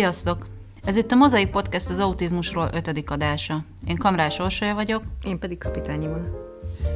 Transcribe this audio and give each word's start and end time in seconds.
Sziasztok! 0.00 0.46
Ez 0.84 0.96
itt 0.96 1.12
a 1.12 1.14
Mozaik 1.14 1.50
Podcast 1.50 1.90
az 1.90 1.98
autizmusról 1.98 2.70
ötödik 2.72 3.10
adása. 3.10 3.64
Én 3.86 3.96
Kamrás 3.96 4.38
Orsolya 4.38 4.74
vagyok. 4.74 5.02
Én 5.24 5.38
pedig 5.38 5.58
Kapitányi 5.58 6.06
Mona. 6.06 6.26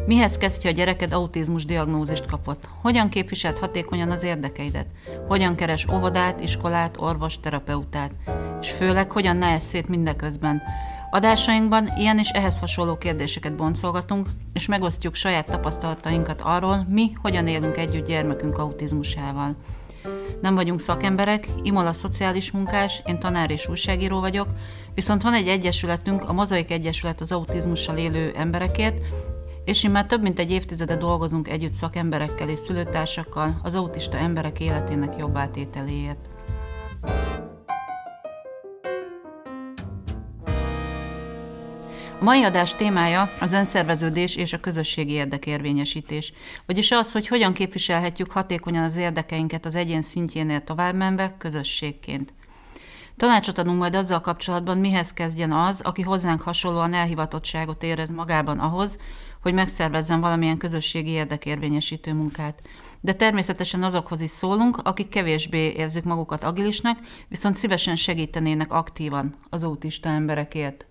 Mihez 0.06 0.36
kezdje 0.36 0.70
a 0.70 0.72
gyereked 0.72 1.12
autizmus 1.12 1.64
diagnózist 1.64 2.26
kapott? 2.26 2.68
Hogyan 2.82 3.08
képviselt 3.08 3.58
hatékonyan 3.58 4.10
az 4.10 4.22
érdekeidet? 4.22 4.86
Hogyan 5.28 5.54
keres 5.54 5.86
óvodát, 5.92 6.42
iskolát, 6.42 6.96
orvos, 7.00 7.40
terapeutát? 7.40 8.10
És 8.60 8.70
főleg, 8.70 9.10
hogyan 9.10 9.36
ne 9.36 9.58
szét 9.58 9.88
mindeközben? 9.88 10.62
Adásainkban 11.10 11.88
ilyen 11.96 12.18
és 12.18 12.28
ehhez 12.28 12.58
hasonló 12.58 12.98
kérdéseket 12.98 13.56
boncolgatunk, 13.56 14.28
és 14.52 14.66
megosztjuk 14.66 15.14
saját 15.14 15.46
tapasztalatainkat 15.46 16.40
arról, 16.40 16.86
mi 16.88 17.12
hogyan 17.22 17.46
élünk 17.46 17.76
együtt 17.76 18.06
gyermekünk 18.06 18.58
autizmusával. 18.58 19.56
Nem 20.40 20.54
vagyunk 20.54 20.80
szakemberek, 20.80 21.46
Imola 21.62 21.92
szociális 21.92 22.50
munkás, 22.50 23.02
én 23.06 23.18
tanár 23.18 23.50
és 23.50 23.68
újságíró 23.68 24.20
vagyok, 24.20 24.48
viszont 24.94 25.22
van 25.22 25.34
egy 25.34 25.48
egyesületünk, 25.48 26.28
a 26.28 26.32
Mozaik 26.32 26.70
Egyesület 26.70 27.20
az 27.20 27.32
autizmussal 27.32 27.96
élő 27.96 28.32
emberekért, 28.36 28.98
és 29.64 29.84
én 29.84 29.90
már 29.90 30.06
több 30.06 30.22
mint 30.22 30.38
egy 30.38 30.50
évtizede 30.50 30.96
dolgozunk 30.96 31.48
együtt 31.48 31.74
szakemberekkel 31.74 32.48
és 32.48 32.58
szülőtársakkal 32.58 33.60
az 33.62 33.74
autista 33.74 34.16
emberek 34.16 34.60
életének 34.60 35.18
jobb 35.18 35.36
átételéért. 35.36 36.28
Mai 42.24 42.42
adás 42.42 42.74
témája 42.74 43.30
az 43.40 43.52
önszerveződés 43.52 44.36
és 44.36 44.52
a 44.52 44.60
közösségi 44.60 45.12
érdekérvényesítés, 45.12 46.32
vagyis 46.66 46.90
az, 46.90 47.12
hogy 47.12 47.28
hogyan 47.28 47.52
képviselhetjük 47.52 48.30
hatékonyan 48.30 48.84
az 48.84 48.96
érdekeinket 48.96 49.64
az 49.64 49.74
egyén 49.74 50.02
szintjénél 50.02 50.64
továbbmenve 50.64 51.34
közösségként. 51.38 52.32
Tanácsot 53.16 53.58
adunk 53.58 53.78
majd 53.78 53.94
azzal 53.94 54.20
kapcsolatban, 54.20 54.78
mihez 54.78 55.12
kezdjen 55.12 55.52
az, 55.52 55.80
aki 55.80 56.02
hozzánk 56.02 56.40
hasonlóan 56.40 56.94
elhivatottságot 56.94 57.82
érez 57.82 58.10
magában 58.10 58.58
ahhoz, 58.58 58.98
hogy 59.42 59.54
megszervezzen 59.54 60.20
valamilyen 60.20 60.58
közösségi 60.58 61.10
érdekérvényesítő 61.10 62.14
munkát. 62.14 62.62
De 63.00 63.12
természetesen 63.12 63.82
azokhoz 63.82 64.20
is 64.20 64.30
szólunk, 64.30 64.76
akik 64.82 65.08
kevésbé 65.08 65.72
érzik 65.76 66.04
magukat 66.04 66.44
agilisnek, 66.44 66.98
viszont 67.28 67.54
szívesen 67.54 67.96
segítenének 67.96 68.72
aktívan 68.72 69.34
az 69.50 69.62
autista 69.62 70.08
emberekért. 70.08 70.86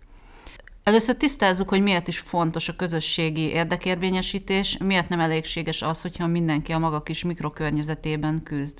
Először 0.84 1.16
tisztázzuk, 1.16 1.70
hogy 1.70 1.82
miért 1.82 2.08
is 2.08 2.20
fontos 2.20 2.70
a 2.70 2.76
közösségi 2.76 3.42
érdekérvényesítés, 3.42 4.78
miért 4.78 5.10
nem 5.10 5.20
elégséges 5.20 5.82
az, 5.82 6.02
hogyha 6.02 6.28
mindenki 6.28 6.72
a 6.72 6.80
maga 6.80 7.04
kis 7.04 7.24
mikrokörnyezetében 7.24 8.44
küzd. 8.44 8.80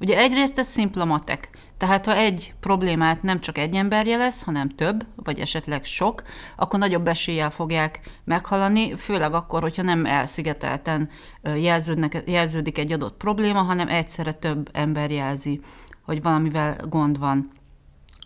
Ugye 0.00 0.18
egyrészt 0.18 0.58
ez 0.58 0.66
szimpla 0.66 1.04
matek, 1.04 1.50
tehát 1.76 2.06
ha 2.06 2.16
egy 2.16 2.54
problémát 2.60 3.22
nem 3.22 3.40
csak 3.40 3.58
egy 3.58 3.74
ember 3.74 4.06
jelez, 4.06 4.42
hanem 4.42 4.68
több, 4.68 5.06
vagy 5.16 5.38
esetleg 5.38 5.84
sok, 5.84 6.22
akkor 6.56 6.78
nagyobb 6.78 7.08
eséllyel 7.08 7.50
fogják 7.50 8.00
meghalani, 8.24 8.96
főleg 8.96 9.32
akkor, 9.34 9.62
hogyha 9.62 9.82
nem 9.82 10.06
elszigetelten 10.06 11.10
jelződnek, 11.42 12.22
jelződik 12.26 12.78
egy 12.78 12.92
adott 12.92 13.16
probléma, 13.16 13.62
hanem 13.62 13.88
egyszerre 13.88 14.32
több 14.32 14.68
ember 14.72 15.10
jelzi, 15.10 15.60
hogy 16.02 16.22
valamivel 16.22 16.76
gond 16.88 17.18
van. 17.18 17.50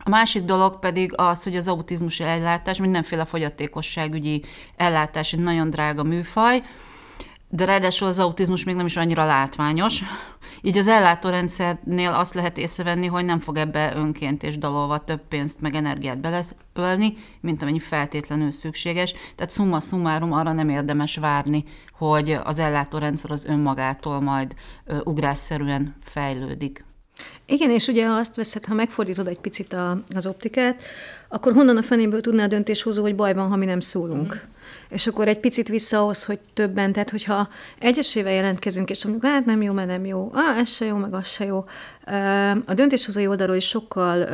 A 0.06 0.08
másik 0.08 0.44
dolog 0.44 0.78
pedig 0.78 1.12
az, 1.16 1.42
hogy 1.42 1.56
az 1.56 1.68
autizmus 1.68 2.20
ellátás, 2.20 2.78
mindenféle 2.78 3.24
fogyatékosságügyi 3.24 4.44
ellátás 4.76 5.32
egy 5.32 5.38
nagyon 5.38 5.70
drága 5.70 6.02
műfaj, 6.02 6.62
de 7.48 7.64
ráadásul 7.64 8.08
az 8.08 8.18
autizmus 8.18 8.64
még 8.64 8.74
nem 8.74 8.86
is 8.86 8.96
annyira 8.96 9.24
látványos. 9.24 10.02
Így 10.60 10.78
az 10.78 10.86
ellátórendszernél 10.86 12.10
azt 12.12 12.34
lehet 12.34 12.58
észrevenni, 12.58 13.06
hogy 13.06 13.24
nem 13.24 13.38
fog 13.38 13.56
ebbe 13.56 13.92
önként 13.96 14.42
és 14.42 14.58
dalolva 14.58 14.98
több 14.98 15.20
pénzt 15.28 15.60
meg 15.60 15.74
energiát 15.74 16.20
beleölni, 16.20 17.14
mint 17.40 17.62
amennyi 17.62 17.78
feltétlenül 17.78 18.50
szükséges. 18.50 19.14
Tehát 19.36 19.52
summa 19.52 19.80
summarum 19.80 20.32
arra 20.32 20.52
nem 20.52 20.68
érdemes 20.68 21.16
várni, 21.16 21.64
hogy 21.92 22.38
az 22.44 22.58
ellátórendszer 22.58 23.30
az 23.30 23.44
önmagától 23.44 24.20
majd 24.20 24.54
ugrásszerűen 25.04 25.96
fejlődik. 26.00 26.85
Igen, 27.46 27.70
és 27.70 27.86
ugye 27.86 28.06
azt 28.06 28.36
veszed, 28.36 28.64
ha 28.64 28.74
megfordítod 28.74 29.26
egy 29.26 29.38
picit 29.38 29.72
a, 29.72 30.02
az 30.14 30.26
optikát, 30.26 30.82
akkor 31.28 31.52
honnan 31.52 31.76
a 31.76 31.82
fenéből 31.82 32.20
tudná 32.20 32.44
a 32.44 32.48
döntéshozó, 32.48 33.02
hogy 33.02 33.14
baj 33.14 33.34
van, 33.34 33.48
ha 33.48 33.56
mi 33.56 33.64
nem 33.64 33.80
szólunk. 33.80 34.34
Mm. 34.34 34.54
És 34.88 35.06
akkor 35.06 35.28
egy 35.28 35.38
picit 35.40 35.68
vissza 35.68 35.98
ahhoz, 35.98 36.24
hogy 36.24 36.38
többen, 36.54 36.92
tehát 36.92 37.10
hogyha 37.10 37.48
egyesével 37.78 38.32
jelentkezünk, 38.32 38.90
és 38.90 39.04
mondjuk, 39.04 39.32
hát 39.32 39.44
nem 39.44 39.62
jó, 39.62 39.72
mert 39.72 39.88
nem 39.88 40.06
jó, 40.06 40.30
ah, 40.32 40.58
ez 40.58 40.68
se 40.68 40.84
jó, 40.84 40.96
meg 40.96 41.14
az 41.14 41.26
se 41.26 41.44
jó. 41.44 41.64
A 42.66 42.74
döntéshozói 42.74 43.26
oldalról 43.26 43.56
is 43.56 43.66
sokkal 43.66 44.26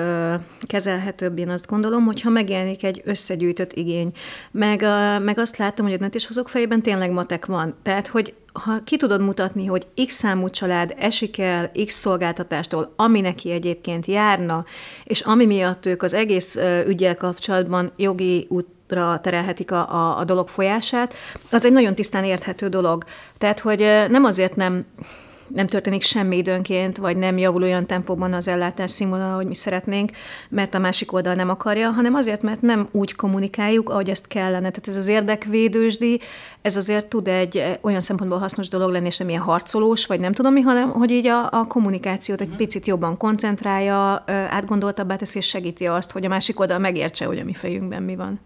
kezelhetőbb, 0.61 1.39
én 1.39 1.49
azt 1.49 1.67
gondolom, 1.67 2.05
hogyha 2.05 2.31
megjelenik 2.31 2.85
egy 2.85 3.03
összegyűjtött 3.05 3.73
igény. 3.73 4.13
Meg, 4.51 4.81
meg 5.23 5.39
azt 5.39 5.57
látom, 5.57 5.87
hogy 5.87 5.95
a 5.95 5.99
döntéshozók 5.99 6.49
fejében 6.49 6.83
tényleg 6.83 7.11
matek 7.11 7.47
van. 7.47 7.75
Tehát, 7.83 8.07
hogy 8.07 8.35
ha 8.53 8.81
ki 8.85 8.97
tudod 8.97 9.21
mutatni, 9.21 9.67
hogy 9.67 9.87
x 10.07 10.15
számú 10.15 10.51
család 10.51 10.95
esik 10.99 11.39
el 11.39 11.71
x 11.87 11.95
szolgáltatástól, 11.95 12.93
ami 12.97 13.21
neki 13.21 13.51
egyébként 13.51 14.07
járna, 14.07 14.65
és 15.05 15.21
ami 15.21 15.47
miatt 15.47 15.87
ők 15.87 16.03
az 16.03 16.13
egész 16.13 16.59
ügyel 16.87 17.17
kapcsolatban 17.17 17.93
jogi 17.97 18.47
útra 18.49 19.21
terelhetik 19.23 19.71
a, 19.71 19.95
a, 19.95 20.19
a 20.19 20.25
dolog 20.25 20.49
folyását, 20.49 21.15
az 21.51 21.65
egy 21.65 21.73
nagyon 21.73 21.95
tisztán 21.95 22.25
érthető 22.25 22.69
dolog. 22.69 23.05
Tehát, 23.39 23.61
hogy 23.61 23.79
nem 24.09 24.25
azért 24.25 24.57
nem 24.57 24.87
nem 25.55 25.67
történik 25.67 26.03
semmi 26.03 26.37
időnként, 26.37 26.97
vagy 26.97 27.17
nem 27.17 27.39
javul 27.39 27.63
olyan 27.63 27.87
tempóban 27.87 28.33
az 28.33 28.49
ellátás 28.49 28.91
színvonal, 28.91 29.37
hogy 29.37 29.47
mi 29.47 29.55
szeretnénk, 29.55 30.11
mert 30.49 30.75
a 30.75 30.79
másik 30.79 31.13
oldal 31.13 31.35
nem 31.35 31.49
akarja, 31.49 31.91
hanem 31.91 32.15
azért, 32.15 32.43
mert 32.43 32.61
nem 32.63 32.89
úgy 32.91 33.15
kommunikáljuk, 33.15 33.89
ahogy 33.89 34.11
ezt 34.11 34.27
kellene. 34.27 34.71
Tehát 34.71 34.89
ez 34.89 34.97
az 34.97 35.09
érdekvédősdi, 35.09 36.21
ez 36.63 36.77
azért 36.77 37.07
tud 37.07 37.29
egy 37.29 37.79
olyan 37.81 38.03
szempontból 38.03 38.39
hasznos 38.39 38.69
dolog 38.69 38.91
lenni, 38.91 39.07
és 39.07 39.19
nem 39.19 39.29
ilyen 39.29 39.43
harcolós, 39.43 40.07
vagy 40.07 40.21
nem 40.21 40.33
tudom 40.33 40.53
mi, 40.53 40.61
hanem 40.61 40.91
hogy 40.91 41.11
így 41.11 41.27
a, 41.27 41.51
a 41.51 41.67
kommunikációt 41.67 42.41
egy 42.41 42.49
mhm. 42.49 42.57
picit 42.57 42.87
jobban 42.87 43.17
koncentrálja, 43.17 44.25
átgondoltabbá 44.27 45.17
teszi, 45.17 45.39
és 45.39 45.47
segíti 45.47 45.87
azt, 45.87 46.11
hogy 46.11 46.25
a 46.25 46.29
másik 46.29 46.61
oldal 46.61 46.79
megértse, 46.79 47.25
hogy 47.25 47.39
a 47.39 47.45
mi 47.45 47.55
fejünkben 47.55 48.03
mi 48.03 48.17
van. 48.17 48.41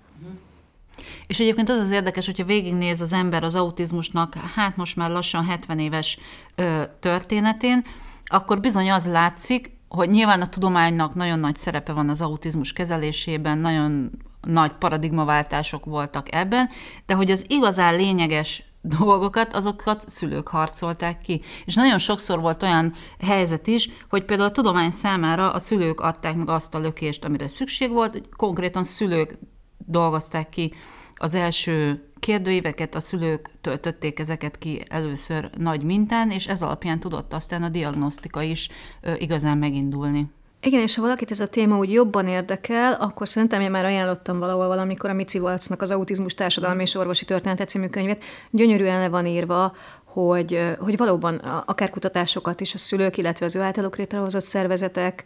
És 1.27 1.41
egyébként 1.41 1.69
az 1.69 1.79
az 1.79 1.91
érdekes, 1.91 2.27
hogyha 2.27 2.45
végignéz 2.45 3.01
az 3.01 3.13
ember 3.13 3.45
az 3.45 3.55
autizmusnak, 3.55 4.35
hát 4.35 4.77
most 4.77 4.97
már 4.97 5.11
lassan 5.11 5.45
70 5.45 5.79
éves 5.79 6.19
ö, 6.55 6.83
történetén, 7.01 7.85
akkor 8.25 8.61
bizony 8.61 8.91
az 8.91 9.07
látszik, 9.07 9.71
hogy 9.89 10.11
nyilván 10.11 10.41
a 10.41 10.49
tudománynak 10.49 11.15
nagyon 11.15 11.39
nagy 11.39 11.57
szerepe 11.57 11.93
van 11.93 12.09
az 12.09 12.21
autizmus 12.21 12.73
kezelésében, 12.73 13.59
nagyon 13.59 14.11
nagy 14.41 14.73
paradigmaváltások 14.73 15.85
voltak 15.85 16.35
ebben, 16.35 16.69
de 17.07 17.15
hogy 17.15 17.31
az 17.31 17.45
igazán 17.49 17.97
lényeges 17.97 18.63
dolgokat, 18.81 19.55
azokat 19.55 20.09
szülők 20.09 20.49
harcolták 20.49 21.21
ki. 21.21 21.43
És 21.65 21.75
nagyon 21.75 21.99
sokszor 21.99 22.41
volt 22.41 22.63
olyan 22.63 22.95
helyzet 23.21 23.67
is, 23.67 23.89
hogy 24.09 24.25
például 24.25 24.49
a 24.49 24.53
tudomány 24.53 24.91
számára 24.91 25.53
a 25.53 25.59
szülők 25.59 26.01
adták 26.01 26.37
meg 26.37 26.49
azt 26.49 26.75
a 26.75 26.79
lökést, 26.79 27.25
amire 27.25 27.49
szükség 27.49 27.91
volt, 27.91 28.29
konkrétan 28.37 28.85
szülők 28.85 29.39
dolgozták 29.79 30.49
ki 30.49 30.73
az 31.17 31.35
első 31.35 32.05
kérdőíveket 32.21 32.95
a 32.95 33.01
szülők 33.01 33.51
töltötték 33.61 34.19
ezeket 34.19 34.59
ki 34.59 34.85
először 34.89 35.51
nagy 35.59 35.83
mintán, 35.83 36.31
és 36.31 36.47
ez 36.47 36.63
alapján 36.63 37.01
tudott 37.01 37.33
aztán 37.33 37.63
a 37.63 37.69
diagnosztika 37.69 38.43
is 38.43 38.69
igazán 39.19 39.59
megindulni. 39.59 40.31
Igen, 40.61 40.81
és 40.81 40.95
ha 40.95 41.03
valakit 41.03 41.31
ez 41.31 41.41
a 41.41 41.47
téma 41.47 41.77
úgy 41.77 41.93
jobban 41.93 42.27
érdekel, 42.27 42.93
akkor 42.93 43.29
szerintem 43.29 43.61
én 43.61 43.71
már 43.71 43.85
ajánlottam 43.85 44.39
valahol 44.39 44.67
valamikor 44.67 45.11
a 45.11 45.13
Mici 45.13 45.39
Valcnak 45.39 45.83
az 45.83 45.91
Autizmus 45.91 46.35
Társadalmi 46.35 46.83
és 46.83 46.95
Orvosi 46.95 47.25
Története 47.25 47.65
című 47.65 47.87
könyvét. 47.87 48.25
Gyönyörűen 48.51 49.01
le 49.01 49.09
van 49.09 49.27
írva, 49.27 49.75
hogy, 50.25 50.61
hogy 50.79 50.97
valóban 50.97 51.35
akár 51.67 51.91
kutatásokat 51.91 52.61
is 52.61 52.75
a 52.75 52.79
szülők, 52.79 53.17
illetve 53.17 53.47
az 53.47 53.57
ő 53.57 53.61
általuk 53.61 53.97
létrehozott 53.97 54.45
szervezetek 54.45 55.25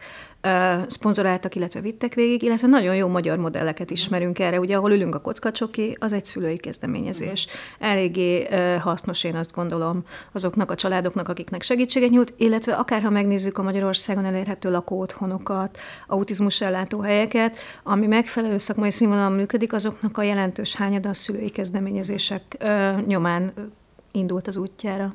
szponzoráltak, 0.87 1.55
illetve 1.55 1.81
vittek 1.81 2.15
végig, 2.15 2.43
illetve 2.43 2.67
nagyon 2.67 2.95
jó 2.95 3.09
magyar 3.09 3.39
modelleket 3.39 3.91
ismerünk 3.91 4.39
erre. 4.39 4.59
Ugye, 4.59 4.77
ahol 4.77 4.93
ülünk 4.93 5.15
a 5.15 5.19
kockacsoki, 5.19 5.97
az 6.01 6.13
egy 6.13 6.25
szülői 6.25 6.57
kezdeményezés. 6.57 7.47
Eléggé 7.79 8.49
hasznos, 8.79 9.25
én 9.25 9.35
azt 9.35 9.53
gondolom, 9.53 10.03
azoknak 10.33 10.71
a 10.71 10.75
családoknak, 10.75 11.29
akiknek 11.29 11.63
segítséget 11.63 12.11
nyújt, 12.11 12.35
illetve 12.37 12.73
akár 12.73 13.03
ha 13.03 13.11
megnézzük 13.11 13.59
a 13.59 13.63
Magyarországon 13.63 14.25
elérhető 14.25 14.71
lakóotthonokat, 14.71 15.79
autizmus 16.07 16.61
ellátóhelyeket, 16.61 17.59
ami 17.83 18.07
megfelelő 18.07 18.59
szakmai 18.59 18.91
színvonalon 18.91 19.33
működik, 19.33 19.73
azoknak 19.73 20.19
a 20.19 20.23
jelentős 20.23 20.75
hányada 20.75 21.09
a 21.09 21.15
szülői 21.15 21.51
kezdeményezések 21.51 22.57
nyomán 23.07 23.53
indult 24.13 24.47
az 24.47 24.57
útjára. 24.57 25.15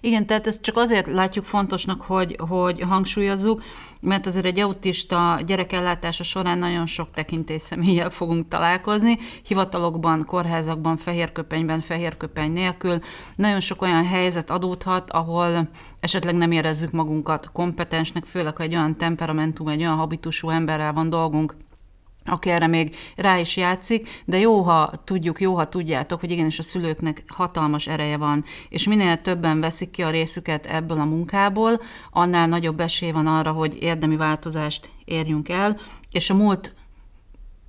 Igen, 0.00 0.26
tehát 0.26 0.46
ezt 0.46 0.62
csak 0.62 0.76
azért 0.76 1.06
látjuk 1.06 1.44
fontosnak, 1.44 2.02
hogy, 2.02 2.36
hogy 2.48 2.80
hangsúlyozzuk, 2.80 3.62
mert 4.00 4.26
azért 4.26 4.44
egy 4.44 4.60
autista 4.60 5.40
gyerekellátása 5.46 6.22
során 6.24 6.58
nagyon 6.58 6.86
sok 6.86 7.08
személlyel 7.56 8.10
fogunk 8.10 8.48
találkozni, 8.48 9.18
hivatalokban, 9.42 10.24
kórházakban, 10.24 10.96
fehérköpenyben, 10.96 11.80
fehérköpeny 11.80 12.52
nélkül. 12.52 12.98
Nagyon 13.36 13.60
sok 13.60 13.82
olyan 13.82 14.06
helyzet 14.06 14.50
adódhat, 14.50 15.10
ahol 15.10 15.68
esetleg 16.00 16.34
nem 16.34 16.50
érezzük 16.50 16.90
magunkat 16.90 17.50
kompetensnek, 17.52 18.24
főleg, 18.24 18.56
ha 18.56 18.62
egy 18.62 18.74
olyan 18.74 18.96
temperamentum, 18.96 19.68
egy 19.68 19.80
olyan 19.80 19.96
habitusú 19.96 20.48
emberrel 20.48 20.92
van 20.92 21.10
dolgunk, 21.10 21.54
aki 22.28 22.50
erre 22.50 22.66
még 22.66 22.96
rá 23.16 23.38
is 23.38 23.56
játszik, 23.56 24.22
de 24.24 24.38
jó, 24.38 24.62
ha 24.62 24.90
tudjuk, 25.04 25.40
jó, 25.40 25.54
ha 25.54 25.68
tudjátok, 25.68 26.20
hogy 26.20 26.30
igenis 26.30 26.58
a 26.58 26.62
szülőknek 26.62 27.24
hatalmas 27.26 27.86
ereje 27.86 28.16
van, 28.16 28.44
és 28.68 28.86
minél 28.86 29.20
többen 29.20 29.60
veszik 29.60 29.90
ki 29.90 30.02
a 30.02 30.10
részüket 30.10 30.66
ebből 30.66 31.00
a 31.00 31.04
munkából, 31.04 31.80
annál 32.10 32.46
nagyobb 32.46 32.80
esély 32.80 33.10
van 33.10 33.26
arra, 33.26 33.52
hogy 33.52 33.76
érdemi 33.80 34.16
változást 34.16 34.90
érjünk 35.04 35.48
el, 35.48 35.76
és 36.10 36.30
a 36.30 36.34
múlt 36.34 36.76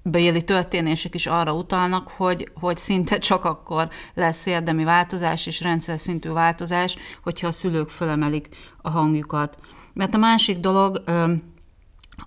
béli 0.04 0.44
történések 0.44 1.16
is 1.16 1.28
arra 1.28 1.54
utalnak, 1.54 2.08
hogy, 2.08 2.52
hogy 2.54 2.78
szinte 2.78 3.18
csak 3.18 3.46
akkor 3.46 3.90
lesz 4.14 4.46
érdemi 4.46 4.84
változás 4.84 5.46
és 5.46 5.62
rendszer 5.62 6.00
szintű 6.00 6.30
változás, 6.30 6.96
hogyha 7.24 7.48
a 7.48 7.52
szülők 7.52 7.90
fölemelik 7.90 8.50
a 8.82 8.90
hangjukat. 8.90 9.58
Mert 9.94 10.14
a 10.14 10.18
másik 10.18 10.60
dolog, 10.60 11.04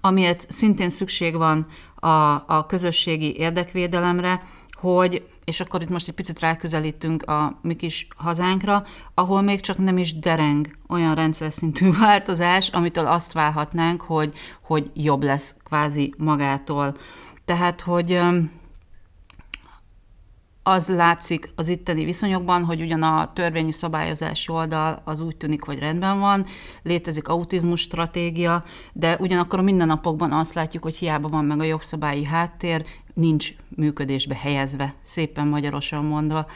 amiért 0.01 0.51
szintén 0.51 0.91
szükség 0.91 1.37
van 1.37 1.67
a, 2.03 2.45
a 2.47 2.67
közösségi 2.67 3.37
érdekvédelemre, 3.37 4.43
hogy, 4.73 5.27
és 5.45 5.61
akkor 5.61 5.83
itt 5.83 5.89
most 5.89 6.09
egy 6.09 6.15
picit 6.15 6.41
ráközelítünk 6.41 7.23
a 7.23 7.59
mi 7.63 7.77
kis 7.77 8.09
hazánkra, 8.17 8.85
ahol 9.15 9.41
még 9.43 9.61
csak 9.61 9.79
nem 9.79 9.99
is 9.99 10.19
dereng 10.19 10.77
olyan 10.89 11.15
rendszer 11.15 11.53
szintű 11.53 11.91
változás, 12.01 12.69
amitől 12.69 13.07
azt 13.07 13.33
várhatnánk, 13.33 14.01
hogy, 14.01 14.33
hogy 14.63 14.91
jobb 14.95 15.23
lesz 15.23 15.55
kvázi 15.65 16.15
magától. 16.19 16.97
Tehát, 17.45 17.81
hogy 17.81 18.21
az 20.63 20.89
látszik 20.89 21.53
az 21.55 21.69
itteni 21.69 22.05
viszonyokban, 22.05 22.65
hogy 22.65 22.81
ugyan 22.81 23.03
a 23.03 23.33
törvényi 23.33 23.73
szabályozási 23.73 24.53
oldal 24.53 25.03
az 25.05 25.21
úgy 25.21 25.37
tűnik, 25.37 25.63
hogy 25.63 25.79
rendben 25.79 26.19
van, 26.21 26.47
létezik 26.83 27.29
autizmus 27.29 27.81
stratégia, 27.81 28.65
de 28.93 29.17
ugyanakkor 29.21 29.59
a 29.59 29.63
mindennapokban 29.63 30.33
azt 30.33 30.55
látjuk, 30.55 30.83
hogy 30.83 30.97
hiába 30.97 31.29
van 31.29 31.45
meg 31.45 31.61
a 31.61 31.65
jogszabályi 31.65 32.25
háttér, 32.25 32.85
nincs 33.15 33.55
működésbe 33.69 34.35
helyezve, 34.35 34.95
szépen 35.01 35.47
magyarosan 35.47 36.05
mondva. 36.05 36.47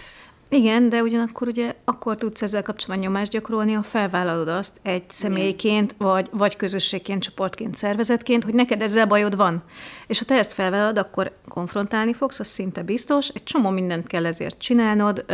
Igen, 0.48 0.88
de 0.88 1.02
ugyanakkor 1.02 1.48
ugye 1.48 1.74
akkor 1.84 2.16
tudsz 2.16 2.42
ezzel 2.42 2.62
kapcsolatban 2.62 3.08
nyomást 3.08 3.30
gyakorolni, 3.30 3.72
ha 3.72 3.82
felvállalod 3.82 4.48
azt 4.48 4.80
egy 4.82 5.02
személyként, 5.08 5.94
vagy, 5.98 6.28
vagy 6.32 6.56
közösségként, 6.56 7.22
csoportként, 7.22 7.74
szervezetként, 7.74 8.44
hogy 8.44 8.54
neked 8.54 8.82
ezzel 8.82 9.06
bajod 9.06 9.36
van. 9.36 9.62
És 10.06 10.18
ha 10.18 10.24
te 10.24 10.34
ezt 10.34 10.52
felvállalod, 10.52 10.98
akkor 10.98 11.32
konfrontálni 11.48 12.12
fogsz, 12.12 12.40
az 12.40 12.46
szinte 12.46 12.82
biztos. 12.82 13.28
Egy 13.28 13.42
csomó 13.42 13.70
mindent 13.70 14.06
kell 14.06 14.26
ezért 14.26 14.58
csinálnod, 14.58 15.24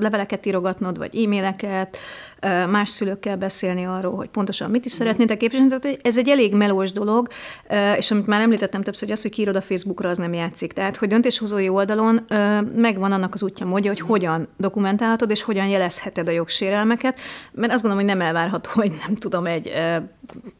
leveleket 0.00 0.46
írogatnod, 0.46 0.98
vagy 0.98 1.24
e-maileket, 1.24 1.98
más 2.70 2.88
szülőkkel 2.88 3.36
beszélni 3.36 3.84
arról, 3.84 4.16
hogy 4.16 4.28
pontosan 4.28 4.70
mit 4.70 4.84
is 4.84 4.92
szeretnétek 4.92 5.36
képviselni. 5.36 5.78
Tehát 5.78 5.98
ez 6.02 6.18
egy 6.18 6.28
elég 6.28 6.54
melós 6.54 6.92
dolog, 6.92 7.28
és 7.96 8.10
amit 8.10 8.26
már 8.26 8.40
említettem 8.40 8.82
többször, 8.82 9.08
hogy 9.08 9.16
az, 9.16 9.22
hogy 9.22 9.30
kiírod 9.30 9.56
a 9.56 9.60
Facebookra, 9.60 10.08
az 10.08 10.18
nem 10.18 10.32
játszik. 10.32 10.72
Tehát, 10.72 10.96
hogy 10.96 11.08
döntéshozói 11.08 11.68
oldalon 11.68 12.24
megvan 12.74 13.12
annak 13.12 13.34
az 13.34 13.42
útja 13.42 13.66
módja, 13.66 13.90
hogy 13.90 14.00
hogyan 14.00 14.48
dokumentálhatod, 14.56 15.30
és 15.30 15.42
hogyan 15.42 15.66
jelezheted 15.66 16.28
a 16.28 16.30
jogsérelmeket, 16.30 17.18
mert 17.52 17.72
azt 17.72 17.82
gondolom, 17.82 18.06
hogy 18.06 18.16
nem 18.16 18.26
elvárható, 18.26 18.70
hogy 18.72 18.92
nem 19.06 19.14
tudom, 19.14 19.46
egy 19.46 19.70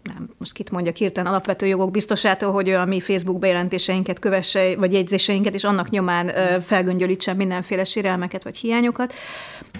nem, 0.03 0.29
most 0.38 0.53
kit 0.53 0.71
mondja 0.71 0.93
hirtelen 0.94 1.31
alapvető 1.31 1.67
jogok 1.67 1.91
biztosától, 1.91 2.53
hogy 2.53 2.69
ő 2.69 2.76
a 2.76 2.85
mi 2.85 3.00
Facebook 3.00 3.38
bejelentéseinket 3.38 4.19
kövesse, 4.19 4.76
vagy 4.76 4.93
jegyzéseinket, 4.93 5.55
és 5.55 5.65
annak 5.65 5.91
nyomán 5.91 6.33
felgöngyölítsen 6.61 7.37
mindenféle 7.37 7.85
sérelmeket 7.85 8.44
vagy 8.44 8.56
hiányokat. 8.56 9.15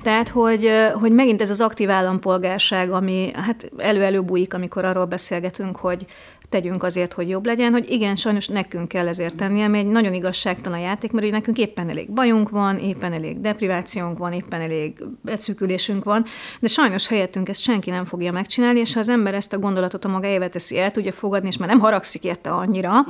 Tehát, 0.03 0.29
hogy, 0.29 0.70
hogy 0.94 1.12
megint 1.12 1.41
ez 1.41 1.50
az 1.50 1.61
aktív 1.61 1.89
állampolgárság, 1.90 2.90
ami 2.90 3.31
hát 3.34 3.70
elő-elő 3.76 4.20
bújik, 4.20 4.54
amikor 4.54 4.84
arról 4.84 5.04
beszélgetünk, 5.04 5.76
hogy 5.76 6.06
tegyünk 6.50 6.82
azért, 6.82 7.12
hogy 7.12 7.29
jobb 7.29 7.47
legyen, 7.47 7.73
hogy 7.73 7.91
igen, 7.91 8.17
sajnos 8.17 8.49
nekünk 8.49 8.88
kell 8.88 9.08
ezért 9.08 9.35
tenni, 9.35 9.62
ami 9.62 9.79
egy 9.79 9.87
nagyon 9.87 10.14
igazságtalan 10.14 10.79
játék, 10.79 11.12
mert 11.12 11.31
nekünk 11.31 11.58
éppen 11.58 11.88
elég 11.88 12.11
bajunk 12.11 12.49
van, 12.49 12.79
éppen 12.79 13.12
elég 13.12 13.41
deprivációnk 13.41 14.19
van, 14.19 14.32
éppen 14.32 14.61
elég 14.61 15.05
beszűkülésünk 15.23 16.05
van, 16.05 16.25
de 16.61 16.69
sajnos 16.69 17.06
helyettünk 17.06 17.49
ezt 17.49 17.61
senki 17.61 17.91
nem 17.91 18.05
fogja 18.05 18.32
megcsinálni, 18.32 18.79
és 18.81 18.93
ha 18.93 19.00
az 19.00 19.08
ember 19.08 19.35
ezt 19.35 19.52
a 19.52 19.58
gondolatot 19.58 20.05
a 20.05 20.08
magáével 20.08 20.49
teszi, 20.49 20.79
el 20.79 20.91
tudja 20.91 21.12
fogadni, 21.12 21.49
és 21.49 21.56
már 21.56 21.69
nem 21.69 21.79
haragszik 21.79 22.25
érte 22.25 22.50
annyira, 22.50 23.06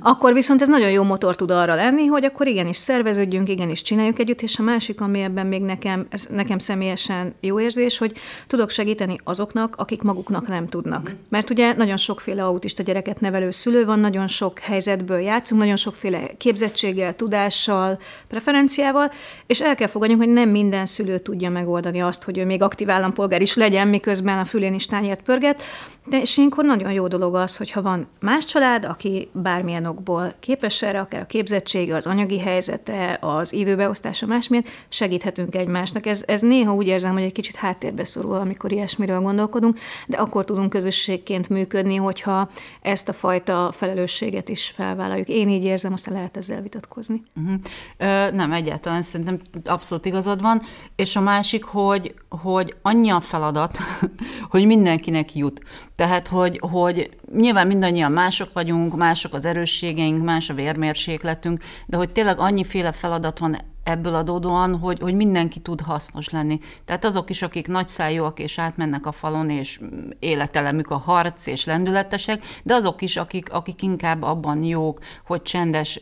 akkor 0.00 0.32
viszont 0.32 0.62
ez 0.62 0.68
nagyon 0.68 0.90
jó 0.90 1.02
motor 1.02 1.36
tud 1.36 1.50
arra 1.50 1.74
lenni, 1.74 2.06
hogy 2.06 2.24
akkor 2.24 2.46
igenis 2.46 2.76
szerveződjünk, 2.76 3.48
igenis 3.48 3.82
csináljuk 3.82 4.18
együtt, 4.18 4.42
és 4.42 4.58
a 4.58 4.62
másik, 4.62 5.00
ami 5.00 5.20
ebben 5.20 5.46
még 5.46 5.62
nekem, 5.62 6.06
ez 6.10 6.26
nekem 6.30 6.58
személyesen 6.58 7.34
jó 7.40 7.60
érzés, 7.60 7.98
hogy 7.98 8.12
tudok 8.46 8.70
segíteni 8.70 9.16
azoknak, 9.24 9.74
akik 9.76 10.02
maguknak 10.02 10.48
nem 10.48 10.68
tudnak. 10.68 11.14
Mert 11.28 11.50
ugye 11.50 11.74
nagyon 11.74 11.96
sokféle 11.96 12.44
autista 12.44 12.81
a 12.82 12.84
gyereket 12.84 13.20
nevelő 13.20 13.50
szülő 13.50 13.84
van, 13.84 13.98
nagyon 13.98 14.28
sok 14.28 14.58
helyzetből 14.58 15.18
játszunk, 15.18 15.60
nagyon 15.60 15.76
sokféle 15.76 16.20
képzettséggel, 16.36 17.16
tudással, 17.16 17.98
preferenciával, 18.28 19.12
és 19.46 19.60
el 19.60 19.74
kell 19.74 19.86
fogadjunk, 19.86 20.22
hogy 20.22 20.32
nem 20.32 20.48
minden 20.48 20.86
szülő 20.86 21.18
tudja 21.18 21.50
megoldani 21.50 22.00
azt, 22.00 22.22
hogy 22.22 22.38
ő 22.38 22.44
még 22.44 22.62
aktív 22.62 22.90
állampolgár 22.90 23.42
is 23.42 23.54
legyen, 23.54 23.88
miközben 23.88 24.38
a 24.38 24.44
fülén 24.44 24.74
is 24.74 24.86
tányért 24.86 25.22
pörget, 25.22 25.62
de 26.04 26.20
és 26.20 26.36
ilyenkor 26.36 26.64
nagyon 26.64 26.92
jó 26.92 27.06
dolog 27.06 27.34
az, 27.34 27.56
hogyha 27.56 27.82
van 27.82 28.06
más 28.20 28.44
család, 28.44 28.84
aki 28.84 29.28
bármilyen 29.32 29.84
okból 29.84 30.34
képes 30.40 30.82
erre, 30.82 31.00
akár 31.00 31.20
a 31.20 31.26
képzettsége, 31.26 31.94
az 31.94 32.06
anyagi 32.06 32.38
helyzete, 32.38 33.18
az 33.20 33.52
időbeosztása 33.52 34.26
másmilyen, 34.26 34.64
segíthetünk 34.88 35.54
egymásnak. 35.54 36.06
Ez, 36.06 36.22
ez 36.26 36.40
néha 36.40 36.74
úgy 36.74 36.86
érzem, 36.86 37.12
hogy 37.12 37.22
egy 37.22 37.32
kicsit 37.32 37.56
háttérbe 37.56 38.04
szorul, 38.04 38.34
amikor 38.34 38.72
ilyesmiről 38.72 39.20
gondolkodunk, 39.20 39.78
de 40.06 40.16
akkor 40.16 40.44
tudunk 40.44 40.70
közösségként 40.70 41.48
működni, 41.48 41.96
hogyha 41.96 42.50
ezt 42.80 43.08
a 43.08 43.12
fajta 43.12 43.72
felelősséget 43.72 44.48
is 44.48 44.68
felvállaljuk. 44.74 45.28
Én 45.28 45.48
így 45.48 45.64
érzem, 45.64 45.92
aztán 45.92 46.14
lehet 46.14 46.36
ezzel 46.36 46.60
vitatkozni. 46.60 47.22
Uh-huh. 47.36 47.58
Ö, 47.96 48.30
nem, 48.30 48.52
egyáltalán 48.52 49.02
szerintem 49.02 49.40
abszolút 49.64 50.06
igazad 50.06 50.40
van. 50.40 50.62
És 50.96 51.16
a 51.16 51.20
másik, 51.20 51.64
hogy, 51.64 52.14
hogy 52.40 52.74
annyi 52.82 53.10
a 53.10 53.20
feladat, 53.20 53.78
hogy 54.50 54.66
mindenkinek 54.66 55.34
jut. 55.34 55.60
Tehát, 55.96 56.28
hogy, 56.28 56.60
hogy 56.70 57.10
nyilván 57.34 57.66
mindannyian 57.66 58.12
mások 58.12 58.52
vagyunk, 58.52 58.96
mások 58.96 59.34
az 59.34 59.44
erősségeink, 59.44 60.22
más 60.24 60.50
a 60.50 60.54
vérmérsékletünk, 60.54 61.62
de 61.86 61.96
hogy 61.96 62.10
tényleg 62.10 62.38
annyiféle 62.38 62.92
feladat 62.92 63.38
van 63.38 63.56
ebből 63.82 64.14
adódóan, 64.14 64.78
hogy, 64.78 65.00
hogy 65.00 65.14
mindenki 65.14 65.60
tud 65.60 65.80
hasznos 65.80 66.28
lenni. 66.28 66.58
Tehát 66.84 67.04
azok 67.04 67.30
is, 67.30 67.42
akik 67.42 67.66
nagyszájúak 67.66 68.38
és 68.38 68.58
átmennek 68.58 69.06
a 69.06 69.12
falon, 69.12 69.50
és 69.50 69.80
életelemük 70.18 70.90
a 70.90 70.96
harc 70.96 71.46
és 71.46 71.64
lendületesek, 71.64 72.44
de 72.62 72.74
azok 72.74 73.02
is, 73.02 73.16
akik, 73.16 73.52
akik 73.52 73.82
inkább 73.82 74.22
abban 74.22 74.62
jók, 74.62 74.98
hogy 75.26 75.42
csendes, 75.42 75.98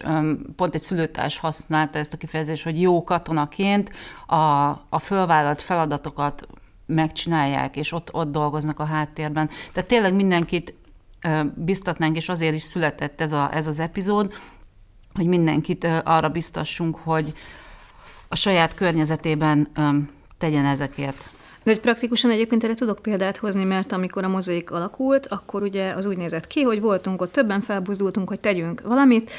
pont 0.57 0.75
egy 0.75 0.83
szülőtárs 0.83 1.39
használta 1.39 1.99
ezt 1.99 2.13
a 2.13 2.17
kifejezést, 2.17 2.65
hogy 2.65 2.81
jó 2.81 3.05
katonaként 3.05 3.91
a, 4.27 4.37
a 4.89 4.99
fölvállalt 4.99 5.63
feladatokat 5.63 6.47
megcsinálják, 6.87 7.77
és 7.77 7.93
ott, 7.93 8.15
ott 8.15 8.33
dolgoznak 8.33 8.79
a 8.79 8.85
háttérben. 8.85 9.51
Tehát 9.73 9.89
tényleg 9.89 10.15
mindenkit 10.15 10.75
biztatnánk, 11.55 12.17
és 12.17 12.29
azért 12.29 12.55
is 12.55 12.63
született 12.63 13.21
ez, 13.21 13.33
a, 13.33 13.55
ez 13.55 13.67
az 13.67 13.79
epizód, 13.79 14.33
hogy 15.15 15.27
mindenkit 15.27 15.89
arra 16.05 16.29
biztassunk, 16.29 16.97
hogy, 16.97 17.35
a 18.33 18.37
saját 18.37 18.75
környezetében 18.75 19.69
tegyen 20.39 20.65
ezekért. 20.65 21.31
De 21.63 21.71
hogy 21.71 21.81
praktikusan 21.81 22.31
egyébként 22.31 22.65
erre 22.65 22.75
tudok 22.75 22.99
példát 23.03 23.37
hozni, 23.37 23.65
mert 23.65 23.93
amikor 23.93 24.25
a 24.25 24.29
mozaik 24.29 24.71
alakult, 24.71 25.27
akkor 25.27 25.63
ugye 25.63 25.93
az 25.93 26.07
úgy 26.07 26.17
nézett 26.17 26.47
ki, 26.47 26.63
hogy 26.63 26.81
voltunk 26.81 27.23
ott 27.23 27.33
többen, 27.33 27.61
felbuzdultunk, 27.61 28.29
hogy 28.29 28.41
tegyünk 28.41 28.81
valamit, 28.81 29.31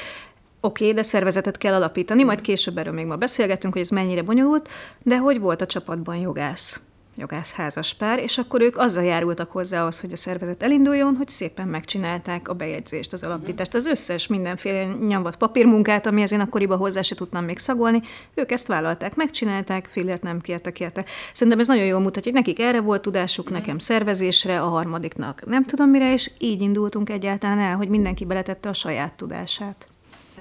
Oké, 0.64 0.82
okay, 0.82 0.96
de 0.96 1.02
szervezetet 1.02 1.58
kell 1.58 1.74
alapítani, 1.74 2.22
majd 2.22 2.40
később 2.40 2.78
erről 2.78 2.92
még 2.92 3.06
ma 3.06 3.16
beszélgetünk, 3.16 3.72
hogy 3.72 3.82
ez 3.82 3.88
mennyire 3.88 4.22
bonyolult, 4.22 4.68
de 5.02 5.18
hogy 5.18 5.40
volt 5.40 5.60
a 5.60 5.66
csapatban 5.66 6.16
jogász? 6.16 6.80
Jogászházas 7.16 7.94
pár, 7.94 8.18
és 8.18 8.38
akkor 8.38 8.60
ők 8.60 8.76
azzal 8.76 9.04
járultak 9.04 9.50
hozzá 9.50 9.86
az, 9.86 10.00
hogy 10.00 10.12
a 10.12 10.16
szervezet 10.16 10.62
elinduljon, 10.62 11.16
hogy 11.16 11.28
szépen 11.28 11.68
megcsinálták 11.68 12.48
a 12.48 12.54
bejegyzést, 12.54 13.12
az 13.12 13.22
alapítást, 13.22 13.74
az 13.74 13.86
összes 13.86 14.26
mindenféle 14.26 14.84
nyomvat 14.84 15.36
papírmunkát, 15.36 16.06
ami 16.06 16.24
én 16.32 16.40
akkoriban 16.40 16.78
hozzá 16.78 17.00
se 17.02 17.14
tudtam 17.14 17.44
még 17.44 17.58
szagolni, 17.58 18.02
ők 18.34 18.52
ezt 18.52 18.66
vállalták, 18.66 19.14
megcsinálták, 19.14 19.86
félért 19.90 20.22
nem 20.22 20.40
kértek 20.40 20.80
érte. 20.80 21.04
Szerintem 21.32 21.60
ez 21.60 21.66
nagyon 21.66 21.84
jól 21.84 22.00
mutatja, 22.00 22.32
hogy 22.32 22.40
nekik 22.40 22.60
erre 22.60 22.80
volt 22.80 23.02
tudásuk, 23.02 23.50
nekem 23.50 23.78
szervezésre, 23.78 24.60
a 24.60 24.68
harmadiknak 24.68 25.46
nem 25.46 25.64
tudom 25.64 25.90
mire, 25.90 26.12
és 26.12 26.30
így 26.38 26.60
indultunk 26.60 27.10
egyáltalán 27.10 27.58
el, 27.58 27.76
hogy 27.76 27.88
mindenki 27.88 28.24
beletette 28.24 28.68
a 28.68 28.72
saját 28.72 29.14
tudását. 29.14 29.91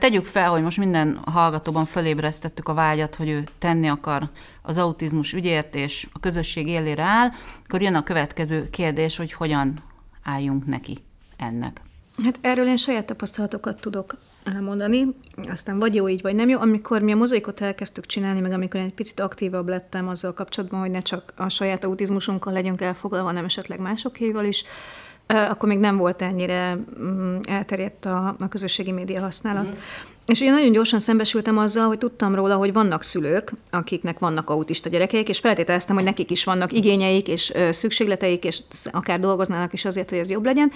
Tegyük 0.02 0.26
fel, 0.26 0.50
hogy 0.50 0.62
most 0.62 0.78
minden 0.78 1.20
hallgatóban 1.26 1.86
fölébresztettük 1.86 2.68
a 2.68 2.74
vágyat, 2.74 3.16
hogy 3.16 3.30
ő 3.30 3.44
tenni 3.60 3.88
akar 3.88 4.30
az 4.62 4.78
autizmus 4.78 5.34
ügyért, 5.34 5.76
és 5.76 6.08
a 6.14 6.20
közösség 6.20 6.68
élére 6.68 7.04
áll, 7.04 7.30
akkor 7.64 7.82
jön 7.82 7.96
a 7.96 8.04
következő 8.04 8.70
kérdés, 8.70 9.18
hogy 9.18 9.34
hogyan 9.34 9.84
álljunk 10.24 10.66
neki 10.66 10.98
ennek. 11.38 11.82
Hát 12.24 12.40
erről 12.42 12.68
én 12.68 12.78
saját 12.78 13.06
tapasztalatokat 13.06 13.82
tudok 13.82 14.18
elmondani, 14.44 15.08
aztán 15.50 15.80
vagy 15.80 15.96
jó 15.96 16.10
így, 16.10 16.22
vagy 16.22 16.36
nem 16.36 16.50
jó. 16.50 16.60
Amikor 16.60 17.02
mi 17.02 17.12
a 17.12 17.16
mozaikot 17.16 17.62
elkezdtük 17.62 18.06
csinálni, 18.06 18.40
meg 18.40 18.52
amikor 18.52 18.80
én 18.80 18.86
egy 18.86 18.94
picit 18.94 19.20
aktívabb 19.20 19.68
lettem 19.68 20.08
azzal 20.08 20.34
kapcsolatban, 20.34 20.80
hogy 20.80 20.92
ne 20.92 21.00
csak 21.00 21.34
a 21.36 21.50
saját 21.50 21.84
autizmusunkkal 21.84 22.54
legyünk 22.54 22.82
elfoglalva, 22.82 23.28
hanem 23.28 23.46
esetleg 23.46 23.80
másokéval 23.80 24.46
is, 24.46 24.64
akkor 25.32 25.70
még 25.70 25.80
nem 25.80 25.98
volt 25.98 26.22
ennyire 26.22 26.78
mm, 27.00 27.38
elterjedt 27.48 28.06
a, 28.06 28.36
a 28.40 28.48
közösségi 28.48 28.92
média 28.92 29.22
használat. 29.22 29.68
Mm. 29.68 29.72
És 30.26 30.42
ugye 30.42 30.52
nagyon 30.52 30.72
gyorsan 30.72 31.00
szembesültem 31.00 31.58
azzal, 31.58 31.88
hogy 31.88 31.98
tudtam 31.98 32.36
róla, 32.36 32.56
hogy 32.56 32.74
vannak 32.74 33.04
szülők, 33.04 33.54
akiknek 33.70 34.20
vannak 34.20 34.50
autista 34.50 34.90
gyerekeik, 34.90 35.30
és 35.30 35.40
feltételeztem, 35.40 35.96
hogy 35.96 36.04
nekik 36.04 36.32
is 36.32 36.44
vannak 36.44 36.72
igényeik 36.72 37.28
és 37.28 37.54
szükségleteik, 37.72 38.44
és 38.44 38.62
akár 38.92 39.20
dolgoznának 39.20 39.74
is 39.74 39.86
azért, 39.86 40.10
hogy 40.10 40.20
ez 40.20 40.30
jobb 40.30 40.46
legyen. 40.46 40.72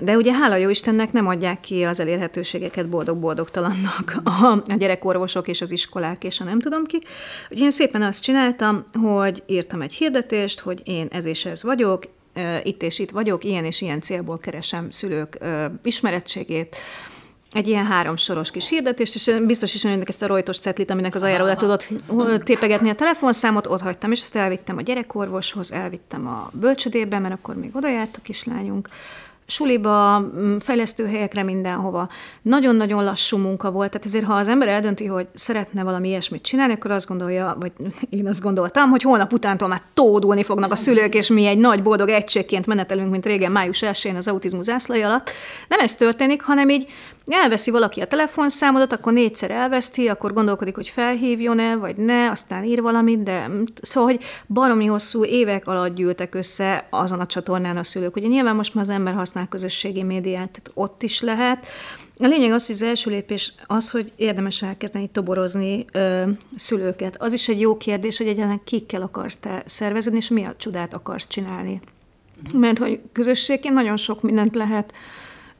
De 0.00 0.16
ugye 0.16 0.32
hála 0.32 0.56
jó 0.56 0.68
Istennek 0.68 1.12
nem 1.12 1.26
adják 1.26 1.60
ki 1.60 1.82
az 1.82 2.00
elérhetőségeket 2.00 2.88
boldog-boldogtalannak 2.88 4.16
a, 4.24 4.46
a 4.50 4.74
gyerekorvosok 4.76 5.48
és 5.48 5.60
az 5.60 5.70
iskolák 5.70 6.24
és 6.24 6.40
a 6.40 6.44
nem 6.44 6.58
tudom 6.58 6.84
ki. 6.84 6.96
Úgyhogy 7.42 7.60
én 7.60 7.70
szépen 7.70 8.02
azt 8.02 8.22
csináltam, 8.22 8.84
hogy 9.02 9.42
írtam 9.46 9.82
egy 9.82 9.94
hirdetést, 9.94 10.60
hogy 10.60 10.82
én 10.84 11.06
ez 11.10 11.24
és 11.24 11.44
ez 11.44 11.62
vagyok, 11.62 12.02
itt 12.62 12.82
és 12.82 12.98
itt 12.98 13.10
vagyok, 13.10 13.44
ilyen 13.44 13.64
és 13.64 13.80
ilyen 13.80 14.00
célból 14.00 14.38
keresem 14.38 14.90
szülők 14.90 15.38
ismerettségét, 15.82 16.76
egy 17.52 17.68
ilyen 17.68 17.86
három 17.86 18.16
soros 18.16 18.50
kis 18.50 18.68
hirdetést, 18.68 19.14
és 19.14 19.36
biztos 19.46 19.74
is 19.74 19.84
mondjuk 19.84 20.08
ezt 20.08 20.22
a 20.22 20.26
rojtos 20.26 20.58
cetlit, 20.58 20.90
aminek 20.90 21.14
az 21.14 21.22
aljáról 21.22 21.46
le 21.46 21.56
tudott 21.56 21.88
tépegetni 22.44 22.90
a 22.90 22.94
telefonszámot, 22.94 23.66
ott 23.66 23.80
hagytam, 23.80 24.12
és 24.12 24.20
ezt 24.20 24.36
elvittem 24.36 24.76
a 24.76 24.80
gyerekorvoshoz, 24.80 25.72
elvittem 25.72 26.26
a 26.26 26.50
bölcsödébe, 26.52 27.18
mert 27.18 27.34
akkor 27.34 27.56
még 27.56 27.76
oda 27.76 27.90
járt 27.90 28.16
a 28.16 28.20
kislányunk, 28.22 28.88
suliba, 29.46 30.20
mm, 30.20 30.56
fejlesztőhelyekre, 30.56 31.42
mindenhova. 31.42 32.08
Nagyon-nagyon 32.42 33.04
lassú 33.04 33.36
munka 33.36 33.70
volt, 33.70 33.90
tehát 33.90 34.06
ezért 34.06 34.24
ha 34.24 34.34
az 34.34 34.48
ember 34.48 34.68
eldönti, 34.68 35.06
hogy 35.06 35.26
szeretne 35.34 35.82
valami 35.82 36.08
ilyesmit 36.08 36.42
csinálni, 36.42 36.72
akkor 36.72 36.90
azt 36.90 37.08
gondolja, 37.08 37.56
vagy 37.60 37.72
én 38.10 38.28
azt 38.28 38.42
gondoltam, 38.42 38.90
hogy 38.90 39.02
holnap 39.02 39.32
utántól 39.32 39.68
már 39.68 39.82
tódulni 39.94 40.42
fognak 40.42 40.72
a 40.72 40.76
szülők, 40.76 41.14
és 41.14 41.28
mi 41.28 41.46
egy 41.46 41.58
nagy 41.58 41.82
boldog 41.82 42.08
egységként 42.08 42.66
menetelünk, 42.66 43.10
mint 43.10 43.26
régen 43.26 43.52
május 43.52 43.82
1-én 43.86 44.16
az 44.16 44.28
autizmus 44.28 44.64
zászlai 44.64 45.02
alatt. 45.02 45.30
Nem 45.68 45.80
ez 45.80 45.94
történik, 45.94 46.42
hanem 46.42 46.68
így 46.68 46.86
elveszi 47.34 47.70
valaki 47.70 48.00
a 48.00 48.06
telefonszámodat, 48.06 48.92
akkor 48.92 49.12
négyszer 49.12 49.50
elveszti, 49.50 50.08
akkor 50.08 50.32
gondolkodik, 50.32 50.74
hogy 50.74 50.88
felhívjon-e, 50.88 51.76
vagy 51.76 51.96
ne, 51.96 52.30
aztán 52.30 52.64
ír 52.64 52.82
valamit, 52.82 53.22
de 53.22 53.50
szóval, 53.82 54.10
hogy 54.10 54.24
baromi 54.46 54.86
hosszú 54.86 55.24
évek 55.24 55.66
alatt 55.66 55.94
gyűltek 55.94 56.34
össze 56.34 56.86
azon 56.90 57.20
a 57.20 57.26
csatornán 57.26 57.76
a 57.76 57.82
szülők. 57.82 58.16
Ugye 58.16 58.26
nyilván 58.26 58.56
most 58.56 58.74
már 58.74 58.84
az 58.84 58.90
ember 58.90 59.14
használ 59.14 59.48
közösségi 59.48 60.02
médiát, 60.02 60.50
tehát 60.50 60.70
ott 60.74 61.02
is 61.02 61.20
lehet. 61.20 61.66
A 62.18 62.26
lényeg 62.26 62.52
az, 62.52 62.66
hogy 62.66 62.74
az 62.74 62.82
első 62.82 63.10
lépés 63.10 63.54
az, 63.66 63.90
hogy 63.90 64.12
érdemes 64.16 64.62
elkezdeni 64.62 65.08
toborozni 65.08 65.84
ö, 65.92 66.22
szülőket. 66.56 67.16
Az 67.18 67.32
is 67.32 67.48
egy 67.48 67.60
jó 67.60 67.76
kérdés, 67.76 68.16
hogy 68.16 68.26
egyáltalán 68.26 68.64
kikkel 68.64 69.02
akarsz 69.02 69.36
te 69.36 69.62
szervezni, 69.66 70.16
és 70.16 70.28
mi 70.28 70.44
a 70.44 70.54
csodát 70.56 70.94
akarsz 70.94 71.26
csinálni. 71.26 71.80
Mert 72.54 72.78
hogy 72.78 73.00
közösségként 73.12 73.74
nagyon 73.74 73.96
sok 73.96 74.22
mindent 74.22 74.54
lehet 74.54 74.92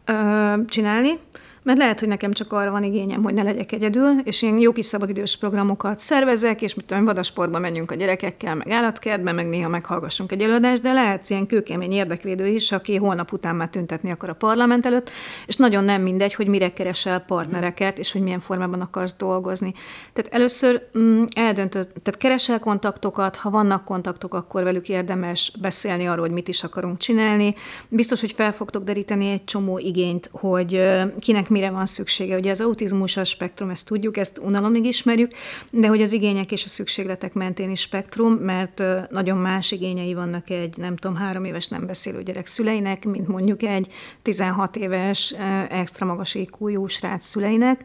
ö, 0.04 0.54
csinálni, 0.68 1.18
mert 1.66 1.78
lehet, 1.78 2.00
hogy 2.00 2.08
nekem 2.08 2.32
csak 2.32 2.52
arra 2.52 2.70
van 2.70 2.82
igényem, 2.82 3.22
hogy 3.22 3.34
ne 3.34 3.42
legyek 3.42 3.72
egyedül, 3.72 4.20
és 4.24 4.42
én 4.42 4.58
jó 4.58 4.72
kis 4.72 4.86
szabadidős 4.86 5.36
programokat 5.36 5.98
szervezek, 5.98 6.62
és 6.62 6.74
mit 6.74 6.84
tudom, 6.84 7.04
vadasportba 7.04 7.58
menjünk 7.58 7.90
a 7.90 7.94
gyerekekkel, 7.94 8.54
meg 8.54 8.70
állatkertbe, 8.70 9.32
meg 9.32 9.48
néha 9.48 9.68
meghallgassunk 9.68 10.32
egy 10.32 10.42
előadást, 10.42 10.82
de 10.82 10.92
lehet 10.92 11.30
ilyen 11.30 11.46
kőkemény 11.46 11.92
érdekvédő 11.92 12.46
is, 12.46 12.72
aki 12.72 12.96
holnap 12.96 13.32
után 13.32 13.56
már 13.56 13.68
tüntetni 13.68 14.10
akar 14.10 14.28
a 14.28 14.34
parlament 14.34 14.86
előtt, 14.86 15.10
és 15.46 15.56
nagyon 15.56 15.84
nem 15.84 16.02
mindegy, 16.02 16.34
hogy 16.34 16.46
mire 16.48 16.72
keresel 16.72 17.18
partnereket, 17.18 17.98
és 17.98 18.12
hogy 18.12 18.22
milyen 18.22 18.40
formában 18.40 18.80
akarsz 18.80 19.14
dolgozni. 19.18 19.74
Tehát 20.12 20.32
először 20.32 20.82
mm, 20.98 21.22
eldöntött, 21.34 21.94
tehát 22.02 22.20
keresel 22.20 22.58
kontaktokat, 22.58 23.36
ha 23.36 23.50
vannak 23.50 23.84
kontaktok, 23.84 24.34
akkor 24.34 24.62
velük 24.62 24.88
érdemes 24.88 25.52
beszélni 25.60 26.06
arról, 26.06 26.24
hogy 26.24 26.34
mit 26.34 26.48
is 26.48 26.62
akarunk 26.64 26.98
csinálni. 26.98 27.54
Biztos, 27.88 28.20
hogy 28.20 28.32
fel 28.32 28.52
fogtok 28.52 28.84
deríteni 28.84 29.30
egy 29.30 29.44
csomó 29.44 29.78
igényt, 29.78 30.30
hogy 30.32 30.82
kinek 31.18 31.50
mire 31.56 31.70
van 31.70 31.86
szüksége. 31.86 32.36
Ugye 32.36 32.50
az 32.50 32.60
autizmus 32.60 33.16
a 33.16 33.24
spektrum, 33.24 33.70
ezt 33.70 33.86
tudjuk, 33.86 34.16
ezt 34.16 34.38
unalomig 34.38 34.84
ismerjük, 34.84 35.32
de 35.70 35.88
hogy 35.88 36.02
az 36.02 36.12
igények 36.12 36.52
és 36.52 36.64
a 36.64 36.68
szükségletek 36.68 37.32
mentén 37.32 37.70
is 37.70 37.80
spektrum, 37.80 38.32
mert 38.32 38.82
nagyon 39.10 39.38
más 39.38 39.72
igényei 39.72 40.14
vannak 40.14 40.50
egy, 40.50 40.76
nem 40.76 40.96
tudom, 40.96 41.16
három 41.16 41.44
éves 41.44 41.66
nem 41.66 41.86
beszélő 41.86 42.22
gyerek 42.22 42.46
szüleinek, 42.46 43.04
mint 43.04 43.28
mondjuk 43.28 43.62
egy 43.62 43.92
16 44.22 44.76
éves 44.76 45.34
extra 45.68 46.06
magas 46.06 46.34
IQ 46.34 46.86
srác 46.86 47.26
szüleinek. 47.26 47.84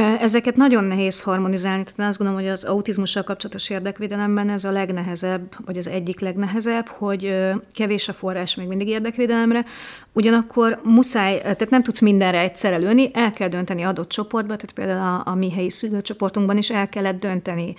Ezeket 0.00 0.56
nagyon 0.56 0.84
nehéz 0.84 1.22
harmonizálni, 1.22 1.84
tehát 1.84 2.10
azt 2.10 2.18
gondolom, 2.18 2.42
hogy 2.42 2.50
az 2.50 2.64
autizmussal 2.64 3.22
kapcsolatos 3.22 3.70
érdekvédelemben 3.70 4.48
ez 4.48 4.64
a 4.64 4.70
legnehezebb, 4.70 5.54
vagy 5.64 5.78
az 5.78 5.88
egyik 5.88 6.20
legnehezebb, 6.20 6.86
hogy 6.86 7.34
kevés 7.74 8.08
a 8.08 8.12
forrás 8.12 8.54
még 8.54 8.66
mindig 8.66 8.88
érdekvédelemre, 8.88 9.64
ugyanakkor 10.12 10.80
muszáj, 10.82 11.40
tehát 11.40 11.70
nem 11.70 11.82
tudsz 11.82 12.00
mindenre 12.00 12.40
egyszerre 12.40 12.76
lőni, 12.76 13.10
el 13.12 13.32
kell 13.32 13.48
dönteni 13.48 13.82
adott 13.82 14.08
csoportba, 14.08 14.56
tehát 14.56 14.72
például 14.72 15.22
a, 15.24 15.30
a 15.30 15.34
mi 15.34 15.50
helyi 15.50 15.70
szülőcsoportunkban 15.70 16.56
is 16.56 16.70
el 16.70 16.88
kellett 16.88 17.20
dönteni, 17.20 17.74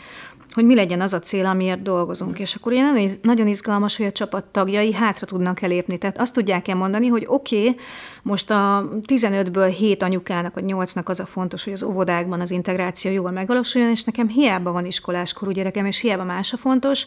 hogy 0.54 0.66
mi 0.66 0.76
legyen 0.76 1.02
az 1.02 1.14
a 1.14 1.20
cél, 1.20 1.46
amiért 1.46 1.82
dolgozunk. 1.82 2.40
És 2.40 2.56
akkor 2.56 2.72
ilyen 2.72 3.10
nagyon 3.22 3.48
izgalmas, 3.48 3.98
hogy 3.98 4.06
a 4.06 4.12
csapat 4.12 4.46
tagjai 4.46 4.94
hátra 4.94 5.26
tudnak 5.26 5.62
elépni. 5.62 5.98
Tehát 5.98 6.20
azt 6.20 6.34
tudják 6.34 6.68
el 6.68 6.76
mondani, 6.76 7.08
hogy 7.08 7.24
oké, 7.28 7.60
okay, 7.60 7.76
most 8.24 8.52
a 8.52 8.90
15-ből 9.08 9.74
7 9.78 10.04
anyukának, 10.04 10.54
vagy 10.54 10.64
8-nak 10.68 11.06
az 11.06 11.20
a 11.20 11.26
fontos, 11.26 11.64
hogy 11.64 11.74
az 11.74 11.84
óvodákban 11.84 12.42
az 12.42 12.52
integráció 12.52 13.12
jól 13.12 13.32
megvalósuljon, 13.32 13.92
és 13.92 14.04
nekem 14.04 14.28
hiába 14.28 14.72
van 14.72 14.86
iskoláskorú 14.86 15.52
gyerekem, 15.52 15.86
és 15.86 16.00
hiába 16.00 16.24
más 16.24 16.54
a 16.54 16.58
fontos, 16.58 17.06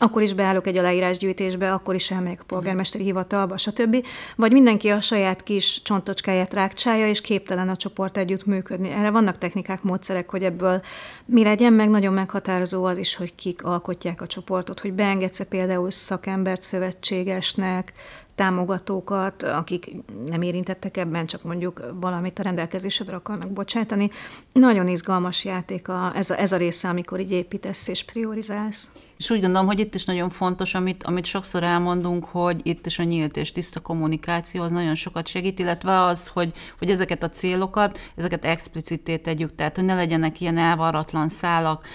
akkor 0.00 0.22
is 0.22 0.32
beállok 0.32 0.66
egy 0.66 0.76
aláírásgyűjtésbe, 0.76 1.72
akkor 1.72 1.94
is 1.94 2.10
elmegyek 2.10 2.40
a 2.40 2.44
polgármesteri 2.44 3.04
hivatalba, 3.04 3.56
stb. 3.56 4.06
Vagy 4.36 4.52
mindenki 4.52 4.88
a 4.88 5.00
saját 5.00 5.42
kis 5.42 5.82
csontocskáját 5.82 6.52
rákcsája, 6.52 7.08
és 7.08 7.20
képtelen 7.20 7.68
a 7.68 7.76
csoport 7.76 8.16
együtt 8.16 8.44
működni. 8.44 8.90
Erre 8.90 9.10
vannak 9.10 9.38
technikák, 9.38 9.82
módszerek, 9.82 10.30
hogy 10.30 10.42
ebből 10.42 10.82
mi 11.24 11.44
legyen, 11.44 11.72
meg 11.72 11.90
nagyon 11.90 12.12
meghatározó 12.12 12.84
az 12.84 12.98
is, 12.98 13.16
hogy 13.16 13.34
kik 13.34 13.64
alkotják 13.64 14.20
a 14.20 14.26
csoportot, 14.26 14.80
hogy 14.80 14.92
beengedsz 14.92 15.40
például 15.48 15.90
szakembert 15.90 16.62
szövetségesnek, 16.62 17.92
támogatókat, 18.34 19.42
akik 19.42 19.96
nem 20.26 20.42
érintettek 20.42 20.96
ebben, 20.96 21.26
csak 21.26 21.42
mondjuk 21.42 21.84
valamit 22.00 22.38
a 22.38 22.42
rendelkezésedre 22.42 23.14
akarnak 23.14 23.50
bocsátani. 23.52 24.10
Nagyon 24.52 24.88
izgalmas 24.88 25.44
játék 25.44 25.88
a, 25.88 26.12
ez, 26.14 26.30
a, 26.30 26.40
ez 26.40 26.52
a 26.52 26.56
része, 26.56 26.88
amikor 26.88 27.20
így 27.20 27.30
építesz 27.30 27.88
és 27.88 28.04
priorizálsz. 28.04 28.90
És 29.18 29.30
úgy 29.30 29.40
gondolom, 29.40 29.66
hogy 29.66 29.78
itt 29.78 29.94
is 29.94 30.04
nagyon 30.04 30.30
fontos, 30.30 30.74
amit, 30.74 31.02
amit 31.04 31.24
sokszor 31.24 31.62
elmondunk, 31.62 32.24
hogy 32.24 32.60
itt 32.62 32.86
is 32.86 32.98
a 32.98 33.02
nyílt 33.02 33.36
és 33.36 33.52
tiszta 33.52 33.80
kommunikáció 33.80 34.62
az 34.62 34.72
nagyon 34.72 34.94
sokat 34.94 35.26
segít, 35.26 35.58
illetve 35.58 36.02
az, 36.02 36.28
hogy, 36.28 36.52
hogy 36.78 36.90
ezeket 36.90 37.22
a 37.22 37.30
célokat, 37.30 37.98
ezeket 38.16 38.44
explicité 38.44 39.16
tegyük, 39.16 39.54
tehát 39.54 39.76
hogy 39.76 39.84
ne 39.84 39.94
legyenek 39.94 40.40
ilyen 40.40 40.58
elvarratlan 40.58 41.28
szálak, 41.28 41.86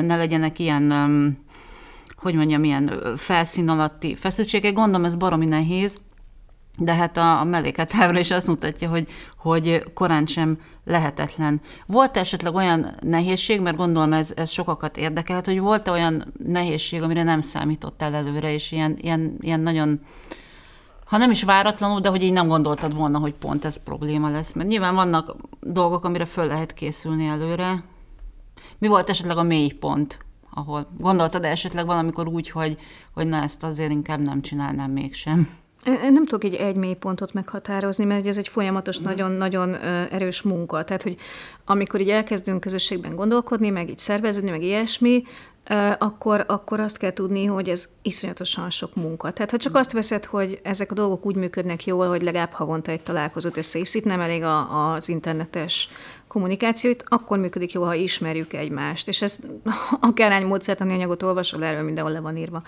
ne 0.00 0.16
legyenek 0.16 0.58
ilyen 0.58 0.92
hogy 2.20 2.34
mondjam, 2.34 2.64
ilyen 2.64 3.16
felszín 3.16 3.68
alatti 3.68 4.14
feszültségek. 4.14 4.72
Gondolom, 4.72 5.04
ez 5.04 5.16
baromi 5.16 5.46
nehéz, 5.46 5.98
de 6.78 6.94
hát 6.94 7.16
a, 7.16 7.40
a 7.40 7.44
melléketávra 7.44 8.18
is 8.18 8.30
azt 8.30 8.46
mutatja, 8.46 8.88
hogy, 8.88 9.08
hogy 9.36 9.92
korán 9.94 10.26
sem 10.26 10.58
lehetetlen. 10.84 11.60
Volt 11.86 12.16
esetleg 12.16 12.54
olyan 12.54 12.94
nehézség, 13.00 13.60
mert 13.60 13.76
gondolom 13.76 14.12
ez, 14.12 14.32
ez 14.36 14.50
sokakat 14.50 14.96
érdekelt, 14.96 15.46
hogy 15.46 15.60
volt-e 15.60 15.90
olyan 15.90 16.32
nehézség, 16.44 17.02
amire 17.02 17.22
nem 17.22 17.40
számítottál 17.40 18.14
előre, 18.14 18.52
és 18.52 18.72
ilyen, 18.72 18.96
ilyen, 19.00 19.36
ilyen 19.40 19.60
nagyon, 19.60 20.00
ha 21.04 21.16
nem 21.16 21.30
is 21.30 21.42
váratlanul, 21.42 22.00
de 22.00 22.08
hogy 22.08 22.22
így 22.22 22.32
nem 22.32 22.48
gondoltad 22.48 22.94
volna, 22.94 23.18
hogy 23.18 23.34
pont 23.34 23.64
ez 23.64 23.82
probléma 23.82 24.30
lesz. 24.30 24.52
Mert 24.52 24.68
nyilván 24.68 24.94
vannak 24.94 25.36
dolgok, 25.60 26.04
amire 26.04 26.24
föl 26.24 26.46
lehet 26.46 26.72
készülni 26.72 27.26
előre. 27.26 27.84
Mi 28.78 28.88
volt 28.88 29.08
esetleg 29.08 29.36
a 29.36 29.42
mély 29.42 29.70
pont? 29.70 30.18
Ahol 30.54 30.86
gondoltad 30.98 31.44
esetleg 31.44 31.86
valamikor 31.86 32.28
úgy, 32.28 32.50
hogy, 32.50 32.78
hogy 33.14 33.26
na 33.26 33.42
ezt 33.42 33.64
azért 33.64 33.90
inkább 33.90 34.20
nem 34.20 34.42
csinálnám 34.42 34.90
mégsem? 34.90 35.58
Én 35.86 36.12
nem 36.12 36.24
tudok 36.24 36.44
egy 36.44 36.54
egy 36.54 36.76
mélypontot 36.76 37.32
meghatározni, 37.32 38.04
mert 38.04 38.26
ez 38.26 38.38
egy 38.38 38.48
folyamatos, 38.48 38.98
nagyon-nagyon 38.98 39.74
erős 40.10 40.42
munka. 40.42 40.84
Tehát, 40.84 41.02
hogy 41.02 41.16
amikor 41.64 42.00
így 42.00 42.10
elkezdünk 42.10 42.60
közösségben 42.60 43.14
gondolkodni, 43.14 43.70
meg 43.70 43.88
így 43.88 43.98
szerveződni, 43.98 44.50
meg 44.50 44.62
ilyesmi, 44.62 45.22
akkor, 45.98 46.44
akkor 46.48 46.80
azt 46.80 46.96
kell 46.96 47.12
tudni, 47.12 47.44
hogy 47.44 47.68
ez 47.68 47.88
iszonyatosan 48.02 48.70
sok 48.70 48.94
munka. 48.94 49.30
Tehát 49.30 49.50
ha 49.50 49.56
csak 49.56 49.74
azt 49.74 49.92
veszed, 49.92 50.24
hogy 50.24 50.60
ezek 50.62 50.90
a 50.90 50.94
dolgok 50.94 51.26
úgy 51.26 51.36
működnek 51.36 51.84
jól, 51.84 52.08
hogy 52.08 52.22
legalább 52.22 52.52
havonta 52.52 52.90
egy 52.90 53.02
találkozót 53.02 53.56
összehívsz, 53.56 53.94
itt 53.94 54.04
nem 54.04 54.20
elég 54.20 54.42
a, 54.42 54.92
az 54.92 55.08
internetes 55.08 55.88
kommunikációt, 56.30 57.04
akkor 57.06 57.38
működik 57.38 57.72
jó, 57.72 57.82
ha 57.82 57.94
ismerjük 57.94 58.52
egymást. 58.52 59.08
És 59.08 59.22
ez 59.22 59.38
akárhány 60.00 60.46
módszertani 60.46 60.92
anyagot 60.92 61.22
olvasol, 61.22 61.64
erről 61.64 61.82
mindenhol 61.82 62.12
le 62.12 62.20
van 62.20 62.36
írva. 62.36 62.62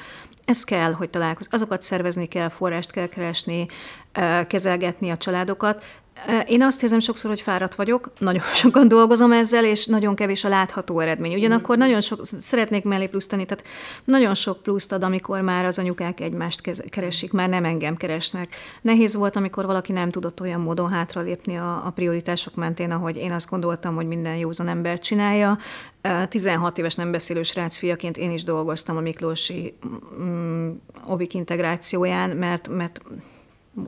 Ez 0.45 0.65
kell, 0.65 0.93
hogy 0.93 1.11
találkoz. 1.11 1.47
Azokat 1.51 1.83
szervezni 1.83 2.27
kell, 2.27 2.49
forrást 2.49 2.91
kell 2.91 3.07
keresni, 3.07 3.67
kezelgetni 4.47 5.11
a 5.11 5.17
családokat, 5.17 5.85
én 6.47 6.63
azt 6.63 6.83
érzem 6.83 6.99
sokszor, 6.99 7.31
hogy 7.31 7.41
fáradt 7.41 7.75
vagyok, 7.75 8.11
nagyon 8.19 8.43
sokan 8.63 8.89
dolgozom 8.89 9.33
ezzel, 9.33 9.65
és 9.65 9.87
nagyon 9.87 10.15
kevés 10.15 10.45
a 10.45 10.49
látható 10.49 11.01
eredmény. 11.01 11.35
Ugyanakkor 11.35 11.77
nagyon 11.77 12.01
sok, 12.01 12.21
szeretnék 12.39 12.85
mellé 12.85 13.07
pluszt 13.07 13.29
tenni, 13.29 13.45
tehát 13.45 13.65
nagyon 14.05 14.35
sok 14.35 14.63
pluszt 14.63 14.93
ad, 14.93 15.03
amikor 15.03 15.41
már 15.41 15.65
az 15.65 15.79
anyukák 15.79 16.21
egymást 16.21 16.89
keresik, 16.89 17.33
már 17.33 17.49
nem 17.49 17.65
engem 17.65 17.97
keresnek. 17.97 18.55
Nehéz 18.83 19.17
volt, 19.17 19.37
amikor 19.37 19.67
valaki 19.67 19.93
nem 19.93 20.11
tudott 20.11 20.41
olyan 20.41 20.61
módon 20.61 20.91
hátralépni 20.91 21.57
a, 21.57 21.87
a 21.87 21.91
prioritások 21.91 22.55
mentén, 22.55 22.91
ahogy 22.91 23.17
én 23.17 23.33
azt 23.33 23.51
gondoltam, 23.51 23.95
hogy 23.95 24.07
minden 24.07 24.37
józan 24.37 24.69
ember 24.69 24.99
csinálja. 24.99 25.59
16 26.29 26.79
éves 26.79 26.95
nem 26.95 27.11
beszélő 27.11 27.43
srác 27.43 27.79
fiaként 27.79 28.17
én 28.17 28.33
is 28.33 28.45
dolgoztam 28.45 28.97
a 28.97 29.01
Miklósi 29.01 29.75
mm, 30.21 30.71
Ovik 31.07 31.35
integrációján, 31.35 32.31
mert, 32.31 32.69
mert 32.69 33.01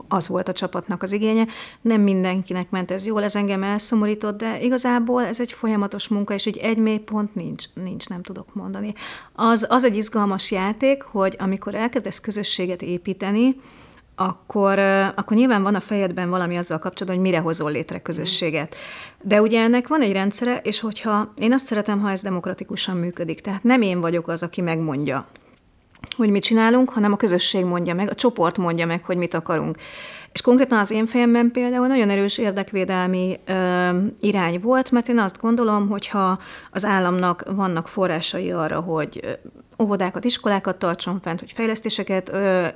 az 0.08 0.28
volt 0.28 0.48
a 0.48 0.52
csapatnak 0.52 1.02
az 1.02 1.12
igénye. 1.12 1.46
Nem 1.80 2.00
mindenkinek 2.00 2.70
ment 2.70 2.90
ez 2.90 3.06
jól, 3.06 3.22
ez 3.22 3.36
engem 3.36 3.62
elszomorított, 3.62 4.38
de 4.38 4.60
igazából 4.60 5.24
ez 5.24 5.40
egy 5.40 5.52
folyamatos 5.52 6.08
munka, 6.08 6.34
és 6.34 6.46
egy 6.46 6.56
egy 6.56 6.78
mély 6.78 6.98
pont 6.98 7.34
nincs, 7.34 7.64
nincs, 7.74 8.08
nem 8.08 8.22
tudok 8.22 8.54
mondani. 8.54 8.94
Az, 9.32 9.66
az 9.68 9.84
egy 9.84 9.96
izgalmas 9.96 10.50
játék, 10.50 11.02
hogy 11.02 11.36
amikor 11.38 11.74
elkezdesz 11.74 12.20
közösséget 12.20 12.82
építeni, 12.82 13.56
akkor, 14.16 14.78
akkor 15.14 15.36
nyilván 15.36 15.62
van 15.62 15.74
a 15.74 15.80
fejedben 15.80 16.30
valami 16.30 16.56
azzal 16.56 16.78
kapcsolatban, 16.78 17.22
hogy 17.22 17.30
mire 17.30 17.42
hozol 17.42 17.70
létre 17.70 17.98
közösséget. 17.98 18.76
De 19.22 19.40
ugye 19.40 19.62
ennek 19.62 19.88
van 19.88 20.00
egy 20.00 20.12
rendszere, 20.12 20.60
és 20.62 20.80
hogyha 20.80 21.32
én 21.36 21.52
azt 21.52 21.66
szeretem, 21.66 22.00
ha 22.00 22.10
ez 22.10 22.22
demokratikusan 22.22 22.96
működik. 22.96 23.40
Tehát 23.40 23.62
nem 23.62 23.82
én 23.82 24.00
vagyok 24.00 24.28
az, 24.28 24.42
aki 24.42 24.60
megmondja, 24.60 25.26
hogy 26.16 26.30
mit 26.30 26.42
csinálunk, 26.42 26.90
hanem 26.90 27.12
a 27.12 27.16
közösség 27.16 27.64
mondja 27.64 27.94
meg, 27.94 28.10
a 28.10 28.14
csoport 28.14 28.58
mondja 28.58 28.86
meg, 28.86 29.04
hogy 29.04 29.16
mit 29.16 29.34
akarunk. 29.34 29.76
És 30.32 30.40
konkrétan 30.40 30.78
az 30.78 30.90
én 30.90 31.06
fejemben 31.06 31.50
például 31.50 31.86
nagyon 31.86 32.10
erős 32.10 32.38
érdekvédelmi 32.38 33.38
ö, 33.46 33.88
irány 34.20 34.60
volt, 34.60 34.90
mert 34.90 35.08
én 35.08 35.18
azt 35.18 35.40
gondolom, 35.40 35.88
hogyha 35.88 36.38
az 36.70 36.84
államnak 36.84 37.44
vannak 37.50 37.88
forrásai 37.88 38.52
arra, 38.52 38.80
hogy 38.80 39.38
óvodákat, 39.82 40.24
iskolákat 40.24 40.78
tartson 40.78 41.20
fent, 41.20 41.40
hogy 41.40 41.52
fejlesztéseket 41.52 42.28
ö, 42.28 42.66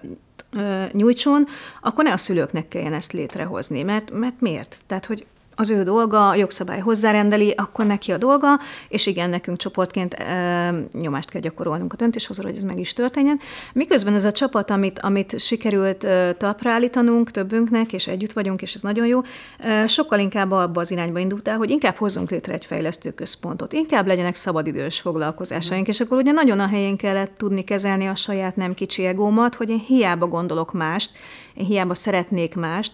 ö, 0.51 0.83
nyújtson, 0.93 1.47
akkor 1.83 2.05
ne 2.05 2.13
a 2.13 2.17
szülőknek 2.17 2.69
kelljen 2.69 2.93
ezt 2.93 3.13
létrehozni. 3.13 3.83
Mert, 3.83 4.11
mert 4.11 4.41
miért? 4.41 4.77
Tehát, 4.87 5.07
hogy 5.07 5.27
az 5.61 5.71
ő 5.71 5.83
dolga, 5.83 6.29
a 6.29 6.35
jogszabály 6.35 6.81
hozzárendeli, 6.81 7.55
akkor 7.57 7.87
neki 7.87 8.13
a 8.13 8.17
dolga, 8.17 8.49
és 8.89 9.07
igen, 9.07 9.31
nekünk 9.31 9.57
csoportként 9.57 10.15
e, 10.15 10.71
nyomást 10.93 11.31
kell 11.31 11.41
gyakorolnunk 11.41 11.93
a 11.93 11.97
döntéshozóra, 11.97 12.49
hogy 12.49 12.57
ez 12.57 12.63
meg 12.63 12.79
is 12.79 12.93
történjen. 12.93 13.41
Miközben 13.73 14.15
ez 14.15 14.25
a 14.25 14.33
csapat, 14.33 14.71
amit, 14.71 14.99
amit 14.99 15.41
sikerült 15.41 16.05
e, 16.05 16.33
talpra 16.33 16.71
állítanunk 16.71 17.31
többünknek, 17.31 17.93
és 17.93 18.07
együtt 18.07 18.33
vagyunk, 18.33 18.63
és 18.63 18.75
ez 18.75 18.83
nagyon 18.83 19.07
jó, 19.07 19.21
e, 19.59 19.87
sokkal 19.87 20.19
inkább 20.19 20.51
abba 20.51 20.81
az 20.81 20.91
irányba 20.91 21.19
indult 21.19 21.49
el, 21.49 21.57
hogy 21.57 21.71
inkább 21.71 21.97
hozzunk 21.97 22.31
létre 22.31 22.53
egy 22.53 22.65
fejlesztő 22.65 23.11
központot, 23.11 23.73
inkább 23.73 24.07
legyenek 24.07 24.35
szabadidős 24.35 25.01
foglalkozásaink, 25.01 25.87
mm. 25.87 25.91
és 25.91 26.01
akkor 26.01 26.19
ugye 26.19 26.33
nagyon 26.33 26.61
a 26.61 26.67
helyén 26.67 26.97
kellett 26.97 27.37
tudni 27.37 27.65
kezelni 27.65 28.07
a 28.07 28.15
saját 28.15 28.57
nem 28.57 28.75
kicsi 28.75 29.05
egómat, 29.05 29.55
hogy 29.55 29.71
én 29.71 29.85
hiába 29.87 30.27
gondolok 30.27 30.73
mást, 30.73 31.11
én 31.55 31.67
hiába 31.67 31.95
szeretnék 31.95 32.55
mást, 32.55 32.93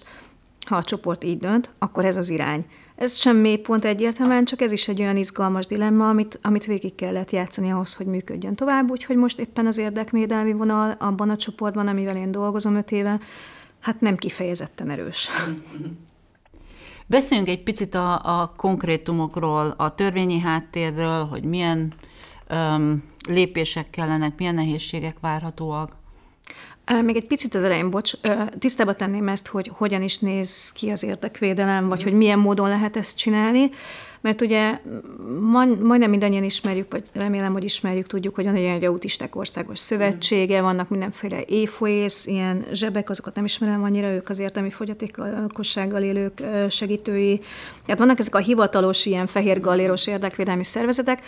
ha 0.64 0.76
a 0.76 0.82
csoport 0.82 1.24
így 1.24 1.38
dönt, 1.38 1.70
akkor 1.78 2.04
ez 2.04 2.16
az 2.16 2.30
irány. 2.30 2.64
Ez 2.96 3.16
sem 3.16 3.36
mélypont 3.36 3.84
egyértelműen, 3.84 4.44
csak 4.44 4.60
ez 4.60 4.72
is 4.72 4.88
egy 4.88 5.00
olyan 5.00 5.16
izgalmas 5.16 5.66
dilemma, 5.66 6.08
amit, 6.08 6.38
amit 6.42 6.64
végig 6.64 6.94
kellett 6.94 7.30
játszani 7.30 7.70
ahhoz, 7.70 7.94
hogy 7.94 8.06
működjön 8.06 8.54
tovább, 8.54 8.90
úgyhogy 8.90 9.16
most 9.16 9.38
éppen 9.38 9.66
az 9.66 9.78
érdekmédelmi 9.78 10.52
vonal 10.52 10.96
abban 10.98 11.30
a 11.30 11.36
csoportban, 11.36 11.88
amivel 11.88 12.16
én 12.16 12.30
dolgozom 12.30 12.74
öt 12.76 12.90
éve, 12.90 13.20
hát 13.80 14.00
nem 14.00 14.16
kifejezetten 14.16 14.90
erős. 14.90 15.28
Beszéljünk 17.06 17.48
egy 17.48 17.62
picit 17.62 17.94
a, 17.94 18.40
a 18.40 18.52
konkrétumokról, 18.56 19.74
a 19.76 19.94
törvényi 19.94 20.38
háttérről, 20.38 21.24
hogy 21.24 21.44
milyen 21.44 21.94
um, 22.50 23.02
lépések 23.28 23.90
kellenek, 23.90 24.36
milyen 24.38 24.54
nehézségek 24.54 25.16
várhatóak. 25.20 25.96
Még 27.02 27.16
egy 27.16 27.26
picit 27.26 27.54
az 27.54 27.64
elején, 27.64 27.90
bocs, 27.90 28.12
tisztába 28.58 28.94
tenném 28.94 29.28
ezt, 29.28 29.46
hogy 29.46 29.70
hogyan 29.74 30.02
is 30.02 30.18
néz 30.18 30.72
ki 30.72 30.90
az 30.90 31.02
érdekvédelem, 31.02 31.88
vagy 31.88 32.02
hogy 32.02 32.12
milyen 32.12 32.38
módon 32.38 32.68
lehet 32.68 32.96
ezt 32.96 33.16
csinálni, 33.16 33.70
mert 34.20 34.40
ugye 34.40 34.80
majdnem 35.80 36.10
mindannyian 36.10 36.44
ismerjük, 36.44 36.92
vagy 36.92 37.04
remélem, 37.12 37.52
hogy 37.52 37.64
ismerjük, 37.64 38.06
tudjuk, 38.06 38.34
hogy 38.34 38.44
van 38.44 38.54
egy 38.54 38.60
ilyen 38.60 38.82
autisták 38.82 39.36
országos 39.36 39.78
szövetsége, 39.78 40.60
vannak 40.60 40.88
mindenféle 40.88 41.42
éfoész, 41.46 42.26
ilyen 42.26 42.66
zsebek, 42.72 43.10
azokat 43.10 43.34
nem 43.34 43.44
ismerem 43.44 43.82
annyira, 43.82 44.12
ők 44.12 44.28
az 44.28 44.38
értelmi 44.38 44.70
fogyatékossággal 44.70 46.02
élők 46.02 46.42
segítői. 46.70 47.40
Tehát 47.84 48.00
vannak 48.00 48.18
ezek 48.18 48.34
a 48.34 48.38
hivatalos, 48.38 49.06
ilyen 49.06 49.26
fehér 49.26 49.60
galléros 49.60 50.06
érdekvédelmi 50.06 50.64
szervezetek, 50.64 51.22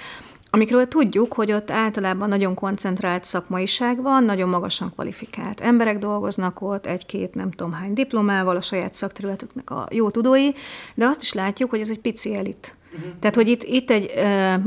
amikről 0.51 0.89
tudjuk, 0.89 1.33
hogy 1.33 1.53
ott 1.53 1.71
általában 1.71 2.29
nagyon 2.29 2.55
koncentrált 2.55 3.25
szakmaiság 3.25 4.03
van, 4.03 4.25
nagyon 4.25 4.49
magasan 4.49 4.93
kvalifikált 4.93 5.61
emberek 5.61 5.99
dolgoznak 5.99 6.61
ott, 6.61 6.87
egy-két 6.87 7.35
nem 7.35 7.51
tudom 7.51 7.73
hány 7.73 7.93
diplomával, 7.93 8.57
a 8.57 8.61
saját 8.61 8.95
szakterületüknek 8.95 9.71
a 9.71 9.89
jó 9.91 10.11
tudói, 10.11 10.51
de 10.95 11.07
azt 11.07 11.23
is 11.23 11.33
látjuk, 11.33 11.71
hogy 11.71 11.81
ez 11.81 11.91
egy 11.91 12.01
pici 12.01 12.37
elit. 12.37 12.75
Uh-huh. 12.95 13.11
Tehát, 13.21 13.35
hogy 13.35 13.49
itt, 13.49 13.63
itt 13.63 13.91
egy, 13.91 14.13
e, 14.17 14.61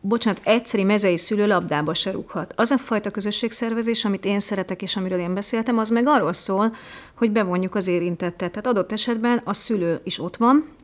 bocsánat, 0.00 0.40
egyszeri 0.44 0.84
mezei 0.84 1.16
szülő 1.16 1.46
labdába 1.46 1.94
se 1.94 2.10
rúghat. 2.10 2.52
Az 2.56 2.70
a 2.70 2.78
fajta 2.78 3.10
közösségszervezés, 3.10 4.04
amit 4.04 4.24
én 4.24 4.40
szeretek, 4.40 4.82
és 4.82 4.96
amiről 4.96 5.18
én 5.18 5.34
beszéltem, 5.34 5.78
az 5.78 5.90
meg 5.90 6.06
arról 6.06 6.32
szól, 6.32 6.74
hogy 7.14 7.30
bevonjuk 7.30 7.74
az 7.74 7.86
érintettet. 7.86 8.50
Tehát 8.50 8.66
adott 8.66 8.92
esetben 8.92 9.40
a 9.44 9.52
szülő 9.52 10.00
is 10.04 10.18
ott 10.18 10.36
van, 10.36 10.75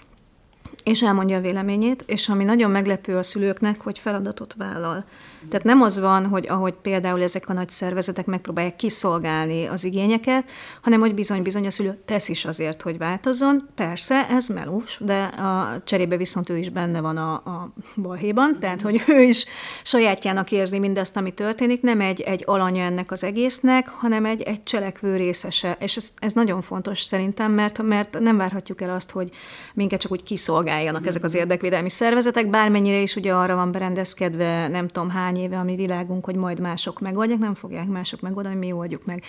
és 0.85 1.03
elmondja 1.03 1.37
a 1.37 1.41
véleményét, 1.41 2.05
és 2.07 2.29
ami 2.29 2.45
nagyon 2.45 2.71
meglepő 2.71 3.17
a 3.17 3.23
szülőknek, 3.23 3.81
hogy 3.81 3.99
feladatot 3.99 4.55
vállal. 4.55 5.05
Tehát 5.49 5.65
nem 5.65 5.83
az 5.83 5.99
van, 5.99 6.27
hogy 6.27 6.47
ahogy 6.49 6.75
például 6.83 7.23
ezek 7.23 7.49
a 7.49 7.53
nagy 7.53 7.69
szervezetek 7.69 8.27
megpróbálják 8.27 8.77
kiszolgálni 8.77 9.67
az 9.67 9.85
igényeket, 9.85 10.51
hanem 10.83 11.01
hogy 11.01 11.15
bizony-bizony 11.15 11.67
a 11.67 11.71
szülő 11.71 12.03
tesz 12.05 12.29
is 12.29 12.45
azért, 12.45 12.83
hogy 12.83 12.99
változzon. 12.99 13.69
Persze, 13.75 14.27
ez 14.29 14.47
melós, 14.47 14.99
de 15.01 15.23
a 15.23 15.83
cserébe 15.85 16.17
viszont 16.17 16.51
ő 16.51 16.59
is 16.59 16.69
benne 16.69 17.01
van 17.01 17.17
a, 17.17 17.33
a 17.33 17.73
balhéban, 17.97 18.57
tehát 18.61 18.83
hogy 18.83 19.03
ő 19.07 19.23
is 19.23 19.45
sajátjának 19.83 20.51
érzi 20.51 20.79
mindazt, 20.79 21.17
ami 21.17 21.31
történik, 21.31 21.83
nem 21.83 22.01
egy, 22.01 22.21
egy 22.21 22.43
alanya 22.47 22.85
ennek 22.85 23.11
az 23.11 23.25
egésznek, 23.25 23.89
hanem 23.89 24.25
egy, 24.25 24.43
egy 24.43 24.63
cselekvő 24.63 25.17
részese. 25.17 25.77
És 25.81 25.97
ez, 25.97 26.13
ez 26.19 26.33
nagyon 26.33 26.61
fontos 26.61 27.03
szerintem, 27.03 27.53
mert, 27.53 27.83
mert 27.83 28.19
nem 28.19 28.37
várhatjuk 28.37 28.81
el 28.81 28.95
azt, 28.95 29.11
hogy 29.11 29.31
minket 29.75 30.01
csak 30.01 30.13
úgy 30.13 30.23
kiszolgáljanak 30.23 31.07
ezek 31.07 31.25
az 31.25 31.35
érdekvédelmi 31.35 31.91
szervezetek, 31.91 32.51
bármennyire 32.51 32.99
is 32.99 33.17
ugye 33.17 33.35
arra 33.35 33.55
van 33.55 33.73
berendezkedve, 33.73 34.69
nem 34.69 34.89
tudom 34.89 35.11
hány 35.11 35.32
néhány 35.33 35.45
éve 35.45 35.59
a 35.59 35.63
mi 35.63 35.75
világunk, 35.75 36.25
hogy 36.25 36.35
majd 36.35 36.61
mások 36.61 37.01
megoldják, 37.01 37.39
nem 37.39 37.55
fogják 37.55 37.87
mások 37.87 38.21
megoldani, 38.21 38.55
mi 38.55 38.73
oldjuk 38.73 39.05
meg. 39.05 39.23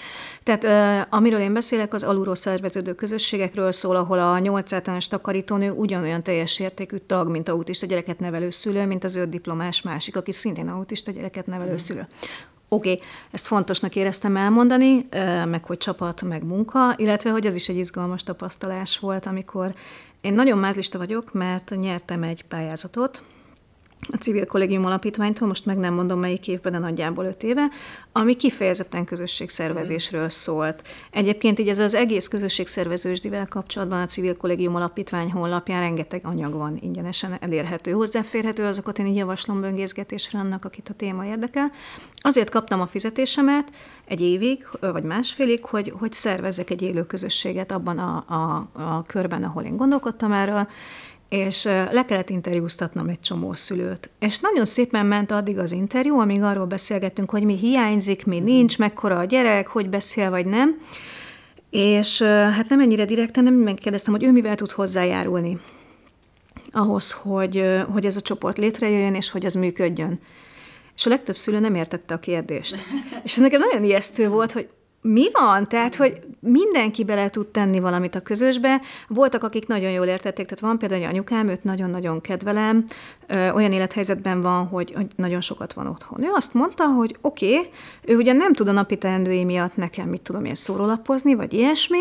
Tehát 0.43 1.07
amiről 1.09 1.39
én 1.39 1.53
beszélek, 1.53 1.93
az 1.93 2.03
alulról 2.03 2.35
szerveződő 2.35 2.95
közösségekről 2.95 3.71
szól, 3.71 3.95
ahol 3.95 4.19
a 4.19 4.39
nyolc 4.39 4.73
általános 4.73 5.07
takarítónő 5.07 5.71
ugyanolyan 5.71 6.23
teljes 6.23 6.59
értékű 6.59 6.97
tag, 6.97 7.29
mint 7.29 7.49
autista 7.49 7.85
gyereket 7.85 8.19
nevelő 8.19 8.49
szülő, 8.49 8.85
mint 8.85 9.03
az 9.03 9.15
öt 9.15 9.29
diplomás 9.29 9.81
másik, 9.81 10.15
aki 10.15 10.31
szintén 10.31 10.67
autista 10.67 11.11
gyereket 11.11 11.45
nevelő 11.45 11.77
szülő. 11.77 12.07
Oké, 12.67 12.91
okay, 12.91 13.03
ezt 13.31 13.45
fontosnak 13.45 13.95
éreztem 13.95 14.37
elmondani, 14.37 15.07
meg 15.45 15.63
hogy 15.65 15.77
csapat, 15.77 16.21
meg 16.21 16.43
munka, 16.43 16.93
illetve 16.97 17.29
hogy 17.29 17.45
ez 17.45 17.55
is 17.55 17.69
egy 17.69 17.77
izgalmas 17.77 18.23
tapasztalás 18.23 18.99
volt, 18.99 19.25
amikor 19.25 19.73
én 20.21 20.33
nagyon 20.33 20.57
mázlista 20.57 20.97
vagyok, 20.97 21.33
mert 21.33 21.73
nyertem 21.79 22.23
egy 22.23 22.43
pályázatot, 22.43 23.23
a 24.11 24.15
Civil 24.15 24.45
Kollégium 24.45 24.85
Alapítványtól, 24.85 25.47
most 25.47 25.65
meg 25.65 25.77
nem 25.77 25.93
mondom 25.93 26.19
melyik 26.19 26.47
évben, 26.47 26.71
de 26.71 26.77
nagyjából 26.77 27.25
öt 27.25 27.43
éve, 27.43 27.67
ami 28.11 28.35
kifejezetten 28.35 29.05
közösségszervezésről 29.05 30.29
szólt. 30.29 30.81
Egyébként 31.11 31.59
így 31.59 31.67
ez 31.67 31.79
az 31.79 31.93
egész 31.93 32.27
közösségszervezősdivel 32.27 33.47
kapcsolatban 33.47 34.01
a 34.01 34.05
Civil 34.05 34.37
Kollégium 34.37 34.75
Alapítvány 34.75 35.31
honlapján 35.31 35.79
rengeteg 35.79 36.21
anyag 36.23 36.53
van 36.53 36.77
ingyenesen 36.81 37.37
elérhető, 37.39 37.91
hozzáférhető, 37.91 38.65
azokat 38.65 38.99
én 38.99 39.05
így 39.05 39.15
javaslom 39.15 39.61
böngészgetésre 39.61 40.39
annak, 40.39 40.65
akit 40.65 40.89
a 40.89 40.93
téma 40.93 41.25
érdekel. 41.25 41.71
Azért 42.15 42.49
kaptam 42.49 42.81
a 42.81 42.87
fizetésemet 42.87 43.71
egy 44.05 44.21
évig, 44.21 44.67
vagy 44.79 45.03
másfélig, 45.03 45.65
hogy, 45.65 45.93
hogy 45.99 46.11
szervezzek 46.11 46.69
egy 46.69 46.81
élő 46.81 47.05
közösséget 47.05 47.71
abban 47.71 47.97
a, 47.97 48.23
a, 48.27 48.69
a 48.73 49.03
körben, 49.03 49.43
ahol 49.43 49.63
én 49.63 49.77
gondolkodtam 49.77 50.31
erről, 50.31 50.67
és 51.33 51.63
le 51.63 52.05
kellett 52.07 52.29
interjúztatnom 52.29 53.07
egy 53.07 53.19
csomó 53.19 53.53
szülőt. 53.53 54.09
És 54.19 54.39
nagyon 54.39 54.65
szépen 54.65 55.05
ment 55.05 55.31
addig 55.31 55.57
az 55.57 55.71
interjú, 55.71 56.19
amíg 56.19 56.41
arról 56.41 56.65
beszélgettünk, 56.65 57.29
hogy 57.29 57.43
mi 57.43 57.57
hiányzik, 57.57 58.25
mi 58.25 58.39
nincs, 58.39 58.77
mekkora 58.77 59.17
a 59.17 59.23
gyerek, 59.23 59.67
hogy 59.67 59.89
beszél 59.89 60.29
vagy 60.29 60.45
nem. 60.45 60.81
És 61.69 62.21
hát 62.21 62.69
nem 62.69 62.79
ennyire 62.79 63.05
direkten, 63.05 63.43
nem 63.43 63.53
megkérdeztem, 63.53 64.13
hogy 64.13 64.23
ő 64.23 64.31
mivel 64.31 64.55
tud 64.55 64.71
hozzájárulni 64.71 65.59
ahhoz, 66.71 67.11
hogy, 67.11 67.83
hogy 67.91 68.05
ez 68.05 68.17
a 68.17 68.21
csoport 68.21 68.57
létrejöjjön, 68.57 69.15
és 69.15 69.29
hogy 69.29 69.45
az 69.45 69.53
működjön. 69.53 70.19
És 70.95 71.05
a 71.05 71.09
legtöbb 71.09 71.37
szülő 71.37 71.59
nem 71.59 71.75
értette 71.75 72.13
a 72.13 72.19
kérdést. 72.19 72.75
És 73.23 73.33
ez 73.33 73.39
nekem 73.39 73.59
nagyon 73.59 73.83
ijesztő 73.83 74.29
volt, 74.29 74.51
hogy 74.51 74.69
mi 75.03 75.31
van? 75.31 75.67
Tehát, 75.67 75.95
hogy 75.95 76.21
mindenki 76.39 77.03
bele 77.03 77.29
tud 77.29 77.47
tenni 77.47 77.79
valamit 77.79 78.15
a 78.15 78.19
közösbe. 78.19 78.81
Voltak, 79.07 79.43
akik 79.43 79.67
nagyon 79.67 79.91
jól 79.91 80.05
értették, 80.05 80.45
tehát 80.45 80.63
van 80.63 80.77
például 80.77 81.01
egy 81.01 81.09
anyukám, 81.09 81.47
őt 81.47 81.63
nagyon-nagyon 81.63 82.21
kedvelem, 82.21 82.85
olyan 83.29 83.71
élethelyzetben 83.71 84.41
van, 84.41 84.67
hogy, 84.67 84.93
hogy 84.95 85.07
nagyon 85.15 85.41
sokat 85.41 85.73
van 85.73 85.87
otthon. 85.87 86.23
Ő 86.23 86.29
azt 86.33 86.53
mondta, 86.53 86.85
hogy 86.85 87.15
oké, 87.21 87.57
okay, 87.57 87.69
ő 88.05 88.15
ugye 88.15 88.33
nem 88.33 88.53
tud 88.53 88.67
a 88.67 88.71
napi 88.71 88.97
teendői 88.97 89.43
miatt 89.43 89.75
nekem, 89.75 90.09
mit 90.09 90.21
tudom 90.21 90.45
én, 90.45 90.55
szórólapozni, 90.55 91.33
vagy 91.33 91.53
ilyesmi, 91.53 91.99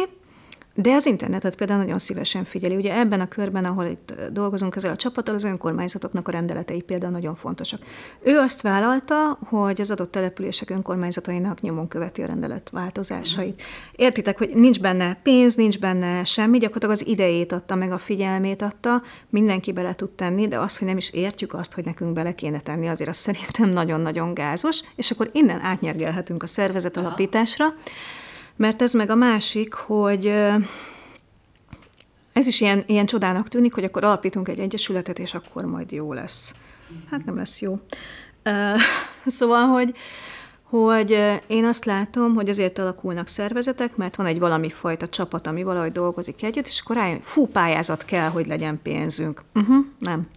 de 0.75 0.93
az 0.93 1.07
internetet 1.07 1.57
például 1.57 1.81
nagyon 1.81 1.99
szívesen 1.99 2.45
figyeli. 2.45 2.77
Ugye 2.77 2.99
ebben 2.99 3.21
a 3.21 3.29
körben, 3.29 3.65
ahol 3.65 3.85
itt 3.85 4.15
dolgozunk 4.31 4.77
ezzel 4.77 4.91
a 4.91 4.97
csapattal, 4.97 5.35
az 5.35 5.45
önkormányzatoknak 5.45 6.29
a 6.29 6.31
rendeletei 6.31 6.81
például 6.81 7.13
nagyon 7.13 7.35
fontosak. 7.35 7.81
Ő 8.21 8.39
azt 8.39 8.61
vállalta, 8.61 9.39
hogy 9.47 9.81
az 9.81 9.91
adott 9.91 10.11
települések 10.11 10.71
önkormányzatainak 10.71 11.61
nyomon 11.61 11.89
követi 11.89 12.23
a 12.23 12.27
rendelet 12.27 12.71
változásait. 12.73 13.63
Értitek, 13.97 14.39
hogy 14.39 14.51
nincs 14.55 14.81
benne 14.81 15.21
pénz, 15.23 15.55
nincs 15.55 15.79
benne 15.79 16.25
semmi, 16.25 16.59
gyakorlatilag 16.59 16.95
az 16.95 17.07
idejét 17.07 17.53
adta, 17.53 17.75
meg 17.75 17.93
a 17.93 17.99
figyelmét 17.99 18.63
adta, 18.63 19.03
mindenki 19.29 19.73
bele 19.73 19.95
tud 19.95 20.11
tenni, 20.11 20.49
de 20.49 20.59
az, 20.59 20.79
hogy 20.79 20.89
nem 20.89 20.97
is 20.97 21.11
értjük 21.11 21.55
azt, 21.55 21.73
hogy 21.73 21.85
nekünk 21.85 22.13
bele 22.13 22.35
kéne 22.35 22.61
tenni, 22.61 22.89
azért 22.89 23.11
az 23.11 23.17
szerintem 23.17 23.69
nagyon-nagyon 23.69 24.35
gázos, 24.35 24.81
és 24.97 25.11
akkor 25.11 25.31
innen 25.33 25.61
átnyergelhetünk 25.61 26.43
a 26.43 26.47
szervezet 26.47 26.97
alapításra. 26.97 27.65
Aha 27.65 27.75
mert 28.63 28.83
ez 28.83 28.93
meg 28.93 29.11
a 29.11 29.15
másik, 29.15 29.75
hogy 29.75 30.27
ez 32.33 32.47
is 32.47 32.61
ilyen, 32.61 32.83
ilyen 32.87 33.07
csodának 33.07 33.49
tűnik, 33.49 33.75
hogy 33.75 33.85
akkor 33.85 34.05
alapítunk 34.05 34.49
egy 34.49 34.59
egyesületet, 34.59 35.19
és 35.19 35.35
akkor 35.35 35.65
majd 35.65 35.93
jó 35.93 36.13
lesz. 36.13 36.55
Hát 37.11 37.25
nem 37.25 37.37
lesz 37.37 37.61
jó. 37.61 37.81
Szóval, 39.27 39.67
hogy, 39.67 39.95
hogy 40.63 41.41
én 41.47 41.65
azt 41.65 41.85
látom, 41.85 42.35
hogy 42.35 42.49
azért 42.49 42.79
alakulnak 42.79 43.29
szervezetek, 43.29 43.97
mert 43.97 44.17
van 44.17 44.27
egy 44.27 44.39
valami 44.39 44.69
fajta 44.69 45.09
csapat, 45.09 45.47
ami 45.47 45.63
valahogy 45.63 45.93
dolgozik 45.93 46.43
együtt, 46.43 46.67
és 46.67 46.81
akkor 46.81 46.97
rájön, 46.97 47.21
fú, 47.21 47.47
pályázat 47.47 48.05
kell, 48.05 48.29
hogy 48.29 48.47
legyen 48.47 48.81
pénzünk. 48.83 49.43
Uh-huh, 49.55 49.85
nem. 49.99 50.29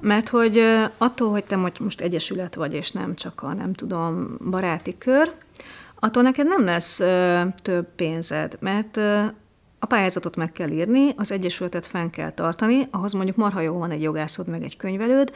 Mert 0.00 0.28
hogy 0.28 0.62
attól, 0.98 1.30
hogy 1.30 1.44
te 1.44 1.56
most 1.56 2.00
egyesület 2.00 2.54
vagy, 2.54 2.74
és 2.74 2.90
nem 2.90 3.14
csak 3.14 3.42
a, 3.42 3.54
nem 3.54 3.72
tudom, 3.72 4.36
baráti 4.50 4.98
kör, 4.98 5.34
attól 5.98 6.22
neked 6.22 6.46
nem 6.46 6.64
lesz 6.64 7.00
ö, 7.00 7.40
több 7.62 7.86
pénzed, 7.96 8.56
mert 8.60 8.96
ö, 8.96 9.24
a 9.78 9.86
pályázatot 9.86 10.36
meg 10.36 10.52
kell 10.52 10.70
írni, 10.70 11.14
az 11.16 11.32
egyesületet 11.32 11.86
fenn 11.86 12.10
kell 12.10 12.30
tartani, 12.30 12.88
ahhoz 12.90 13.12
mondjuk 13.12 13.36
marha 13.36 13.60
jó 13.60 13.78
van 13.78 13.90
egy 13.90 14.02
jogászod, 14.02 14.48
meg 14.48 14.62
egy 14.62 14.76
könyvelőd. 14.76 15.32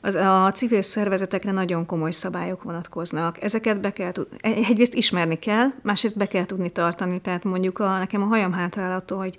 Az, 0.00 0.14
a 0.14 0.50
civil 0.54 0.82
szervezetekre 0.82 1.50
nagyon 1.50 1.86
komoly 1.86 2.10
szabályok 2.10 2.62
vonatkoznak. 2.62 3.42
Ezeket 3.42 3.80
be 3.80 3.92
kell 3.92 4.12
tudni, 4.12 4.36
egyrészt 4.40 4.94
ismerni 4.94 5.38
kell, 5.38 5.66
másrészt 5.82 6.16
be 6.16 6.26
kell 6.26 6.46
tudni 6.46 6.70
tartani. 6.70 7.20
Tehát 7.20 7.44
mondjuk 7.44 7.78
a, 7.78 7.98
nekem 7.98 8.22
a 8.22 8.26
hajam 8.26 8.52
hátrál 8.52 9.04
hogy 9.08 9.36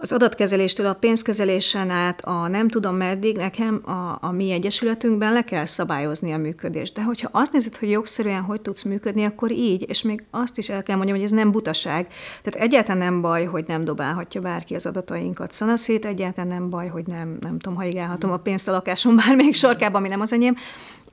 az 0.00 0.12
adatkezeléstől 0.12 0.86
a 0.86 0.94
pénzkezelésen 0.94 1.90
át 1.90 2.20
a 2.24 2.48
nem 2.48 2.68
tudom 2.68 2.96
meddig, 2.96 3.36
nekem 3.36 3.82
a, 3.84 4.18
a 4.20 4.32
mi 4.32 4.50
egyesületünkben 4.50 5.32
le 5.32 5.44
kell 5.44 5.64
szabályozni 5.64 6.32
a 6.32 6.38
működést. 6.38 6.94
De 6.94 7.02
hogyha 7.02 7.28
azt 7.32 7.52
nézed, 7.52 7.76
hogy 7.76 7.90
jogszerűen 7.90 8.42
hogy 8.42 8.60
tudsz 8.60 8.82
működni, 8.82 9.24
akkor 9.24 9.52
így, 9.52 9.84
és 9.88 10.02
még 10.02 10.24
azt 10.30 10.58
is 10.58 10.68
el 10.68 10.82
kell 10.82 10.96
mondjam, 10.96 11.16
hogy 11.16 11.26
ez 11.26 11.32
nem 11.32 11.50
butaság. 11.50 12.06
Tehát 12.42 12.68
egyáltalán 12.68 12.98
nem 12.98 13.20
baj, 13.20 13.44
hogy 13.44 13.64
nem 13.66 13.84
dobálhatja 13.84 14.40
bárki 14.40 14.74
az 14.74 14.86
adatainkat 14.86 15.52
szanaszét, 15.52 16.04
egyáltalán 16.04 16.48
nem 16.48 16.70
baj, 16.70 16.88
hogy 16.88 17.06
nem, 17.06 17.36
nem 17.40 17.58
tudom, 17.58 17.78
haigálhatom 17.78 18.30
a 18.30 18.36
pénzt 18.36 18.68
a 18.68 18.72
lakásom 18.72 19.16
bármelyik 19.16 19.54
sarkában, 19.54 20.00
ami 20.00 20.08
nem 20.08 20.20
az 20.20 20.32
enyém. 20.32 20.56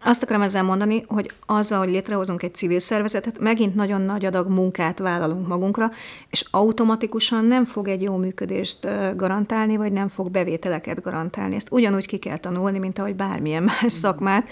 Azt 0.01 0.23
akarom 0.23 0.41
ezzel 0.41 0.63
mondani, 0.63 1.03
hogy 1.07 1.31
azzal, 1.45 1.79
hogy 1.79 1.89
létrehozunk 1.89 2.43
egy 2.43 2.55
civil 2.55 2.79
szervezetet, 2.79 3.39
megint 3.39 3.75
nagyon 3.75 4.01
nagy 4.01 4.25
adag 4.25 4.47
munkát 4.47 4.99
vállalunk 4.99 5.47
magunkra, 5.47 5.91
és 6.29 6.45
automatikusan 6.51 7.45
nem 7.45 7.65
fog 7.65 7.87
egy 7.87 8.01
jó 8.01 8.15
működést 8.15 8.87
garantálni, 9.15 9.77
vagy 9.77 9.91
nem 9.91 10.07
fog 10.07 10.31
bevételeket 10.31 11.01
garantálni. 11.01 11.55
Ezt 11.55 11.71
ugyanúgy 11.71 12.07
ki 12.07 12.17
kell 12.17 12.37
tanulni, 12.37 12.79
mint 12.79 12.99
ahogy 12.99 13.15
bármilyen 13.15 13.63
más 13.63 13.93
szakmát, 13.93 14.49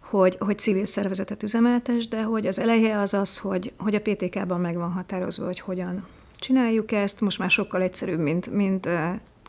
hogy, 0.00 0.36
hogy 0.38 0.58
civil 0.58 0.84
szervezetet 0.84 1.42
üzemeltes, 1.42 2.08
de 2.08 2.22
hogy 2.22 2.46
az 2.46 2.58
eleje 2.58 2.98
az 2.98 3.14
az, 3.14 3.38
hogy, 3.38 3.72
hogy 3.78 3.94
a 3.94 4.00
PTK-ban 4.00 4.60
meg 4.60 4.76
van 4.76 4.92
határozva, 4.92 5.44
hogy 5.44 5.60
hogyan 5.60 6.06
csináljuk 6.38 6.92
ezt. 6.92 7.20
Most 7.20 7.38
már 7.38 7.50
sokkal 7.50 7.82
egyszerűbb, 7.82 8.18
mint, 8.18 8.50
mint 8.50 8.88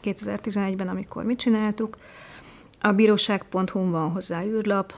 2011-ben, 0.03 0.87
amikor 0.87 1.23
mit 1.23 1.39
csináltuk. 1.39 1.97
A 2.81 2.91
bíróság.hu 2.91 3.89
van 3.89 4.11
hozzá 4.11 4.43
űrlap, 4.43 4.93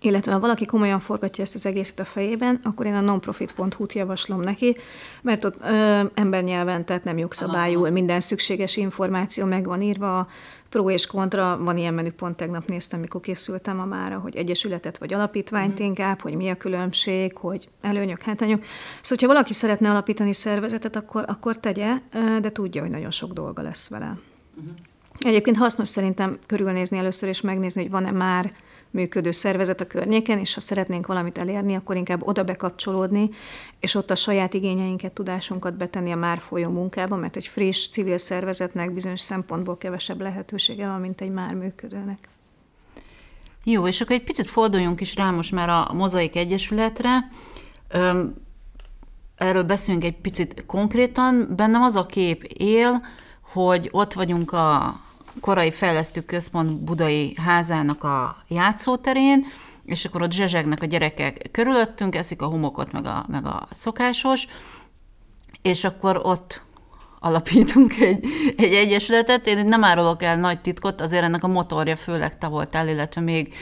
illetve 0.00 0.32
ha 0.32 0.40
valaki 0.40 0.66
komolyan 0.66 1.00
forgatja 1.00 1.44
ezt 1.44 1.54
az 1.54 1.66
egészet 1.66 2.00
a 2.00 2.04
fejében, 2.04 2.60
akkor 2.62 2.86
én 2.86 2.94
a 2.94 3.00
nonprofit.hu-t 3.00 3.92
javaslom 3.92 4.40
neki, 4.40 4.76
mert 5.22 5.44
ott 5.44 5.56
ö, 5.62 6.02
embernyelven, 6.14 6.84
tehát 6.84 7.04
nem 7.04 7.18
jogszabályul, 7.18 7.82
Aha. 7.82 7.92
minden 7.92 8.20
szükséges 8.20 8.76
információ 8.76 9.46
meg 9.46 9.64
van 9.66 9.82
írva, 9.82 10.28
pro 10.68 10.90
és 10.90 11.06
kontra, 11.06 11.58
van 11.62 11.76
ilyen 11.76 11.94
menüpont, 11.94 12.36
tegnap 12.36 12.66
néztem, 12.66 13.00
mikor 13.00 13.20
készültem 13.20 13.80
a 13.80 13.84
mára, 13.84 14.18
hogy 14.18 14.36
egyesületet 14.36 14.98
vagy 14.98 15.14
alapítványt 15.14 15.80
mm. 15.82 15.84
inkább, 15.84 16.20
hogy 16.20 16.34
mi 16.34 16.48
a 16.48 16.56
különbség, 16.56 17.36
hogy 17.36 17.68
előnyök, 17.80 18.22
hátrányok. 18.22 18.60
Szóval, 18.60 19.08
hogyha 19.08 19.26
valaki 19.26 19.52
szeretne 19.52 19.90
alapítani 19.90 20.32
szervezetet, 20.32 20.96
akkor, 20.96 21.24
akkor 21.26 21.56
tegye, 21.58 21.92
de 22.40 22.52
tudja, 22.52 22.80
hogy 22.80 22.90
nagyon 22.90 23.10
sok 23.10 23.32
dolga 23.32 23.62
lesz 23.62 23.88
vele. 23.88 24.18
Mm. 24.60 24.68
Egyébként 25.18 25.56
hasznos 25.56 25.88
szerintem 25.88 26.38
körülnézni 26.46 26.98
először, 26.98 27.28
és 27.28 27.40
megnézni, 27.40 27.82
hogy 27.82 27.90
van-e 27.90 28.10
már 28.10 28.52
működő 28.90 29.30
szervezet 29.30 29.80
a 29.80 29.86
környéken, 29.86 30.38
és 30.38 30.54
ha 30.54 30.60
szeretnénk 30.60 31.06
valamit 31.06 31.38
elérni, 31.38 31.74
akkor 31.74 31.96
inkább 31.96 32.26
oda 32.26 32.44
bekapcsolódni, 32.44 33.30
és 33.80 33.94
ott 33.94 34.10
a 34.10 34.14
saját 34.14 34.54
igényeinket, 34.54 35.12
tudásunkat 35.12 35.76
betenni 35.76 36.12
a 36.12 36.16
már 36.16 36.38
folyó 36.38 36.70
munkába, 36.70 37.16
mert 37.16 37.36
egy 37.36 37.46
friss 37.46 37.88
civil 37.88 38.18
szervezetnek 38.18 38.92
bizonyos 38.92 39.20
szempontból 39.20 39.76
kevesebb 39.76 40.20
lehetősége 40.20 40.86
van, 40.86 41.00
mint 41.00 41.20
egy 41.20 41.30
már 41.30 41.54
működőnek. 41.54 42.28
Jó, 43.64 43.86
és 43.86 44.00
akkor 44.00 44.16
egy 44.16 44.24
picit 44.24 44.48
forduljunk 44.48 45.00
is 45.00 45.14
rá 45.14 45.30
most 45.30 45.52
már 45.52 45.68
a 45.68 45.92
Mozaik 45.92 46.36
Egyesületre. 46.36 47.28
Erről 49.36 49.62
beszélünk 49.62 50.04
egy 50.04 50.16
picit 50.16 50.64
konkrétan. 50.66 51.48
Bennem 51.56 51.82
az 51.82 51.96
a 51.96 52.06
kép 52.06 52.42
él, 52.42 53.02
hogy 53.52 53.88
ott 53.92 54.12
vagyunk 54.12 54.52
a 54.52 55.00
korai 55.40 55.70
fejlesztő 55.70 56.20
központ 56.20 56.80
budai 56.80 57.36
házának 57.36 58.04
a 58.04 58.36
játszóterén, 58.48 59.46
és 59.84 60.04
akkor 60.04 60.22
ott 60.22 60.32
zsezsegnek 60.32 60.82
a 60.82 60.86
gyerekek 60.86 61.48
körülöttünk, 61.50 62.14
eszik 62.14 62.42
a 62.42 62.46
homokot, 62.46 62.92
meg 62.92 63.04
a, 63.04 63.24
meg 63.28 63.46
a 63.46 63.66
szokásos, 63.70 64.46
és 65.62 65.84
akkor 65.84 66.20
ott 66.22 66.62
alapítunk 67.20 68.00
egy, 68.00 68.24
egy 68.56 68.72
egyesületet. 68.72 69.46
Én 69.46 69.66
nem 69.66 69.84
árulok 69.84 70.22
el 70.22 70.36
nagy 70.36 70.60
titkot, 70.60 71.00
azért 71.00 71.22
ennek 71.22 71.44
a 71.44 71.48
motorja 71.48 71.96
főleg 71.96 72.38
te 72.38 72.46
voltál, 72.46 72.88
illetve 72.88 73.20
még 73.20 73.54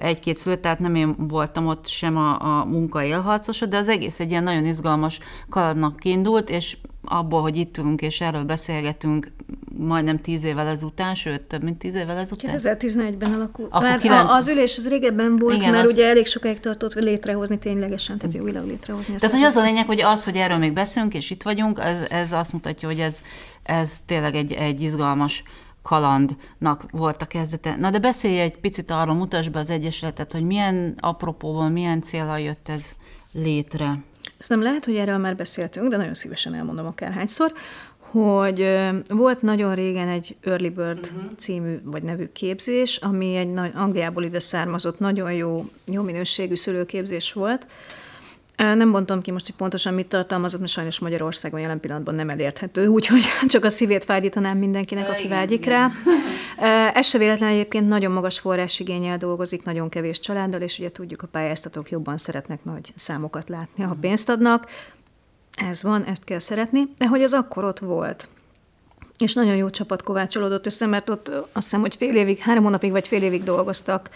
egy-két 0.00 0.36
szülő, 0.36 0.56
tehát 0.56 0.78
nem 0.78 0.94
én 0.94 1.14
voltam 1.28 1.66
ott 1.66 1.86
sem 1.86 2.16
a, 2.16 2.40
a 2.40 2.64
munka 2.64 3.02
élharcosa, 3.02 3.66
de 3.66 3.76
az 3.76 3.88
egész 3.88 4.20
egy 4.20 4.30
ilyen 4.30 4.42
nagyon 4.42 4.64
izgalmas 4.64 5.18
kaladnak 5.48 6.04
indult, 6.04 6.50
és 6.50 6.76
abból, 7.06 7.40
hogy 7.40 7.56
itt 7.56 7.78
ülünk 7.78 8.00
és 8.02 8.20
erről 8.20 8.44
beszélgetünk 8.44 9.32
majdnem 9.78 10.20
tíz 10.20 10.44
évvel 10.44 10.66
ezután, 10.66 11.14
sőt, 11.14 11.40
több 11.40 11.62
mint 11.62 11.78
tíz 11.78 11.94
évvel 11.94 12.16
ezután. 12.16 12.54
2011-ben 12.58 13.32
alakult. 13.32 13.68
Akkor 13.70 13.88
Már 13.88 13.98
kilenc... 13.98 14.30
az 14.30 14.48
ülés 14.48 14.76
az 14.76 14.88
régebben 14.88 15.36
volt, 15.36 15.56
Igen, 15.56 15.70
mert 15.70 15.84
az... 15.84 15.92
ugye 15.92 16.06
elég 16.06 16.26
sokáig 16.26 16.60
tartott 16.60 16.94
létrehozni 16.94 17.58
ténylegesen, 17.58 18.18
tehát 18.18 18.34
jogilag 18.34 18.66
létrehozni. 18.66 19.14
Tehát, 19.14 19.34
hogy 19.34 19.44
az 19.44 19.56
a 19.56 19.62
lényeg, 19.62 19.86
hogy 19.86 20.00
az, 20.00 20.24
hogy 20.24 20.36
erről 20.36 20.58
még 20.58 20.72
beszélünk, 20.72 21.14
és 21.14 21.30
itt 21.30 21.42
vagyunk, 21.42 21.78
ez, 21.78 22.00
ez 22.08 22.32
azt 22.32 22.52
mutatja, 22.52 22.88
hogy 22.88 22.98
ez, 22.98 23.22
ez 23.62 24.00
tényleg 24.06 24.34
egy, 24.34 24.52
egy 24.52 24.80
izgalmas 24.80 25.42
kalandnak 25.82 26.90
volt 26.90 27.22
a 27.22 27.26
kezdete. 27.26 27.76
Na 27.76 27.90
de 27.90 27.98
beszélj 27.98 28.40
egy 28.40 28.56
picit 28.56 28.90
arról, 28.90 29.14
mutasd 29.14 29.50
be 29.50 29.58
az 29.58 29.70
Egyesületet, 29.70 30.32
hogy 30.32 30.42
milyen 30.42 30.94
apropóból, 31.00 31.68
milyen 31.68 32.02
célra 32.02 32.36
jött 32.36 32.68
ez 32.68 32.90
létre. 33.32 33.98
Ezt 34.38 34.48
nem 34.48 34.62
lehet, 34.62 34.84
hogy 34.84 34.96
erről 34.96 35.18
már 35.18 35.36
beszéltünk, 35.36 35.88
de 35.88 35.96
nagyon 35.96 36.14
szívesen 36.14 36.54
elmondom 36.54 36.86
akárhányszor, 36.86 37.52
hogy 37.98 38.78
volt 39.08 39.42
nagyon 39.42 39.74
régen 39.74 40.08
egy 40.08 40.36
Early 40.40 40.68
Bird 40.68 40.98
uh-huh. 40.98 41.30
című 41.36 41.76
vagy 41.84 42.02
nevű 42.02 42.28
képzés, 42.32 42.96
ami 42.96 43.36
egy 43.36 43.52
nagy, 43.52 43.72
Angliából 43.74 44.22
ide 44.22 44.38
származott, 44.38 44.98
nagyon 44.98 45.32
jó, 45.32 45.68
jó 45.86 46.02
minőségű 46.02 46.54
szülőképzés 46.54 47.32
volt, 47.32 47.66
nem 48.56 48.88
mondtam 48.88 49.22
ki 49.22 49.30
most, 49.30 49.46
hogy 49.46 49.54
pontosan 49.54 49.94
mit 49.94 50.06
tartalmazott, 50.06 50.60
mert 50.60 50.72
sajnos 50.72 50.98
Magyarországon 50.98 51.60
jelen 51.60 51.80
pillanatban 51.80 52.14
nem 52.14 52.30
elérthető, 52.30 52.88
úgyhogy 52.96 53.22
csak 53.46 53.64
a 53.64 53.68
szívét 53.68 54.04
fájdítanám 54.04 54.58
mindenkinek, 54.58 55.08
aki 55.08 55.28
vágyik 55.28 55.64
rá. 55.64 55.90
Ez 56.94 57.06
se 57.06 57.18
véletlen 57.18 57.50
egyébként 57.50 57.88
nagyon 57.88 58.12
magas 58.12 58.38
forrásigényel 58.38 59.16
dolgozik, 59.16 59.64
nagyon 59.64 59.88
kevés 59.88 60.20
családdal, 60.20 60.60
és 60.60 60.78
ugye 60.78 60.92
tudjuk, 60.92 61.22
a 61.22 61.26
pályáztatók 61.26 61.90
jobban 61.90 62.16
szeretnek 62.16 62.64
nagy 62.64 62.92
számokat 62.94 63.48
látni, 63.48 63.84
ha 63.84 63.96
pénzt 64.00 64.28
adnak. 64.28 64.66
Ez 65.56 65.82
van, 65.82 66.04
ezt 66.04 66.24
kell 66.24 66.38
szeretni, 66.38 66.82
de 66.98 67.06
hogy 67.06 67.22
az 67.22 67.32
akkor 67.32 67.64
ott 67.64 67.78
volt. 67.78 68.28
és 69.18 69.34
nagyon 69.34 69.56
jó 69.56 69.70
csapat 69.70 70.02
kovácsolódott 70.02 70.66
össze, 70.66 70.86
mert 70.86 71.10
ott 71.10 71.28
azt 71.28 71.44
hiszem, 71.52 71.80
hogy 71.80 71.96
fél 71.96 72.16
évig, 72.16 72.38
három 72.38 72.64
hónapig 72.64 72.90
vagy 72.90 73.08
fél 73.08 73.22
évig 73.22 73.44
dolgoztak, 73.44 74.10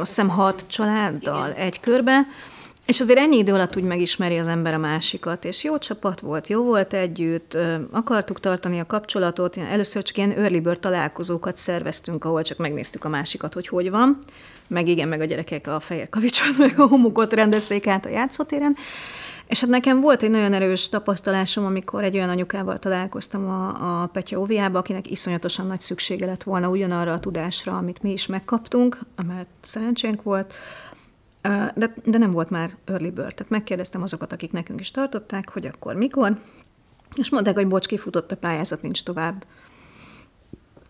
azt 0.00 0.08
hiszem 0.08 0.28
hat 0.28 0.64
családdal 0.68 1.48
Igen. 1.48 1.60
egy 1.60 1.80
körbe, 1.80 2.20
és 2.86 3.00
azért 3.00 3.18
ennyi 3.18 3.36
idő 3.36 3.52
alatt 3.52 3.76
úgy 3.76 3.82
megismeri 3.82 4.38
az 4.38 4.48
ember 4.48 4.74
a 4.74 4.78
másikat, 4.78 5.44
és 5.44 5.64
jó 5.64 5.78
csapat 5.78 6.20
volt, 6.20 6.48
jó 6.48 6.62
volt 6.62 6.92
együtt, 6.92 7.56
akartuk 7.90 8.40
tartani 8.40 8.80
a 8.80 8.86
kapcsolatot, 8.86 9.56
először 9.56 10.02
csak 10.02 10.16
ilyen 10.16 10.32
early 10.32 10.58
bird 10.58 10.80
találkozókat 10.80 11.56
szerveztünk, 11.56 12.24
ahol 12.24 12.42
csak 12.42 12.58
megnéztük 12.58 13.04
a 13.04 13.08
másikat, 13.08 13.54
hogy 13.54 13.68
hogy 13.68 13.90
van, 13.90 14.18
meg 14.66 14.88
igen, 14.88 15.08
meg 15.08 15.20
a 15.20 15.24
gyerekek 15.24 15.66
a 15.66 15.80
fehér 15.80 16.08
kavicsot, 16.08 16.58
meg 16.66 16.80
a 16.80 16.86
homokot 16.86 17.32
rendezték 17.32 17.86
át 17.86 18.06
a 18.06 18.10
játszótéren, 18.10 18.76
és 19.46 19.60
hát 19.60 19.70
nekem 19.70 20.00
volt 20.00 20.22
egy 20.22 20.30
nagyon 20.30 20.52
erős 20.52 20.88
tapasztalásom, 20.88 21.64
amikor 21.64 22.04
egy 22.04 22.14
olyan 22.14 22.28
anyukával 22.28 22.78
találkoztam 22.78 23.48
a, 23.48 24.02
a 24.02 24.06
Petya 24.06 24.38
Óviába, 24.38 24.78
akinek 24.78 25.10
iszonyatosan 25.10 25.66
nagy 25.66 25.80
szüksége 25.80 26.26
lett 26.26 26.42
volna 26.42 26.68
ugyanarra 26.68 27.12
a 27.12 27.20
tudásra, 27.20 27.76
amit 27.76 28.02
mi 28.02 28.12
is 28.12 28.26
megkaptunk, 28.26 28.98
mert 29.26 29.48
szerencsénk 29.60 30.22
volt, 30.22 30.54
de, 31.74 31.94
de 32.04 32.18
nem 32.18 32.30
volt 32.30 32.50
már 32.50 32.70
early 32.84 33.10
bird. 33.10 33.34
Tehát 33.34 33.50
megkérdeztem 33.50 34.02
azokat, 34.02 34.32
akik 34.32 34.52
nekünk 34.52 34.80
is 34.80 34.90
tartották, 34.90 35.48
hogy 35.48 35.66
akkor 35.66 35.94
mikor, 35.94 36.38
és 37.16 37.30
mondták, 37.30 37.54
hogy 37.54 37.68
bocs, 37.68 37.86
kifutott 37.86 38.32
a 38.32 38.36
pályázat, 38.36 38.82
nincs 38.82 39.02
tovább. 39.02 39.44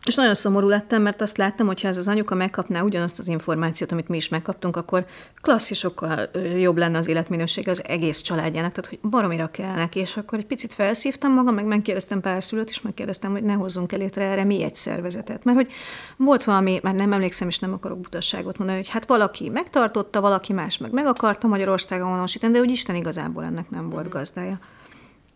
És 0.04 0.14
nagyon 0.14 0.34
szomorú 0.34 0.68
lettem, 0.68 1.02
mert 1.02 1.20
azt 1.20 1.36
láttam, 1.36 1.66
hogy 1.66 1.80
ha 1.80 1.88
ez 1.88 1.96
az 1.96 2.08
anyuka 2.08 2.34
megkapná 2.34 2.80
ugyanazt 2.80 3.18
az 3.18 3.28
információt, 3.28 3.92
amit 3.92 4.08
mi 4.08 4.16
is 4.16 4.28
megkaptunk, 4.28 4.76
akkor 4.76 5.06
klasszisokkal 5.42 6.30
jobb 6.58 6.76
lenne 6.76 6.98
az 6.98 7.08
életminőség 7.08 7.68
az 7.68 7.84
egész 7.86 8.20
családjának, 8.20 8.72
tehát 8.72 8.90
hogy 8.90 9.10
baromira 9.10 9.50
kell 9.50 9.74
neki, 9.74 9.98
és 9.98 10.16
akkor 10.16 10.38
egy 10.38 10.46
picit 10.46 10.72
felszívtam 10.72 11.32
magam, 11.32 11.54
meg 11.54 11.64
megkérdeztem 11.64 12.20
pár 12.20 12.44
szülőt, 12.44 12.70
és 12.70 12.80
megkérdeztem, 12.80 13.32
hogy 13.32 13.42
ne 13.42 13.52
hozzunk 13.52 13.92
el 13.92 13.98
létre 13.98 14.24
erre 14.24 14.44
mi 14.44 14.62
egy 14.62 14.74
szervezetet. 14.74 15.44
Mert 15.44 15.56
hogy 15.56 15.72
volt 16.16 16.44
valami, 16.44 16.78
már 16.82 16.94
nem 16.94 17.12
emlékszem, 17.12 17.48
és 17.48 17.58
nem 17.58 17.72
akarok 17.72 17.98
butasságot 17.98 18.58
mondani, 18.58 18.78
hogy 18.78 18.88
hát 18.88 19.06
valaki 19.06 19.48
megtartotta, 19.48 20.20
valaki 20.20 20.52
más 20.52 20.78
meg 20.78 20.92
meg 20.92 21.06
akarta 21.06 21.46
Magyarországon 21.46 22.08
honosítani, 22.08 22.52
de 22.52 22.58
hogy 22.58 22.70
Isten 22.70 22.96
igazából 22.96 23.44
ennek 23.44 23.70
nem 23.70 23.90
volt 23.90 24.08
gazdája. 24.08 24.58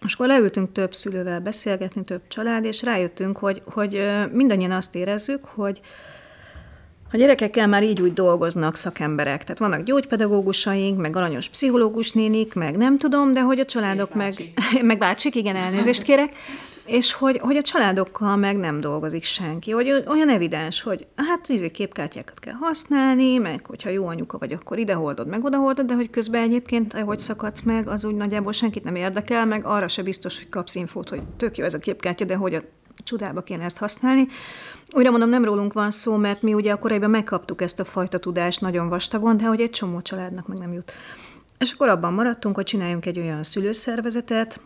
És 0.05 0.15
akkor 0.15 0.27
leültünk 0.27 0.73
több 0.73 0.95
szülővel 0.95 1.41
beszélgetni, 1.41 2.03
több 2.03 2.21
család, 2.29 2.65
és 2.65 2.83
rájöttünk, 2.83 3.39
hogy, 3.39 3.63
hogy 3.65 4.07
mindannyian 4.33 4.71
azt 4.71 4.95
érezzük, 4.95 5.45
hogy 5.45 5.81
a 7.13 7.17
gyerekekkel 7.17 7.67
már 7.67 7.83
így 7.83 8.01
úgy 8.01 8.13
dolgoznak 8.13 8.77
szakemberek. 8.77 9.43
Tehát 9.43 9.59
vannak 9.59 9.83
gyógypedagógusaink, 9.83 11.01
meg 11.01 11.17
aranyos 11.17 11.49
pszichológus 11.49 12.13
nénik, 12.13 12.55
meg 12.55 12.77
nem 12.77 12.99
tudom, 12.99 13.33
de 13.33 13.41
hogy 13.41 13.59
a 13.59 13.65
családok 13.65 14.15
meg, 14.15 14.53
meg 14.83 14.99
bácsik, 14.99 15.35
igen, 15.35 15.57
elnézést 15.57 16.03
kérek, 16.03 16.33
és 16.89 17.13
hogy, 17.13 17.39
hogy 17.39 17.57
a 17.57 17.63
családokkal 17.63 18.37
meg 18.37 18.57
nem 18.57 18.81
dolgozik 18.81 19.25
senki, 19.25 19.71
hogy 19.71 20.05
olyan 20.07 20.29
evidens, 20.29 20.83
hogy 20.83 21.07
hát 21.17 21.49
izé 21.49 21.71
képkártyákat 21.71 22.39
kell 22.39 22.55
használni, 22.55 23.39
meg 23.39 23.67
hogyha 23.67 23.91
jó 23.91 24.07
anyuka 24.07 24.39
vagy, 24.39 24.53
akkor 24.53 24.79
ide 24.79 24.95
hordod, 24.95 25.27
meg 25.27 25.45
oda 25.45 25.57
hordod, 25.57 25.87
de 25.87 25.95
hogy 25.95 26.11
közben 26.11 26.43
egyébként, 26.43 26.93
hogy 26.93 27.19
szakadsz 27.19 27.63
meg, 27.63 27.89
az 27.89 28.05
úgy 28.05 28.15
nagyjából 28.15 28.53
senkit 28.53 28.85
nem 28.85 28.95
érdekel, 28.95 29.47
meg 29.47 29.65
arra 29.65 29.89
se 29.89 30.03
biztos, 30.03 30.37
hogy 30.37 30.49
kapsz 30.49 30.75
infót, 30.75 31.09
hogy 31.09 31.23
tök 31.37 31.57
jó 31.57 31.65
ez 31.65 31.75
a 31.75 31.79
képkártya, 31.79 32.25
de 32.25 32.35
hogy 32.35 32.55
a 32.55 32.63
csodába 33.05 33.43
kéne 33.43 33.65
ezt 33.65 33.79
használni. 33.79 34.27
Újra 34.93 35.11
mondom, 35.11 35.29
nem 35.29 35.45
rólunk 35.45 35.73
van 35.73 35.91
szó, 35.91 36.17
mert 36.17 36.43
mi 36.43 36.55
ugye 36.55 36.73
akkoriban 36.73 37.11
megkaptuk 37.11 37.61
ezt 37.61 37.81
a 37.81 37.85
fajta 37.85 38.19
tudást 38.19 38.61
nagyon 38.61 38.89
vastagon, 38.89 39.37
de 39.37 39.45
hogy 39.45 39.61
egy 39.61 39.71
csomó 39.71 40.01
családnak 40.01 40.47
meg 40.47 40.59
nem 40.59 40.73
jut. 40.73 40.93
És 41.59 41.73
akkor 41.73 41.89
abban 41.89 42.13
maradtunk, 42.13 42.55
hogy 42.55 42.65
csináljunk 42.65 43.07
egy 43.07 43.19
olyan 43.19 43.43
szülőszervezetet, 43.43 44.61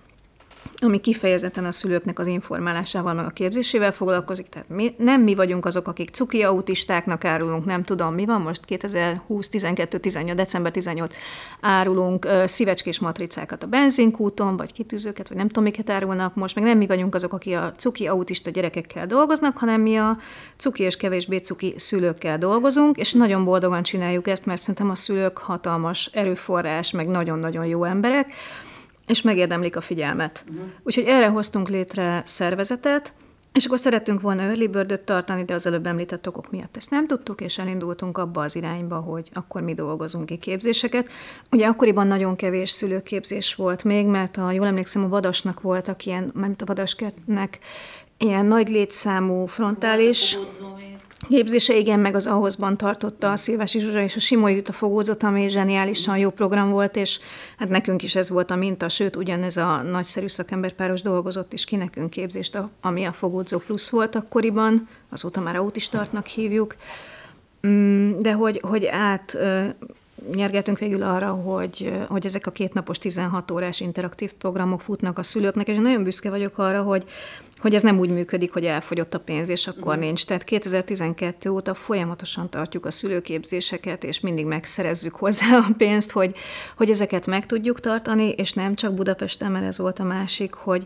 ami 0.83 1.01
kifejezetten 1.01 1.65
a 1.65 1.73
szülőknek 1.73 2.19
az 2.19 2.27
informálásával, 2.27 3.15
meg 3.15 3.25
a 3.25 3.31
képzésével 3.31 3.93
foglalkozik. 3.93 4.49
Tehát 4.49 4.69
mi, 4.69 4.95
nem 4.99 5.21
mi 5.21 5.35
vagyunk 5.35 5.67
azok, 5.67 5.89
akik 5.89 6.11
cuki 6.11 6.43
autistáknak 6.43 7.25
árulunk, 7.25 7.65
nem 7.65 7.83
tudom, 7.83 8.15
mi 8.15 8.25
van 8.25 8.41
most 8.41 8.65
2020, 8.65 9.49
12, 9.49 9.99
18, 9.99 10.37
december 10.37 10.73
18 10.73 11.15
árulunk 11.61 12.29
szívecskés 12.45 12.99
matricákat 12.99 13.63
a 13.63 13.67
benzinkúton, 13.67 14.57
vagy 14.57 14.73
kitűzőket, 14.73 15.29
vagy 15.29 15.37
nem 15.37 15.47
tudom, 15.47 15.65
miket 15.65 15.91
árulnak 15.91 16.35
most, 16.35 16.55
meg 16.55 16.65
nem 16.65 16.79
mi 16.79 16.87
vagyunk 16.87 17.15
azok, 17.15 17.33
akik 17.33 17.57
a 17.57 17.73
cuki 17.77 18.07
autista 18.07 18.51
gyerekekkel 18.51 19.07
dolgoznak, 19.07 19.57
hanem 19.57 19.81
mi 19.81 19.97
a 19.97 20.19
cuki 20.57 20.83
és 20.83 20.97
kevésbé 20.97 21.37
cuki 21.37 21.75
szülőkkel 21.77 22.39
dolgozunk, 22.39 22.97
és 22.97 23.13
nagyon 23.13 23.45
boldogan 23.45 23.83
csináljuk 23.83 24.29
ezt, 24.29 24.47
mert 24.47 24.61
szerintem 24.61 24.91
a 24.91 24.95
szülők 24.95 25.39
hatalmas 25.39 26.11
erőforrás, 26.13 26.91
meg 26.91 27.07
nagyon-nagyon 27.07 27.67
jó 27.67 27.85
emberek, 27.85 28.35
és 29.13 29.23
megérdemlik 29.23 29.77
a 29.77 29.81
figyelmet. 29.81 30.45
Uh-huh. 30.51 30.67
Úgyhogy 30.83 31.05
erre 31.05 31.27
hoztunk 31.27 31.69
létre 31.69 32.23
szervezetet, 32.25 33.13
és 33.53 33.65
akkor 33.65 33.79
szerettünk 33.79 34.21
volna 34.21 34.43
early 34.43 34.67
bird 34.67 35.01
tartani, 35.05 35.45
de 35.45 35.55
az 35.55 35.67
előbb 35.67 35.87
említett 35.87 36.29
okok 36.29 36.51
miatt 36.51 36.77
ezt 36.77 36.91
nem 36.91 37.07
tudtuk, 37.07 37.41
és 37.41 37.59
elindultunk 37.59 38.19
abba 38.19 38.43
az 38.43 38.57
irányba, 38.57 38.97
hogy 38.97 39.29
akkor 39.33 39.63
mi 39.63 39.75
dolgozunk 39.75 40.27
ki 40.27 40.37
képzéseket. 40.37 41.09
Ugye 41.51 41.67
akkoriban 41.67 42.07
nagyon 42.07 42.37
kevés 42.37 42.71
szülőképzés 42.71 43.55
volt 43.55 43.85
még, 43.85 44.07
mert 44.07 44.37
a, 44.37 44.53
jól 44.53 44.67
emlékszem, 44.67 45.05
a 45.05 45.09
Vadasnak 45.09 45.61
voltak 45.61 46.07
ilyen, 46.07 46.31
mert 46.35 46.63
a 46.63 46.65
Vadaskertnek 46.65 47.59
ilyen 48.19 48.47
nagy 48.47 48.69
létszámú 48.69 49.47
frontális 49.47 50.39
képzése, 51.29 51.77
igen, 51.77 52.01
meg 52.01 52.15
az 52.15 52.27
ahhozban 52.27 52.77
tartotta 52.77 53.31
a 53.33 53.37
Szilvási 53.37 53.81
Zsuzsa 53.81 54.03
és 54.03 54.17
a 54.17 54.21
Simolyit 54.21 54.69
a 54.69 54.73
fogózat, 54.73 55.23
ami 55.23 55.49
zseniálisan 55.49 56.19
jó 56.19 56.31
program 56.31 56.71
volt, 56.71 56.97
és 56.97 57.21
hát 57.59 57.69
nekünk 57.69 58.03
is 58.03 58.17
ez 58.17 58.31
volt 58.31 58.51
a 58.51 58.57
minta, 58.57 58.89
sőt, 58.89 59.17
ugyanez 59.17 59.57
a 59.57 59.83
nagyszerű 59.83 60.27
szakemberpáros 60.27 61.03
dolgozott 61.03 61.53
is 61.53 61.65
ki 61.65 61.77
nekünk 61.77 62.11
képzést, 62.11 62.59
ami 62.81 63.05
a 63.05 63.13
fogódzó 63.13 63.59
plusz 63.59 63.91
volt 63.91 64.15
akkoriban, 64.15 64.89
azóta 65.11 65.41
már 65.41 65.57
autistartnak 65.57 66.27
hívjuk, 66.27 66.77
mm, 67.67 68.19
de 68.19 68.33
hogy, 68.33 68.61
hogy 68.63 68.87
át 68.87 69.37
nyergetünk 70.35 70.79
végül 70.79 71.03
arra, 71.03 71.31
hogy, 71.31 71.93
hogy 72.09 72.27
ezek 72.27 72.47
a 72.47 72.51
kétnapos 72.51 72.99
16 72.99 73.51
órás 73.51 73.81
interaktív 73.81 74.33
programok 74.33 74.81
futnak 74.81 75.19
a 75.19 75.23
szülőknek, 75.23 75.69
és 75.69 75.77
nagyon 75.77 76.03
büszke 76.03 76.31
vagyok 76.31 76.59
arra, 76.59 76.83
hogy, 76.83 77.05
hogy 77.59 77.75
ez 77.75 77.83
nem 77.83 77.99
úgy 77.99 78.11
működik, 78.11 78.53
hogy 78.53 78.65
elfogyott 78.65 79.15
a 79.15 79.21
pénz, 79.21 79.49
és 79.49 79.67
akkor 79.67 79.87
uh-huh. 79.87 80.03
nincs. 80.03 80.27
Tehát 80.27 80.45
2012 80.45 81.51
óta 81.51 81.75
folyamatosan 81.75 82.51
tartjuk 82.51 82.87
a 82.87 82.91
szülőképzéseket, 82.91 84.05
és 84.05 84.21
mindig 84.21 84.47
megszerezzük 84.47 85.15
hozzá 85.15 85.57
a 85.57 85.75
pénzt, 85.77 86.11
hogy, 86.11 86.35
hogy 86.77 86.91
ezeket 86.91 87.27
meg 87.27 87.47
tudjuk 87.47 87.81
tartani, 87.81 88.29
és 88.29 88.53
nem 88.53 88.75
csak 88.75 88.95
Budapesten, 88.95 89.51
mert 89.51 89.65
ez 89.65 89.79
volt 89.79 89.99
a 89.99 90.05
másik, 90.05 90.55
hogy, 90.55 90.85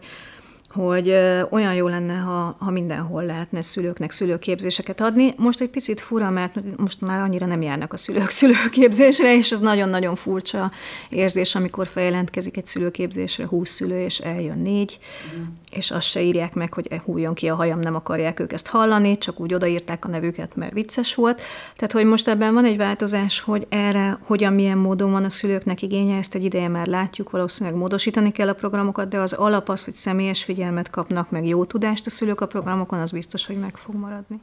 hogy 0.76 1.10
olyan 1.50 1.74
jó 1.74 1.88
lenne, 1.88 2.14
ha, 2.14 2.56
ha 2.58 2.70
mindenhol 2.70 3.24
lehetne 3.24 3.62
szülőknek 3.62 4.10
szülőképzéseket 4.10 5.00
adni. 5.00 5.34
Most 5.36 5.60
egy 5.60 5.68
picit 5.68 6.00
fura, 6.00 6.30
mert 6.30 6.54
most 6.76 7.00
már 7.00 7.20
annyira 7.20 7.46
nem 7.46 7.62
járnak 7.62 7.92
a 7.92 7.96
szülők 7.96 8.30
szülőképzésre, 8.40 9.36
és 9.36 9.52
ez 9.52 9.60
nagyon-nagyon 9.60 10.14
furcsa 10.14 10.70
érzés, 11.08 11.54
amikor 11.54 11.86
feljelentkezik 11.86 12.56
egy 12.56 12.66
szülőképzésre 12.66 13.46
20 13.46 13.70
szülő, 13.70 14.00
és 14.00 14.18
eljön 14.18 14.58
négy, 14.58 14.98
mm. 15.36 15.42
és 15.70 15.90
azt 15.90 16.06
se 16.06 16.22
írják 16.22 16.54
meg, 16.54 16.72
hogy 16.72 17.00
hújjon 17.04 17.34
ki 17.34 17.48
a 17.48 17.54
hajam, 17.54 17.78
nem 17.78 17.94
akarják 17.94 18.40
ők 18.40 18.52
ezt 18.52 18.66
hallani, 18.66 19.18
csak 19.18 19.40
úgy 19.40 19.54
odaírták 19.54 20.04
a 20.04 20.08
nevüket, 20.08 20.56
mert 20.56 20.72
vicces 20.72 21.14
volt. 21.14 21.40
Tehát, 21.76 21.92
hogy 21.92 22.04
most 22.04 22.28
ebben 22.28 22.54
van 22.54 22.64
egy 22.64 22.76
változás, 22.76 23.40
hogy 23.40 23.66
erre 23.68 24.18
hogyan, 24.22 24.52
milyen 24.52 24.78
módon 24.78 25.10
van 25.10 25.24
a 25.24 25.30
szülőknek 25.30 25.82
igénye, 25.82 26.16
ezt 26.16 26.34
egy 26.34 26.44
ideje 26.44 26.68
már 26.68 26.86
látjuk, 26.86 27.30
valószínűleg 27.30 27.78
módosítani 27.78 28.32
kell 28.32 28.48
a 28.48 28.52
programokat, 28.52 29.08
de 29.08 29.18
az 29.18 29.32
alap 29.32 29.68
az, 29.68 29.84
hogy 29.84 29.94
személyes 29.94 30.44
figyelmet 30.44 30.65
figyelmet 30.66 30.90
kapnak, 30.90 31.30
meg 31.30 31.46
jó 31.46 31.64
tudást 31.64 32.06
a 32.06 32.10
szülők 32.10 32.40
a 32.40 32.46
programokon, 32.46 32.98
az 32.98 33.10
biztos, 33.10 33.46
hogy 33.46 33.58
meg 33.58 33.76
fog 33.76 33.94
maradni. 33.94 34.40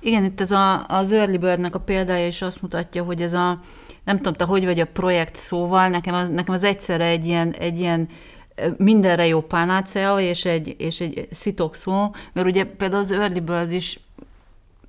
Igen, 0.00 0.24
itt 0.24 0.40
ez 0.40 0.50
a, 0.50 0.86
az 0.86 1.12
Early 1.12 1.36
Bird-nek 1.36 1.74
a 1.74 1.80
példája 1.80 2.26
is 2.26 2.42
azt 2.42 2.62
mutatja, 2.62 3.04
hogy 3.04 3.22
ez 3.22 3.32
a, 3.32 3.60
nem 4.04 4.16
tudom, 4.16 4.32
te 4.32 4.44
hogy 4.44 4.64
vagy 4.64 4.80
a 4.80 4.86
projekt 4.86 5.36
szóval, 5.36 5.88
nekem 5.88 6.14
az, 6.14 6.28
nekem 6.28 6.54
az 6.54 6.64
egyszerre 6.64 7.04
egy 7.04 7.26
ilyen, 7.26 7.52
egy 7.52 7.78
ilyen 7.78 8.08
mindenre 8.76 9.26
jó 9.26 9.40
pánácea, 9.40 10.20
és 10.20 10.44
egy, 10.44 10.74
és 10.78 11.00
egy 11.00 11.28
szitok 11.30 11.74
szó, 11.74 12.10
mert 12.32 12.46
ugye 12.46 12.64
például 12.64 13.00
az 13.00 13.10
Early 13.10 13.40
Bird 13.40 13.72
is 13.72 14.00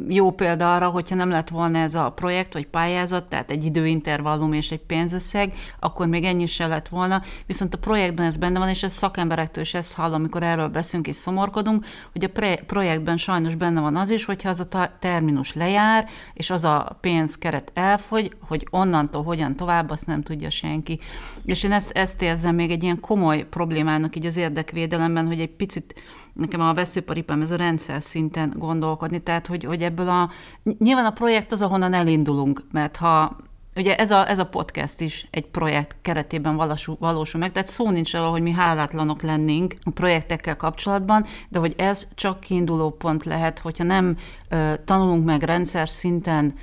jó 0.07 0.31
példa 0.31 0.73
arra, 0.73 0.89
hogyha 0.89 1.15
nem 1.15 1.29
lett 1.29 1.49
volna 1.49 1.77
ez 1.77 1.95
a 1.95 2.11
projekt 2.11 2.53
vagy 2.53 2.67
pályázat, 2.67 3.29
tehát 3.29 3.51
egy 3.51 3.65
időintervallum 3.65 4.53
és 4.53 4.71
egy 4.71 4.85
pénzösszeg, 4.85 5.53
akkor 5.79 6.07
még 6.07 6.23
ennyi 6.23 6.45
se 6.45 6.67
lett 6.67 6.87
volna. 6.87 7.21
Viszont 7.45 7.73
a 7.73 7.77
projektben 7.77 8.25
ez 8.25 8.37
benne 8.37 8.59
van, 8.59 8.69
és 8.69 8.83
ez 8.83 8.93
szakemberektől 8.93 9.63
is 9.63 9.73
ezt 9.73 9.93
hallom, 9.93 10.13
amikor 10.13 10.43
erről 10.43 10.67
beszélünk 10.67 11.07
és 11.07 11.15
szomorkodunk, 11.15 11.85
hogy 12.11 12.23
a 12.23 12.29
pre- 12.29 12.63
projektben 12.63 13.17
sajnos 13.17 13.55
benne 13.55 13.81
van 13.81 13.95
az 13.95 14.09
is, 14.09 14.25
hogyha 14.25 14.49
az 14.49 14.67
a 14.71 14.97
terminus 14.99 15.53
lejár, 15.53 16.07
és 16.33 16.49
az 16.49 16.63
a 16.63 16.97
pénzkeret 17.01 17.71
elfogy, 17.73 18.35
hogy 18.47 18.67
onnantól 18.69 19.23
hogyan 19.23 19.55
tovább, 19.55 19.89
azt 19.89 20.07
nem 20.07 20.21
tudja 20.21 20.49
senki. 20.49 20.99
És 21.45 21.63
én 21.63 21.71
ezt, 21.71 21.91
ezt 21.91 22.21
érzem 22.21 22.55
még 22.55 22.71
egy 22.71 22.83
ilyen 22.83 22.99
komoly 22.99 23.47
problémának 23.49 24.15
így 24.15 24.25
az 24.25 24.37
érdekvédelemben, 24.37 25.27
hogy 25.27 25.39
egy 25.39 25.55
picit 25.55 26.01
nekem 26.37 26.61
a 26.61 26.73
veszőparipám 26.73 27.41
ez 27.41 27.51
a 27.51 27.55
rendszer 27.55 28.01
szinten 28.01 28.53
gondolkodni, 28.57 29.19
tehát 29.19 29.47
hogy, 29.47 29.63
hogy 29.63 29.81
ebből 29.83 30.09
a, 30.09 30.29
nyilván 30.77 31.05
a 31.05 31.11
projekt 31.11 31.51
az, 31.51 31.61
ahonnan 31.61 31.93
elindulunk, 31.93 32.63
mert 32.71 32.95
ha 32.95 33.37
Ugye 33.77 33.95
ez 33.95 34.11
a, 34.11 34.29
ez 34.29 34.39
a 34.39 34.45
podcast 34.45 35.01
is 35.01 35.27
egy 35.31 35.45
projekt 35.47 35.95
keretében 36.01 36.55
valósul, 36.55 36.97
valósul 36.99 37.39
meg, 37.39 37.51
tehát 37.51 37.67
szó 37.67 37.89
nincs 37.89 38.13
arról, 38.13 38.31
hogy 38.31 38.41
mi 38.41 38.51
hálátlanok 38.51 39.21
lennénk 39.21 39.75
a 39.83 39.89
projektekkel 39.89 40.55
kapcsolatban, 40.55 41.25
de 41.49 41.59
hogy 41.59 41.73
ez 41.77 42.07
csak 42.15 42.39
kiinduló 42.39 42.89
pont 42.89 43.23
lehet, 43.23 43.59
hogyha 43.59 43.83
nem 43.83 44.15
ö, 44.49 44.73
tanulunk 44.85 45.25
meg 45.25 45.43
rendszer 45.43 45.89
szinten 45.89 46.53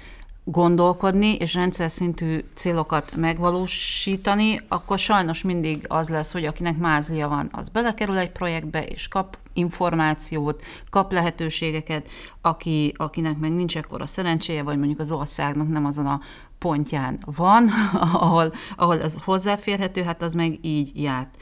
gondolkodni, 0.45 1.35
és 1.35 1.55
rendszer 1.55 1.91
szintű 1.91 2.45
célokat 2.55 3.17
megvalósítani, 3.17 4.61
akkor 4.69 4.99
sajnos 4.99 5.43
mindig 5.43 5.85
az 5.89 6.09
lesz, 6.09 6.33
hogy 6.33 6.45
akinek 6.45 6.77
mázlia 6.79 7.29
van, 7.29 7.49
az 7.53 7.69
belekerül 7.69 8.19
egy 8.19 8.33
projektbe, 8.33 8.85
és 8.85 9.09
kap 9.09 9.39
információt, 9.53 10.63
kap 10.91 11.13
lehetőségeket, 11.13 12.09
aki, 12.41 12.95
akinek 12.97 13.39
meg 13.39 13.53
nincs 13.53 13.77
ekkora 13.77 14.07
szerencséje, 14.07 14.63
vagy 14.63 14.79
mondjuk 14.79 15.01
az 15.01 15.13
országnak 15.13 15.69
nem 15.69 15.85
azon 15.85 16.07
a 16.07 16.21
pontján 16.59 17.19
van, 17.25 17.69
ahol, 18.13 18.53
ahol 18.77 19.01
ez 19.03 19.17
hozzáférhető, 19.25 20.03
hát 20.03 20.23
az 20.23 20.35
meg 20.35 20.59
így 20.63 21.03
járt. 21.03 21.37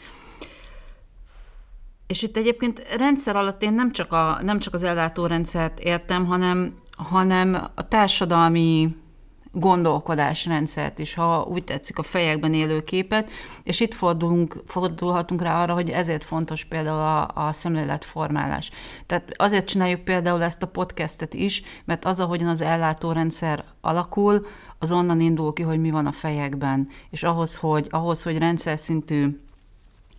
És 2.07 2.23
itt 2.23 2.37
egyébként 2.37 2.87
rendszer 2.97 3.37
alatt 3.37 3.62
én 3.62 3.73
nem 3.73 3.93
csak, 3.93 4.12
a, 4.12 4.38
nem 4.43 4.59
csak 4.59 4.75
az 4.75 4.83
ellátórendszert 4.83 5.79
értem, 5.79 6.27
hanem, 6.27 6.82
hanem 7.03 7.71
a 7.75 7.88
társadalmi 7.88 8.97
gondolkodásrendszert 9.53 10.99
is, 10.99 11.15
ha 11.15 11.47
úgy 11.49 11.65
tetszik, 11.65 11.99
a 11.99 12.03
fejekben 12.03 12.55
élő 12.55 12.85
képet, 12.85 13.31
és 13.62 13.81
itt 13.81 13.95
fordulunk, 13.95 14.62
fordulhatunk 14.67 15.43
rá 15.43 15.62
arra, 15.62 15.75
hogy 15.75 15.91
ezért 15.91 16.25
fontos 16.25 16.65
például 16.65 16.99
a, 16.99 17.47
a 17.47 17.53
szemléletformálás. 17.53 18.71
Tehát 19.07 19.33
azért 19.37 19.67
csináljuk 19.67 20.01
például 20.01 20.43
ezt 20.43 20.62
a 20.62 20.67
podcastet 20.67 21.35
is, 21.35 21.62
mert 21.85 22.05
az, 22.05 22.21
ahogyan 22.21 22.49
az 22.49 22.61
ellátórendszer 22.61 23.65
alakul, 23.81 24.47
az 24.79 24.93
onnan 24.93 25.21
indul 25.21 25.53
ki, 25.53 25.62
hogy 25.62 25.81
mi 25.81 25.91
van 25.91 26.07
a 26.07 26.12
fejekben, 26.12 26.88
és 27.11 27.23
ahhoz, 27.23 27.57
hogy, 27.57 27.87
ahhoz, 27.91 28.23
hogy 28.23 28.38
rendszer 28.38 28.79
szintű 28.79 29.38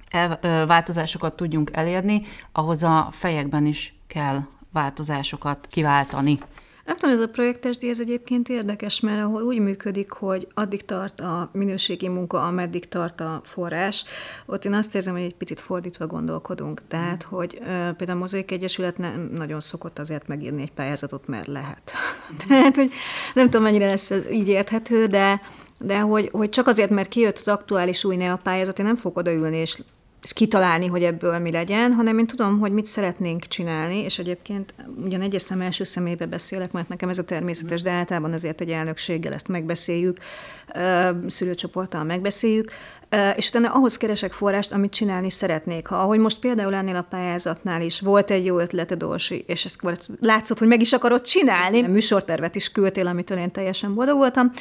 el, 0.10 0.40
változásokat 0.68 1.36
tudjunk 1.36 1.70
elérni, 1.74 2.22
ahhoz 2.52 2.84
a 2.84 3.08
fejekben 3.12 3.66
is 3.66 3.94
kell 4.08 4.40
változásokat 4.72 5.68
kiváltani. 5.70 6.40
Nem 6.86 6.98
tudom, 6.98 7.16
ez 7.16 7.22
a 7.22 7.28
projektes 7.28 7.76
ez 7.76 8.00
egyébként 8.00 8.50
érdekes, 8.50 9.00
mert 9.00 9.22
ahol 9.22 9.42
úgy 9.42 9.60
működik, 9.60 10.12
hogy 10.12 10.48
addig 10.54 10.86
tart 10.86 11.20
a 11.20 11.50
minőségi 11.54 12.08
munka, 12.08 12.46
ameddig 12.46 12.88
tart 12.88 13.22
a 13.22 13.42
forrás, 13.44 14.04
ott 14.46 14.66
én 14.66 14.74
azt 14.74 14.96
érzem, 14.96 15.14
hogy 15.14 15.24
egy 15.24 15.36
picit 15.36 15.60
fordítva 15.60 16.08
gondolkodunk. 16.08 16.82
Tehát, 16.88 17.26
mm. 17.26 17.36
hogy 17.36 17.58
például 17.98 18.18
a 18.18 18.22
Mozaik 18.22 18.52
Egyesület 18.52 18.98
nem 18.98 19.32
nagyon 19.36 19.60
szokott 19.60 20.00
azért 20.00 20.28
megírni 20.28 20.62
egy 20.62 20.72
pályázatot, 20.72 21.28
mert 21.28 21.48
lehet. 21.48 21.92
Tehát, 22.48 22.76
hogy 22.76 22.92
nem 23.34 23.46
tudom, 23.46 23.64
mennyire 23.64 23.88
lesz 23.88 24.12
ez 24.12 24.32
így 24.32 24.48
érthető, 24.48 25.06
de 25.06 25.42
de 25.80 26.00
hogy, 26.00 26.30
hogy 26.32 26.50
csak 26.50 26.68
azért, 26.68 26.90
mert 26.90 27.10
kijött 27.10 27.38
az 27.38 27.48
aktuális 27.48 28.04
új 28.04 28.16
NEA 28.16 28.38
pályázat, 28.44 28.80
én 28.80 28.86
nem 28.86 28.96
fogok 28.96 29.18
odaülni 29.18 29.58
és 29.58 29.82
és 30.24 30.34
kitalálni, 30.34 30.88
hogy 30.88 31.04
ebből 31.04 31.40
mi 31.40 31.52
legyen, 31.52 31.94
hanem 31.94 32.18
én 32.18 32.28
tudom, 32.28 32.60
hogy 32.60 32.72
mit 32.72 32.86
szeretnénk 32.86 33.48
csinálni, 33.48 33.98
és 33.98 34.20
egyébként 34.20 34.74
ugyan 35.04 35.22
egyes 35.22 35.42
szem 35.42 35.62
első 35.62 35.84
szemébe 35.84 36.26
beszélek, 36.26 36.72
mert 36.72 36.90
nekem 36.90 37.10
ez 37.10 37.18
a 37.18 37.24
természetes, 37.24 37.82
de 37.82 37.92
általában 37.92 38.34
azért 38.34 38.62
egy 38.62 38.70
elnökséggel 38.70 39.34
ezt 39.34 39.48
megbeszéljük, 39.48 40.18
szülőcsoporttal 41.28 42.04
megbeszéljük, 42.04 42.72
és 43.36 43.48
utána 43.48 43.72
ahhoz 43.74 43.98
keresek 43.98 44.34
forrást, 44.34 44.72
amit 44.72 44.94
csinálni 44.94 45.30
szeretnék. 45.30 45.88
Ha 45.88 45.96
ahogy 45.96 46.20
most 46.20 46.40
például 46.40 46.74
ennél 46.74 46.96
a 46.96 47.08
pályázatnál 47.10 47.82
is 47.82 48.00
volt 48.00 48.32
egy 48.32 48.46
jó 48.46 48.60
ötleted, 48.60 49.04
Orsi, 49.04 49.44
és 49.48 49.66
ezt 49.66 49.80
látszott, 50.22 50.60
hogy 50.60 50.68
meg 50.68 50.82
is 50.82 50.94
akarod 50.94 51.22
csinálni, 51.22 51.82
műsortervet 51.82 52.56
is 52.56 52.72
küldtél, 52.72 53.08
amitől 53.08 53.38
én 53.38 53.52
teljesen 53.52 53.94
boldog 53.94 54.18
voltam, 54.18 54.52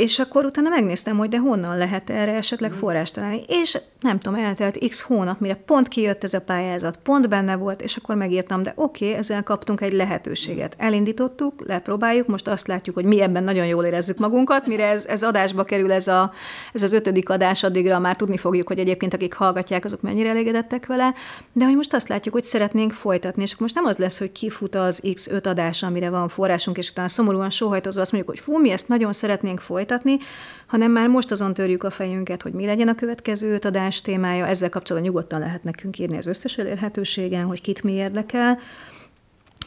és 0.00 0.18
akkor 0.18 0.44
utána 0.44 0.68
megnéztem, 0.68 1.16
hogy 1.16 1.28
de 1.28 1.38
honnan 1.38 1.78
lehet 1.78 2.10
erre 2.10 2.34
esetleg 2.34 2.72
forrást 2.72 3.14
találni. 3.14 3.42
És 3.46 3.78
nem 4.00 4.18
tudom, 4.18 4.38
eltelt 4.38 4.78
x 4.88 5.00
hónap, 5.00 5.40
mire 5.40 5.54
pont 5.54 5.88
kijött 5.88 6.24
ez 6.24 6.34
a 6.34 6.40
pályázat, 6.40 6.96
pont 6.96 7.28
benne 7.28 7.56
volt, 7.56 7.82
és 7.82 7.96
akkor 7.96 8.14
megírtam, 8.14 8.62
de 8.62 8.72
oké, 8.76 9.06
okay, 9.06 9.18
ezzel 9.18 9.42
kaptunk 9.42 9.80
egy 9.80 9.92
lehetőséget. 9.92 10.74
Elindítottuk, 10.78 11.66
lepróbáljuk, 11.66 12.26
most 12.26 12.48
azt 12.48 12.66
látjuk, 12.66 12.94
hogy 12.94 13.04
mi 13.04 13.20
ebben 13.20 13.44
nagyon 13.44 13.66
jól 13.66 13.84
érezzük 13.84 14.18
magunkat, 14.18 14.66
mire 14.66 14.86
ez, 14.86 15.06
ez 15.06 15.22
adásba 15.22 15.64
kerül 15.64 15.92
ez, 15.92 16.08
a, 16.08 16.32
ez 16.72 16.82
az 16.82 16.92
ötödik 16.92 17.28
adás, 17.28 17.62
addigra 17.62 17.98
már 17.98 18.16
tudni 18.16 18.36
fogjuk, 18.36 18.68
hogy 18.68 18.78
egyébként 18.78 19.14
akik 19.14 19.34
hallgatják, 19.34 19.84
azok 19.84 20.00
mennyire 20.00 20.28
elégedettek 20.28 20.86
vele, 20.86 21.14
de 21.52 21.64
hogy 21.64 21.76
most 21.76 21.94
azt 21.94 22.08
látjuk, 22.08 22.34
hogy 22.34 22.44
szeretnénk 22.44 22.92
folytatni, 22.92 23.42
és 23.42 23.50
akkor 23.50 23.62
most 23.62 23.74
nem 23.74 23.84
az 23.84 23.96
lesz, 23.96 24.18
hogy 24.18 24.32
kifut 24.32 24.74
az 24.74 25.02
x5 25.04 25.46
adás, 25.46 25.82
amire 25.82 26.10
van 26.10 26.28
forrásunk, 26.28 26.78
és 26.78 26.90
utána 26.90 27.08
szomorúan 27.08 27.50
sóhajtozva 27.50 28.00
azt 28.00 28.12
mondjuk, 28.12 28.34
hogy 28.34 28.44
fú, 28.44 28.60
mi 28.60 28.70
ezt 28.70 28.88
nagyon 28.88 29.12
szeretnénk 29.12 29.60
folytatni, 29.60 29.88
folytatni, 29.90 30.18
hanem 30.66 30.92
már 30.92 31.08
most 31.08 31.30
azon 31.30 31.54
törjük 31.54 31.82
a 31.82 31.90
fejünket, 31.90 32.42
hogy 32.42 32.52
mi 32.52 32.66
legyen 32.66 32.88
a 32.88 32.94
következő 32.94 33.52
öt 33.52 33.64
adás 33.64 34.00
témája, 34.00 34.46
ezzel 34.46 34.68
kapcsolatban 34.68 35.10
nyugodtan 35.10 35.40
lehet 35.40 35.64
nekünk 35.64 35.98
írni 35.98 36.16
az 36.16 36.26
összes 36.26 36.58
elérhetőségen, 36.58 37.44
hogy 37.44 37.60
kit 37.60 37.82
mi 37.82 37.92
érdekel, 37.92 38.58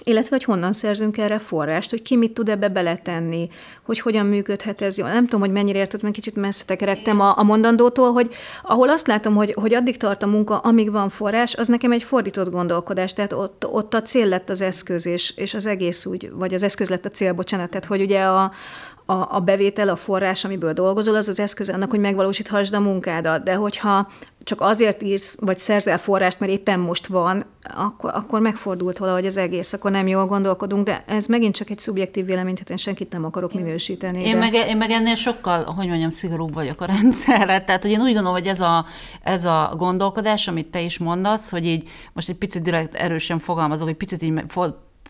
illetve 0.03 0.35
hogy 0.35 0.43
honnan 0.43 0.73
szerzünk 0.73 1.17
erre 1.17 1.39
forrást, 1.39 1.89
hogy 1.89 2.01
ki 2.01 2.15
mit 2.15 2.33
tud 2.33 2.49
ebbe 2.49 2.67
beletenni, 2.67 3.49
hogy 3.83 3.99
hogyan 3.99 4.25
működhet 4.25 4.81
ez 4.81 4.97
jól. 4.97 5.09
Nem 5.09 5.23
tudom, 5.23 5.39
hogy 5.39 5.51
mennyire 5.51 5.79
érted, 5.79 6.01
mert 6.01 6.13
kicsit 6.13 6.35
messze 6.35 6.65
tekerektem 6.65 7.19
a, 7.19 7.37
a 7.37 7.43
mondandótól, 7.43 8.11
hogy 8.11 8.33
ahol 8.63 8.89
azt 8.89 9.07
látom, 9.07 9.35
hogy, 9.35 9.53
hogy 9.53 9.73
addig 9.73 9.97
tart 9.97 10.23
a 10.23 10.27
munka, 10.27 10.57
amíg 10.57 10.91
van 10.91 11.09
forrás, 11.09 11.55
az 11.55 11.67
nekem 11.67 11.91
egy 11.91 12.03
fordított 12.03 12.51
gondolkodás, 12.51 13.13
tehát 13.13 13.33
ott, 13.33 13.65
ott 13.67 13.93
a 13.93 14.01
cél 14.01 14.27
lett 14.27 14.49
az 14.49 14.61
eszköz, 14.61 15.05
és, 15.05 15.33
és 15.35 15.53
az 15.53 15.65
egész 15.65 16.05
úgy, 16.05 16.31
vagy 16.33 16.53
az 16.53 16.63
eszköz 16.63 16.89
lett 16.89 17.05
a 17.05 17.09
cél, 17.09 17.33
bocsánat, 17.33 17.69
tehát 17.69 17.85
hogy 17.85 18.01
ugye 18.01 18.21
a, 18.23 18.51
a, 19.13 19.35
a 19.35 19.39
bevétel, 19.39 19.89
a 19.89 19.95
forrás, 19.95 20.45
amiből 20.45 20.73
dolgozol, 20.73 21.15
az 21.15 21.27
az 21.27 21.39
eszköz 21.39 21.69
annak, 21.69 21.89
hogy 21.89 21.99
megvalósíthasd 21.99 22.73
a 22.73 22.79
munkádat. 22.79 23.43
De 23.43 23.53
hogyha 23.53 24.07
csak 24.43 24.61
azért 24.61 25.03
írsz, 25.03 25.37
vagy 25.39 25.57
szerzel 25.57 25.97
forrást, 25.97 26.39
mert 26.39 26.51
éppen 26.51 26.79
most 26.79 27.07
van, 27.07 27.45
akkor, 27.75 28.11
akkor 28.13 28.39
megfordult 28.39 28.97
valahogy 28.97 29.25
az 29.25 29.37
egész, 29.37 29.73
akkor 29.73 29.91
nem 29.91 30.07
jól 30.07 30.25
gondolkodunk, 30.25 30.85
de 30.85 31.03
ez 31.07 31.25
megint 31.25 31.55
csak 31.55 31.69
egy 31.69 31.79
szubjektív 31.79 32.25
vélemény, 32.25 32.53
tehát 32.53 32.69
én 32.69 32.77
senkit 32.77 33.11
nem 33.11 33.25
akarok 33.25 33.53
minősíteni. 33.53 34.25
Én, 34.25 34.33
de... 34.33 34.39
meg, 34.39 34.53
én 34.53 34.77
meg 34.77 34.89
ennél 34.89 35.15
sokkal, 35.15 35.63
hogy 35.63 35.87
mondjam, 35.87 36.09
szigorúbb 36.09 36.53
vagyok 36.53 36.81
a 36.81 36.85
rendszerre. 36.95 37.63
Tehát, 37.63 37.81
hogy 37.81 37.91
én 37.91 38.01
úgy 38.01 38.13
gondolom, 38.13 38.33
hogy 38.33 38.47
ez 38.47 38.59
a, 38.59 38.85
ez 39.21 39.45
a 39.45 39.73
gondolkodás, 39.77 40.47
amit 40.47 40.67
te 40.67 40.81
is 40.81 40.97
mondasz, 40.97 41.49
hogy 41.49 41.65
így 41.65 41.89
most 42.13 42.29
egy 42.29 42.35
picit 42.35 42.61
direkt 42.61 42.95
erősen 42.95 43.39
fogalmazok, 43.39 43.87
hogy 43.87 43.95
picit 43.95 44.21
így 44.21 44.31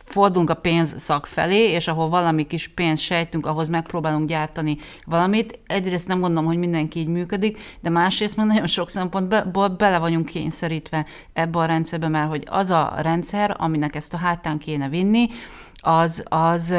fordulunk 0.06 0.50
a 0.50 0.54
pénz 0.54 1.02
szak 1.02 1.26
felé, 1.26 1.72
és 1.72 1.88
ahol 1.88 2.10
valami 2.10 2.48
kis 2.48 2.68
pénz 2.68 3.00
sejtünk, 3.00 3.46
ahhoz 3.46 3.70
megpróbálunk 3.70 4.28
gyártani 4.28 4.78
valamit. 5.06 5.60
Egyrészt 5.68 6.08
nem 6.08 6.20
gondolom, 6.20 6.46
hogy 6.46 6.58
mindenki 6.58 7.00
így 7.00 7.08
működik, 7.08 7.58
de 7.82 7.90
másrészt 7.90 8.38
meg 8.38 8.46
nagyon 8.46 8.68
sok 8.68 8.90
szempontból 8.90 9.68
bele 9.68 9.98
vagyunk 9.98 10.26
kényszerítve 10.26 11.06
ebbe 11.34 11.60
a 11.60 11.66
rendszerbe, 11.66 12.08
mert 12.08 12.30
hogy 12.30 12.48
az 12.50 12.70
a 12.70 12.94
rendszer, 12.98 13.56
aminek 13.60 13.96
ezt 13.96 14.14
a 14.14 14.18
hátán 14.18 14.58
kéne 14.58 14.90
vinni, 14.90 15.28
az, 15.76 16.24
az 16.28 16.76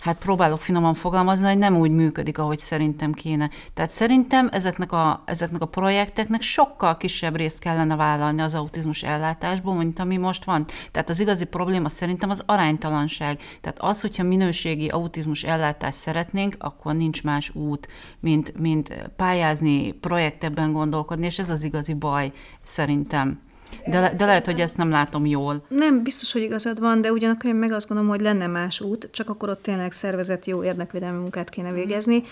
hát 0.00 0.18
próbálok 0.18 0.60
finoman 0.60 0.94
fogalmazni, 0.94 1.46
hogy 1.46 1.58
nem 1.58 1.76
úgy 1.76 1.90
működik, 1.90 2.38
ahogy 2.38 2.58
szerintem 2.58 3.12
kéne. 3.12 3.50
Tehát 3.74 3.90
szerintem 3.90 4.48
ezeknek 4.52 4.92
a, 4.92 5.22
ezeknek 5.26 5.62
a 5.62 5.66
projekteknek 5.66 6.42
sokkal 6.42 6.96
kisebb 6.96 7.36
részt 7.36 7.58
kellene 7.58 7.96
vállalni 7.96 8.40
az 8.40 8.54
autizmus 8.54 9.02
ellátásból, 9.02 9.74
mint 9.74 9.98
ami 9.98 10.16
most 10.16 10.44
van. 10.44 10.66
Tehát 10.90 11.10
az 11.10 11.20
igazi 11.20 11.44
probléma 11.44 11.88
szerintem 11.88 12.30
az 12.30 12.42
aránytalanság. 12.46 13.40
Tehát 13.60 13.78
az, 13.78 14.00
hogyha 14.00 14.22
minőségi 14.22 14.88
autizmus 14.88 15.42
ellátást 15.42 15.98
szeretnénk, 15.98 16.56
akkor 16.58 16.94
nincs 16.94 17.22
más 17.22 17.50
út, 17.54 17.88
mint, 18.20 18.58
mint 18.58 19.10
pályázni, 19.16 19.92
projektebben 19.92 20.72
gondolkodni, 20.72 21.26
és 21.26 21.38
ez 21.38 21.50
az 21.50 21.62
igazi 21.62 21.94
baj 21.94 22.32
szerintem. 22.62 23.46
De, 23.86 24.12
de 24.16 24.24
lehet, 24.24 24.46
hogy 24.46 24.60
ezt 24.60 24.76
nem 24.76 24.90
látom 24.90 25.26
jól. 25.26 25.64
Nem, 25.68 26.02
biztos, 26.02 26.32
hogy 26.32 26.42
igazad 26.42 26.80
van, 26.80 27.00
de 27.00 27.12
ugyanakkor 27.12 27.50
én 27.50 27.56
meg 27.56 27.72
azt 27.72 27.88
gondolom, 27.88 28.10
hogy 28.10 28.20
lenne 28.20 28.46
más 28.46 28.80
út, 28.80 29.08
csak 29.12 29.30
akkor 29.30 29.48
ott 29.48 29.62
tényleg 29.62 29.92
szervezett 29.92 30.46
jó 30.46 30.64
érdekvédelmi 30.64 31.18
munkát 31.18 31.48
kéne 31.48 31.72
végezni, 31.72 32.22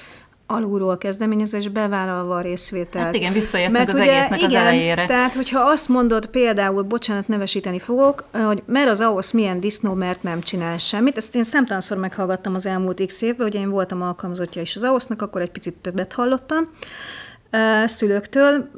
alulról 0.46 0.98
kezdeményezés 0.98 1.68
bevállalva 1.68 2.36
a 2.36 2.40
részvételt. 2.40 3.04
Hát 3.04 3.14
igen, 3.14 3.32
visszajöttünk 3.32 3.88
az 3.88 3.94
ugye, 3.94 4.12
egésznek 4.12 4.38
igen, 4.38 4.50
az 4.50 4.54
elejére. 4.54 5.06
Tehát, 5.06 5.34
hogyha 5.34 5.60
azt 5.60 5.88
mondod 5.88 6.26
például, 6.26 6.82
bocsánat, 6.82 7.28
nevesíteni 7.28 7.78
fogok, 7.78 8.24
hogy 8.32 8.62
mert 8.66 8.88
az 8.88 9.00
ahhoz 9.00 9.30
milyen 9.30 9.60
disznó, 9.60 9.94
mert 9.94 10.22
nem 10.22 10.40
csinál 10.40 10.78
semmit, 10.78 11.16
ezt 11.16 11.34
én 11.34 11.44
szemtelenszor 11.44 11.96
meghallgattam 11.96 12.54
az 12.54 12.66
elmúlt 12.66 13.06
x 13.06 13.22
évben, 13.22 13.46
ugye 13.46 13.58
én 13.58 13.70
voltam 13.70 14.02
alkalmazottja 14.02 14.62
is 14.62 14.76
az 14.76 14.82
ahhoz 14.82 15.08
akkor 15.18 15.40
egy 15.40 15.50
picit 15.50 15.74
többet 15.74 16.12
hallottam, 16.12 16.64
szülőktől, 17.86 18.70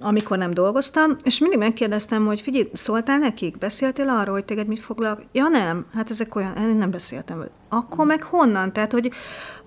amikor 0.00 0.38
nem 0.38 0.50
dolgoztam, 0.50 1.16
és 1.22 1.38
mindig 1.38 1.58
megkérdeztem, 1.58 2.26
hogy 2.26 2.40
figyelj, 2.40 2.68
szóltál 2.72 3.18
nekik? 3.18 3.58
Beszéltél 3.58 4.08
arról, 4.08 4.34
hogy 4.34 4.44
téged 4.44 4.66
mit 4.66 4.78
foglal? 4.78 5.24
Ja 5.32 5.48
nem, 5.48 5.86
hát 5.94 6.10
ezek 6.10 6.34
olyan, 6.34 6.56
én 6.56 6.76
nem 6.76 6.90
beszéltem. 6.90 7.44
Akkor 7.68 8.06
meg 8.06 8.22
honnan? 8.22 8.72
Tehát, 8.72 8.92
hogy, 8.92 9.10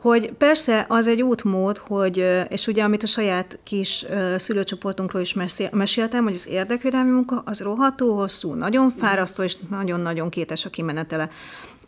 hogy 0.01 0.34
persze 0.34 0.86
az 0.89 1.07
egy 1.07 1.21
útmód, 1.21 1.78
hogy, 1.78 2.45
és 2.49 2.67
ugye 2.67 2.84
amit 2.84 3.03
a 3.03 3.07
saját 3.07 3.59
kis 3.63 4.05
szülőcsoportunkról 4.38 5.21
is 5.21 5.36
meséltem, 5.71 6.24
hogy 6.24 6.34
az 6.34 6.47
érdekvédelmi 6.47 7.11
munka 7.11 7.41
az 7.45 7.59
roható 7.59 8.15
hosszú, 8.15 8.53
nagyon 8.53 8.89
fárasztó, 8.89 9.43
és 9.43 9.57
nagyon-nagyon 9.69 10.30
kétes 10.30 10.65
a 10.65 10.69
kimenetele. 10.69 11.30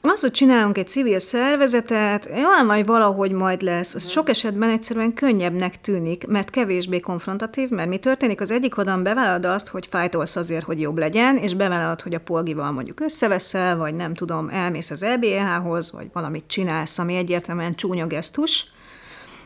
Az, 0.01 0.21
hogy 0.21 0.31
csinálunk 0.31 0.77
egy 0.77 0.87
civil 0.87 1.19
szervezetet, 1.19 2.29
olyan 2.33 2.65
majd 2.65 2.85
valahogy 2.85 3.31
majd 3.31 3.61
lesz, 3.61 3.95
az 3.95 4.09
sok 4.09 4.29
esetben 4.29 4.69
egyszerűen 4.69 5.13
könnyebbnek 5.13 5.81
tűnik, 5.81 6.27
mert 6.27 6.49
kevésbé 6.49 6.99
konfrontatív, 6.99 7.69
mert 7.69 7.89
mi 7.89 7.97
történik? 7.97 8.41
Az 8.41 8.51
egyik 8.51 8.77
oldalon 8.77 9.03
bevállalod 9.03 9.45
azt, 9.45 9.67
hogy 9.67 9.85
fájtolsz 9.85 10.35
azért, 10.35 10.65
hogy 10.65 10.79
jobb 10.79 10.97
legyen, 10.97 11.37
és 11.37 11.53
bevállalod, 11.53 12.01
hogy 12.01 12.13
a 12.13 12.19
polgival 12.19 12.71
mondjuk 12.71 12.99
összeveszel, 12.99 13.77
vagy 13.77 13.95
nem 13.95 14.13
tudom, 14.13 14.49
elmész 14.49 14.91
az 14.91 15.05
LBH-hoz, 15.15 15.91
vagy 15.91 16.09
valamit 16.13 16.47
csinálsz, 16.47 16.99
ami 16.99 17.15
egyértelműen 17.15 17.75
csúnya 17.75 18.07
gesztus, 18.07 18.71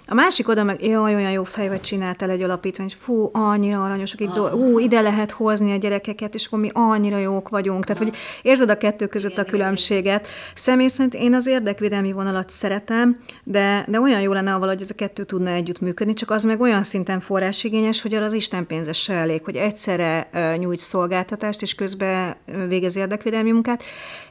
a 0.05 0.13
másik 0.13 0.47
oda 0.47 0.63
meg, 0.63 0.85
jaj, 0.85 1.15
olyan 1.15 1.31
jó 1.31 1.43
fejvet 1.43 1.81
csináltál 1.81 2.29
egy 2.29 2.41
alapítvány, 2.41 2.87
és 2.87 2.93
fú, 2.93 3.29
annyira 3.33 3.83
aranyosak, 3.83 4.21
itt 4.21 4.37
ah. 4.37 4.55
ú, 4.55 4.79
ide 4.79 5.01
lehet 5.01 5.31
hozni 5.31 5.71
a 5.71 5.77
gyerekeket, 5.77 6.33
és 6.33 6.45
akkor 6.45 6.59
mi 6.59 6.69
annyira 6.73 7.17
jók 7.17 7.49
vagyunk. 7.49 7.85
Tehát, 7.85 8.03
hogy 8.03 8.15
érzed 8.41 8.69
a 8.69 8.77
kettő 8.77 9.07
között 9.07 9.37
a 9.37 9.43
különbséget. 9.43 10.27
Személy 10.53 10.87
szerint 10.87 11.13
én 11.13 11.33
az 11.33 11.47
érdekvédelmi 11.47 12.11
vonalat 12.11 12.49
szeretem, 12.49 13.19
de, 13.43 13.85
de 13.87 13.99
olyan 13.99 14.21
jó 14.21 14.33
lenne, 14.33 14.57
valahogy 14.57 14.81
ez 14.81 14.89
a 14.89 14.95
kettő 14.95 15.23
tudna 15.23 15.49
együtt 15.49 15.79
működni, 15.79 16.13
csak 16.13 16.31
az 16.31 16.43
meg 16.43 16.61
olyan 16.61 16.83
szinten 16.83 17.19
forrásigényes, 17.19 18.01
hogy 18.01 18.13
az 18.13 18.33
Isten 18.33 18.67
pénzes 18.67 19.01
se 19.01 19.13
elég, 19.13 19.43
hogy 19.43 19.55
egyszerre 19.55 20.29
nyújt 20.57 20.79
szolgáltatást, 20.79 21.61
és 21.61 21.75
közben 21.75 22.35
végez 22.67 22.95
érdekvédelmi 22.95 23.51
munkát, 23.51 23.83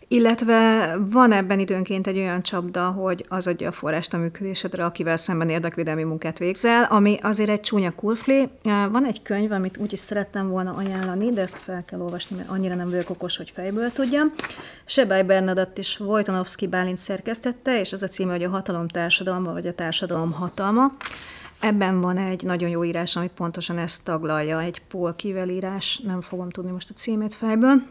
illetve 0.08 0.96
van 1.10 1.32
ebben 1.32 1.58
időnként 1.58 2.06
egy 2.06 2.18
olyan 2.18 2.42
csapda, 2.42 2.90
hogy 2.90 3.24
az 3.28 3.46
adja 3.46 3.68
a 3.68 3.72
forrást 3.72 4.14
a 4.14 4.18
működésedre, 4.18 4.84
akivel 4.84 5.16
szemben 5.16 5.48
érdekvédelmi 5.48 6.02
munkát 6.02 6.38
végzel, 6.38 6.84
ami 6.84 7.18
azért 7.22 7.50
egy 7.50 7.60
csúnya 7.60 7.90
kurfli. 7.90 8.48
Van 8.64 9.06
egy 9.06 9.22
könyv, 9.22 9.52
amit 9.52 9.76
úgy 9.76 9.92
is 9.92 9.98
szerettem 9.98 10.48
volna 10.48 10.74
ajánlani, 10.74 11.32
de 11.32 11.40
ezt 11.40 11.58
fel 11.58 11.84
kell 11.84 12.00
olvasni, 12.00 12.36
mert 12.36 12.48
annyira 12.48 12.74
nem 12.74 12.90
vagyok 12.90 13.10
okos, 13.10 13.36
hogy 13.36 13.50
fejből 13.50 13.92
tudjam. 13.92 14.32
Sebály 14.84 15.22
Bernadett 15.22 15.78
és 15.78 16.00
Wojtonowski 16.00 16.66
Bálint 16.66 16.98
szerkesztette, 16.98 17.80
és 17.80 17.92
az 17.92 18.02
a 18.02 18.08
címe, 18.08 18.32
hogy 18.32 18.44
a 18.44 18.50
hatalom 18.50 18.88
társadalma, 18.88 19.52
vagy 19.52 19.66
a 19.66 19.74
társadalom 19.74 20.32
hatalma. 20.32 20.92
Ebben 21.60 22.00
van 22.00 22.16
egy 22.16 22.44
nagyon 22.44 22.68
jó 22.68 22.84
írás, 22.84 23.16
ami 23.16 23.30
pontosan 23.36 23.78
ezt 23.78 24.04
taglalja, 24.04 24.60
egy 24.60 24.82
Paul 24.88 25.16
Kivel 25.16 25.48
írás, 25.48 25.98
nem 25.98 26.20
fogom 26.20 26.50
tudni 26.50 26.70
most 26.70 26.90
a 26.90 26.94
címét 26.94 27.34
fejből. 27.34 27.82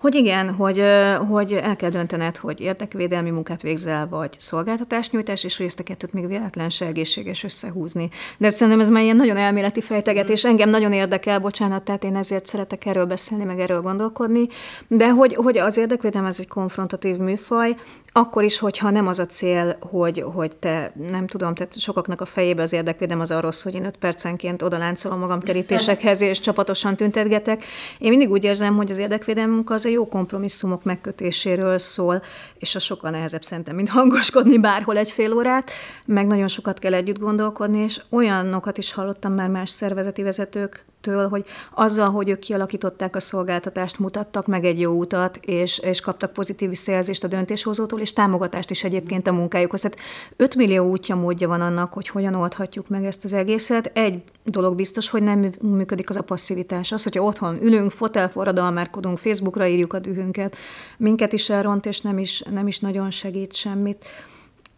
Hogy 0.00 0.14
igen, 0.14 0.54
hogy, 0.54 0.84
hogy 1.28 1.52
el 1.52 1.76
kell 1.76 1.90
döntened, 1.90 2.36
hogy 2.36 2.60
érdekvédelmi 2.60 3.30
munkát 3.30 3.62
végzel, 3.62 4.08
vagy 4.08 4.36
szolgáltatásnyújtás, 4.38 5.44
és 5.44 5.56
hogy 5.56 5.66
ezt 5.66 5.80
a 5.80 5.82
kettőt 5.82 6.12
még 6.12 6.26
véletlen 6.26 6.70
se 6.70 6.86
egészséges 6.86 7.44
összehúzni. 7.44 8.08
De 8.38 8.48
szerintem 8.48 8.80
ez 8.80 8.90
már 8.90 9.02
ilyen 9.02 9.16
nagyon 9.16 9.36
elméleti 9.36 9.80
fejtegetés, 9.80 10.44
engem 10.44 10.68
nagyon 10.68 10.92
érdekel, 10.92 11.38
bocsánat, 11.38 11.82
tehát 11.82 12.04
én 12.04 12.16
ezért 12.16 12.46
szeretek 12.46 12.86
erről 12.86 13.04
beszélni, 13.04 13.44
meg 13.44 13.60
erről 13.60 13.80
gondolkodni, 13.80 14.48
de 14.88 15.10
hogy, 15.10 15.34
hogy 15.34 15.58
az 15.58 15.76
érdekvédelem 15.76 16.26
ez 16.26 16.36
egy 16.40 16.48
konfrontatív 16.48 17.16
műfaj, 17.16 17.74
akkor 18.12 18.44
is, 18.44 18.58
hogyha 18.58 18.90
nem 18.90 19.06
az 19.06 19.18
a 19.18 19.26
cél, 19.26 19.76
hogy, 19.80 20.24
hogy 20.34 20.56
te, 20.56 20.92
nem 21.10 21.26
tudom, 21.26 21.54
tehát 21.54 21.80
sokaknak 21.80 22.20
a 22.20 22.24
fejébe 22.24 22.62
az 22.62 22.72
érdekvédelem 22.72 23.20
az 23.20 23.30
arról 23.30 23.52
hogy 23.62 23.74
én 23.74 23.84
öt 23.84 23.96
percenként 23.96 24.62
odaláncolom 24.62 25.18
magam 25.18 25.40
kerítésekhez, 25.50 26.20
és 26.20 26.40
csapatosan 26.40 26.96
tüntetgetek. 26.96 27.64
Én 27.98 28.08
mindig 28.10 28.30
úgy 28.30 28.44
érzem, 28.44 28.76
hogy 28.76 28.90
az 28.90 28.98
érdekvédelmünk 28.98 29.70
az 29.70 29.86
jó 29.90 30.08
kompromisszumok 30.08 30.84
megkötéséről 30.84 31.78
szól, 31.78 32.22
és 32.58 32.74
a 32.74 32.78
sokkal 32.78 33.10
nehezebb 33.10 33.42
szerintem, 33.42 33.74
mint 33.74 33.88
hangoskodni 33.88 34.58
bárhol 34.58 34.96
egy 34.96 35.10
fél 35.10 35.32
órát, 35.32 35.70
meg 36.06 36.26
nagyon 36.26 36.48
sokat 36.48 36.78
kell 36.78 36.94
együtt 36.94 37.18
gondolkodni, 37.18 37.78
és 37.78 38.00
olyanokat 38.10 38.78
is 38.78 38.92
hallottam 38.92 39.32
már 39.32 39.48
más 39.48 39.70
szervezeti 39.70 40.22
vezetők 40.22 40.84
től, 41.00 41.28
hogy 41.28 41.44
azzal, 41.74 42.10
hogy 42.10 42.28
ők 42.28 42.38
kialakították 42.38 43.16
a 43.16 43.20
szolgáltatást, 43.20 43.98
mutattak 43.98 44.46
meg 44.46 44.64
egy 44.64 44.80
jó 44.80 44.92
utat, 44.92 45.36
és, 45.36 45.78
és 45.78 46.00
kaptak 46.00 46.32
pozitív 46.32 46.68
visszajelzést 46.68 47.24
a 47.24 47.28
döntéshozótól, 47.28 48.00
és 48.00 48.12
támogatást 48.12 48.70
is 48.70 48.84
egyébként 48.84 49.26
a 49.26 49.32
munkájukhoz. 49.32 49.80
Tehát 49.80 49.98
5 50.36 50.54
millió 50.54 50.90
útja, 50.90 51.14
módja 51.14 51.48
van 51.48 51.60
annak, 51.60 51.92
hogy 51.92 52.08
hogyan 52.08 52.34
oldhatjuk 52.34 52.88
meg 52.88 53.04
ezt 53.04 53.24
az 53.24 53.32
egészet. 53.32 53.90
Egy 53.94 54.22
dolog 54.44 54.74
biztos, 54.74 55.08
hogy 55.08 55.22
nem 55.22 55.50
működik 55.60 56.08
az 56.08 56.16
a 56.16 56.22
passzivitás. 56.22 56.92
Az, 56.92 57.02
hogyha 57.02 57.22
otthon 57.22 57.62
ülünk, 57.62 57.90
fotelforradalmárkodunk, 57.90 59.18
Facebookra 59.18 59.66
írjuk 59.66 59.92
a 59.92 59.98
dühünket, 59.98 60.56
minket 60.96 61.32
is 61.32 61.50
elront, 61.50 61.86
és 61.86 62.00
nem 62.00 62.18
is, 62.18 62.42
nem 62.50 62.66
is 62.66 62.78
nagyon 62.78 63.10
segít 63.10 63.54
semmit. 63.54 64.04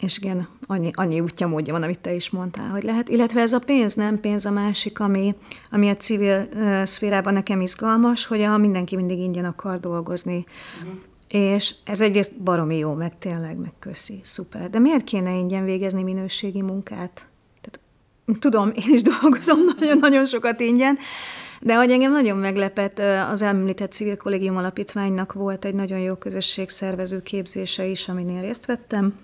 És 0.03 0.19
igen, 0.19 0.49
annyi, 0.67 0.91
annyi 0.95 1.21
útja, 1.21 1.47
módja 1.47 1.73
van, 1.73 1.83
amit 1.83 1.99
te 1.99 2.15
is 2.15 2.31
mondtál, 2.31 2.69
hogy 2.69 2.83
lehet. 2.83 3.09
Illetve 3.09 3.41
ez 3.41 3.53
a 3.53 3.59
pénz, 3.59 3.95
nem 3.95 4.21
pénz 4.21 4.45
a 4.47 4.51
másik, 4.51 5.01
ami, 5.01 5.35
ami 5.71 5.89
a 5.89 5.97
civil 5.97 6.49
uh, 6.55 6.85
szférában 6.85 7.33
nekem 7.33 7.61
izgalmas, 7.61 8.27
hogy 8.27 8.43
a 8.43 8.57
mindenki 8.57 8.97
mindig 8.97 9.19
ingyen 9.19 9.45
akar 9.45 9.81
dolgozni. 9.81 10.45
Uh-huh. 10.83 10.99
És 11.29 11.75
ez 11.85 12.01
egyrészt 12.01 12.43
baromi 12.43 12.77
jó, 12.77 12.93
meg 12.93 13.19
tényleg, 13.19 13.57
meg 13.57 13.73
köszi, 13.79 14.21
szuper. 14.23 14.71
De 14.71 14.79
miért 14.79 15.05
kéne 15.05 15.37
ingyen 15.37 15.65
végezni 15.65 16.03
minőségi 16.03 16.63
munkát? 16.63 17.27
Tehát, 17.61 17.81
tudom, 18.41 18.69
én 18.69 18.95
is 18.95 19.03
dolgozom 19.21 19.59
nagyon-nagyon 19.79 20.25
sokat 20.25 20.61
ingyen, 20.61 20.99
de 21.61 21.77
hogy 21.77 21.91
engem 21.91 22.13
nagyon 22.13 22.37
meglepett, 22.37 22.99
az 23.31 23.43
említett 23.43 23.93
civil 23.93 24.17
kollégium 24.17 24.57
alapítványnak 24.57 25.33
volt 25.33 25.65
egy 25.65 25.75
nagyon 25.75 25.99
jó 25.99 26.15
közösségszervező 26.15 27.23
képzése 27.23 27.87
is, 27.87 28.09
aminél 28.09 28.41
részt 28.41 28.67
vettem, 28.67 29.15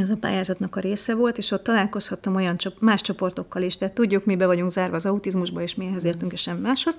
ez 0.00 0.10
a 0.10 0.16
pályázatnak 0.16 0.76
a 0.76 0.80
része 0.80 1.14
volt, 1.14 1.38
és 1.38 1.50
ott 1.50 1.62
találkozhattam 1.62 2.34
olyan 2.34 2.56
más 2.80 3.00
csoportokkal 3.00 3.62
is, 3.62 3.76
tehát 3.76 3.94
tudjuk, 3.94 4.24
mi 4.24 4.36
be 4.36 4.46
vagyunk 4.46 4.70
zárva 4.70 4.96
az 4.96 5.06
autizmusba, 5.06 5.62
és 5.62 5.74
mihez 5.74 6.04
értünk, 6.04 6.32
és 6.32 6.40
sem 6.40 6.56
máshoz. 6.56 6.98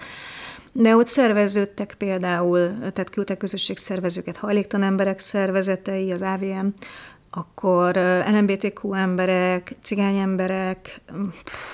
De 0.71 0.95
ott 0.95 1.07
szerveződtek 1.07 1.95
például, 1.97 2.77
tehát 2.79 3.09
küldtek 3.09 3.37
közösségszervezőket, 3.37 4.37
hajléktalan 4.37 4.87
emberek 4.87 5.19
szervezetei, 5.19 6.11
az 6.11 6.21
AVM, 6.21 6.67
akkor 7.31 7.95
LMBTQ 8.31 8.93
emberek, 8.93 9.75
cigány 9.81 10.17
emberek, 10.17 11.01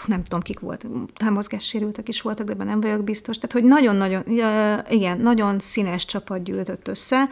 nem 0.05 0.23
tudom, 0.23 0.39
kik 0.39 0.59
volt, 0.59 0.85
mozgássérültek 1.29 2.07
is 2.07 2.21
voltak, 2.21 2.45
de 2.45 2.51
ebben 2.51 2.67
nem 2.67 2.81
vagyok 2.81 3.03
biztos. 3.03 3.37
Tehát, 3.37 3.51
hogy 3.51 3.63
nagyon-nagyon, 3.63 4.23
igen, 4.89 5.17
nagyon 5.17 5.59
színes 5.59 6.05
csapat 6.05 6.43
gyűltött 6.43 6.87
össze, 6.87 7.29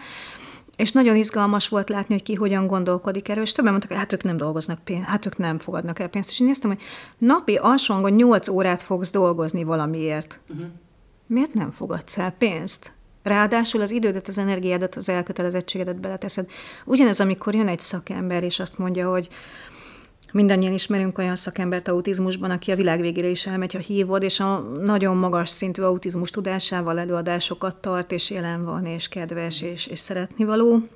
és 0.75 0.91
nagyon 0.91 1.15
izgalmas 1.15 1.67
volt 1.67 1.89
látni, 1.89 2.13
hogy 2.13 2.23
ki 2.23 2.33
hogyan 2.33 2.67
gondolkodik 2.67 3.29
erről, 3.29 3.43
és 3.43 3.51
többen 3.51 3.71
mondtak, 3.71 3.91
hogy 3.91 4.01
hát 4.01 4.13
ők 4.13 4.23
nem 4.23 4.37
dolgoznak 4.37 4.83
pénzt, 4.83 5.07
hát 5.07 5.25
ők 5.25 5.37
nem 5.37 5.59
fogadnak 5.59 5.99
el 5.99 6.07
pénzt. 6.07 6.29
És 6.29 6.39
én 6.39 6.47
néztem, 6.47 6.69
hogy 6.69 6.81
napi 7.17 7.55
alsóangon 7.55 8.11
8 8.11 8.47
órát 8.47 8.81
fogsz 8.81 9.11
dolgozni 9.11 9.63
valamiért. 9.63 10.39
Uh-huh. 10.49 10.65
Miért 11.27 11.53
nem 11.53 11.71
fogadsz 11.71 12.17
el 12.17 12.31
pénzt? 12.31 12.93
Ráadásul 13.23 13.81
az 13.81 13.91
idődet, 13.91 14.27
az 14.27 14.37
energiádat, 14.37 14.95
az 14.95 15.09
elkötelezettségedet 15.09 15.99
beleteszed. 15.99 16.49
Ugyanez, 16.85 17.19
amikor 17.19 17.55
jön 17.55 17.67
egy 17.67 17.79
szakember, 17.79 18.43
és 18.43 18.59
azt 18.59 18.77
mondja, 18.77 19.09
hogy 19.09 19.27
mindannyian 20.33 20.73
ismerünk 20.73 21.17
olyan 21.17 21.35
szakembert 21.35 21.87
autizmusban, 21.87 22.51
aki 22.51 22.71
a 22.71 22.75
világ 22.75 23.01
végére 23.01 23.27
is 23.27 23.45
elmegy, 23.45 23.73
ha 23.73 23.79
hívod, 23.79 24.23
és 24.23 24.39
a 24.39 24.59
nagyon 24.59 25.17
magas 25.17 25.49
szintű 25.49 25.81
autizmus 25.81 26.29
tudásával 26.29 26.99
előadásokat 26.99 27.75
tart, 27.75 28.11
és 28.11 28.29
jelen 28.29 28.65
van, 28.65 28.85
és 28.85 29.07
kedves, 29.07 29.61
és, 29.61 29.87
és 29.87 29.99
szeretnivaló 29.99 30.87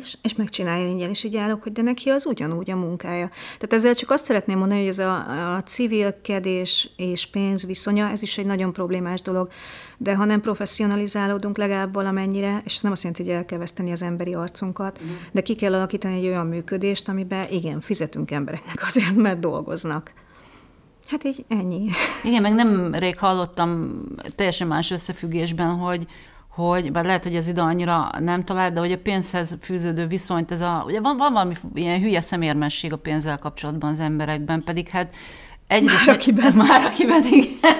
és, 0.00 0.16
és 0.22 0.34
megcsinálja 0.34 0.86
ingyen, 0.86 1.10
és 1.10 1.24
így 1.24 1.36
állok, 1.36 1.62
hogy 1.62 1.72
de 1.72 1.82
neki 1.82 2.08
az 2.08 2.26
ugyanúgy 2.26 2.70
a 2.70 2.76
munkája. 2.76 3.28
Tehát 3.28 3.72
ezzel 3.72 3.94
csak 3.94 4.10
azt 4.10 4.24
szeretném 4.24 4.58
mondani, 4.58 4.80
hogy 4.80 4.88
ez 4.88 4.98
a, 4.98 5.54
a 5.56 5.62
civilkedés 5.62 6.90
és 6.96 7.26
pénz 7.26 7.66
viszonya, 7.66 8.08
ez 8.08 8.22
is 8.22 8.38
egy 8.38 8.46
nagyon 8.46 8.72
problémás 8.72 9.20
dolog, 9.20 9.50
de 9.96 10.14
ha 10.14 10.24
nem 10.24 10.40
professzionalizálódunk 10.40 11.56
legalább 11.56 11.92
valamennyire, 11.94 12.60
és 12.64 12.76
ez 12.76 12.82
nem 12.82 12.92
azt 12.92 13.02
jelenti, 13.02 13.24
hogy 13.24 13.32
el 13.32 13.44
kell 13.44 13.58
veszteni 13.58 13.92
az 13.92 14.02
emberi 14.02 14.34
arcunkat, 14.34 15.02
mm. 15.02 15.08
de 15.32 15.40
ki 15.40 15.54
kell 15.54 15.74
alakítani 15.74 16.16
egy 16.16 16.26
olyan 16.26 16.46
működést, 16.46 17.08
amiben 17.08 17.44
igen, 17.50 17.80
fizetünk 17.80 18.30
embereknek 18.30 18.82
azért, 18.86 19.16
mert 19.16 19.40
dolgoznak. 19.40 20.12
Hát 21.06 21.24
így 21.24 21.44
ennyi. 21.48 21.88
Igen, 22.22 22.42
meg 22.42 22.54
nem 22.54 22.94
rég 22.94 23.18
hallottam 23.18 24.02
teljesen 24.34 24.66
más 24.66 24.90
összefüggésben, 24.90 25.68
hogy, 25.68 26.06
hogy, 26.54 26.92
bár 26.92 27.04
lehet, 27.04 27.22
hogy 27.22 27.34
ez 27.34 27.48
ide 27.48 27.60
annyira 27.60 28.10
nem 28.18 28.44
talált, 28.44 28.72
de 28.72 28.80
hogy 28.80 28.92
a 28.92 28.98
pénzhez 28.98 29.56
fűződő 29.60 30.06
viszonyt, 30.06 30.52
ez 30.52 30.60
a, 30.60 30.82
ugye 30.86 31.00
van, 31.00 31.16
van 31.16 31.32
valami 31.32 31.54
ilyen 31.74 32.00
hülye 32.00 32.20
szemérmesség 32.20 32.92
a 32.92 32.96
pénzzel 32.96 33.38
kapcsolatban 33.38 33.90
az 33.90 34.00
emberekben, 34.00 34.64
pedig 34.64 34.88
hát 34.88 35.14
egyrészt... 35.66 36.06
Már 36.06 36.16
akiben. 36.16 36.52
Már 36.66 36.84
akiben, 36.84 37.24
igen. 37.30 37.72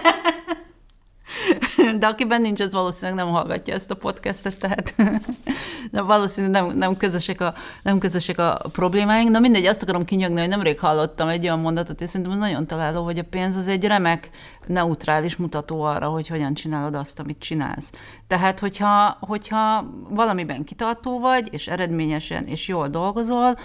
De 1.99 2.07
akiben 2.07 2.41
nincs, 2.41 2.61
az 2.61 2.73
valószínűleg 2.73 3.25
nem 3.25 3.35
hallgatja 3.35 3.75
ezt 3.75 3.91
a 3.91 3.97
podcastet, 3.97 4.59
tehát 4.59 4.95
de 5.93 6.03
valószínűleg 6.03 6.63
nem, 6.63 6.77
nem, 6.77 6.97
közösek 6.97 7.41
a, 7.41 7.55
nem 7.83 7.99
közösek 7.99 8.39
a 8.39 8.69
problémáink. 8.73 9.31
Na 9.31 9.39
mindegy, 9.39 9.67
azt 9.67 9.83
akarom 9.83 10.05
kinyögni, 10.05 10.41
hogy 10.41 10.49
nemrég 10.49 10.79
hallottam 10.79 11.29
egy 11.29 11.43
olyan 11.43 11.59
mondatot, 11.59 12.01
és 12.01 12.09
szerintem 12.09 12.33
az 12.33 12.39
nagyon 12.39 12.67
találó, 12.67 13.05
hogy 13.05 13.19
a 13.19 13.25
pénz 13.31 13.57
az 13.57 13.69
egy 13.69 13.85
remek, 13.85 14.31
neutrális 14.67 15.37
mutató 15.37 15.83
arra, 15.83 16.09
hogy 16.09 16.29
hogyan 16.29 16.55
csinálod 16.55 16.95
azt, 16.95 17.21
amit 17.21 17.39
csinálsz. 17.39 17.93
Tehát, 18.27 18.59
hogyha, 18.59 19.17
hogyha 19.21 19.91
valamiben 20.09 20.65
kitartó 20.65 21.21
vagy, 21.21 21.49
és 21.51 21.69
eredményesen 21.69 22.47
és 22.47 22.69
jól 22.69 22.89
dolgozol, 22.89 23.59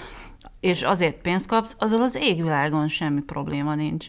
és 0.60 0.82
azért 0.82 1.22
pénzt 1.22 1.48
kapsz, 1.48 1.76
azzal 1.80 2.02
az 2.02 2.16
égvilágon 2.16 2.88
semmi 2.88 3.22
probléma 3.22 3.76
nincs. 3.76 4.08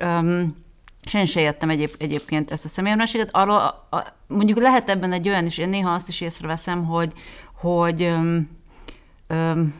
Um, 0.00 0.56
és 1.04 1.14
én 1.14 1.24
se 1.24 1.40
értem 1.40 1.70
egyéb, 1.70 1.94
egyébként 1.98 2.50
ezt 2.50 2.64
a 2.64 2.68
személyemlenséget. 2.68 3.28
Arról 3.32 3.56
a, 3.56 3.96
a, 3.96 4.04
mondjuk 4.26 4.58
lehet 4.58 4.90
ebben 4.90 5.12
egy 5.12 5.28
olyan 5.28 5.46
is, 5.46 5.58
én 5.58 5.68
néha 5.68 5.92
azt 5.92 6.08
is 6.08 6.20
észreveszem, 6.20 6.84
hogy, 6.84 7.12
hogy 7.54 8.14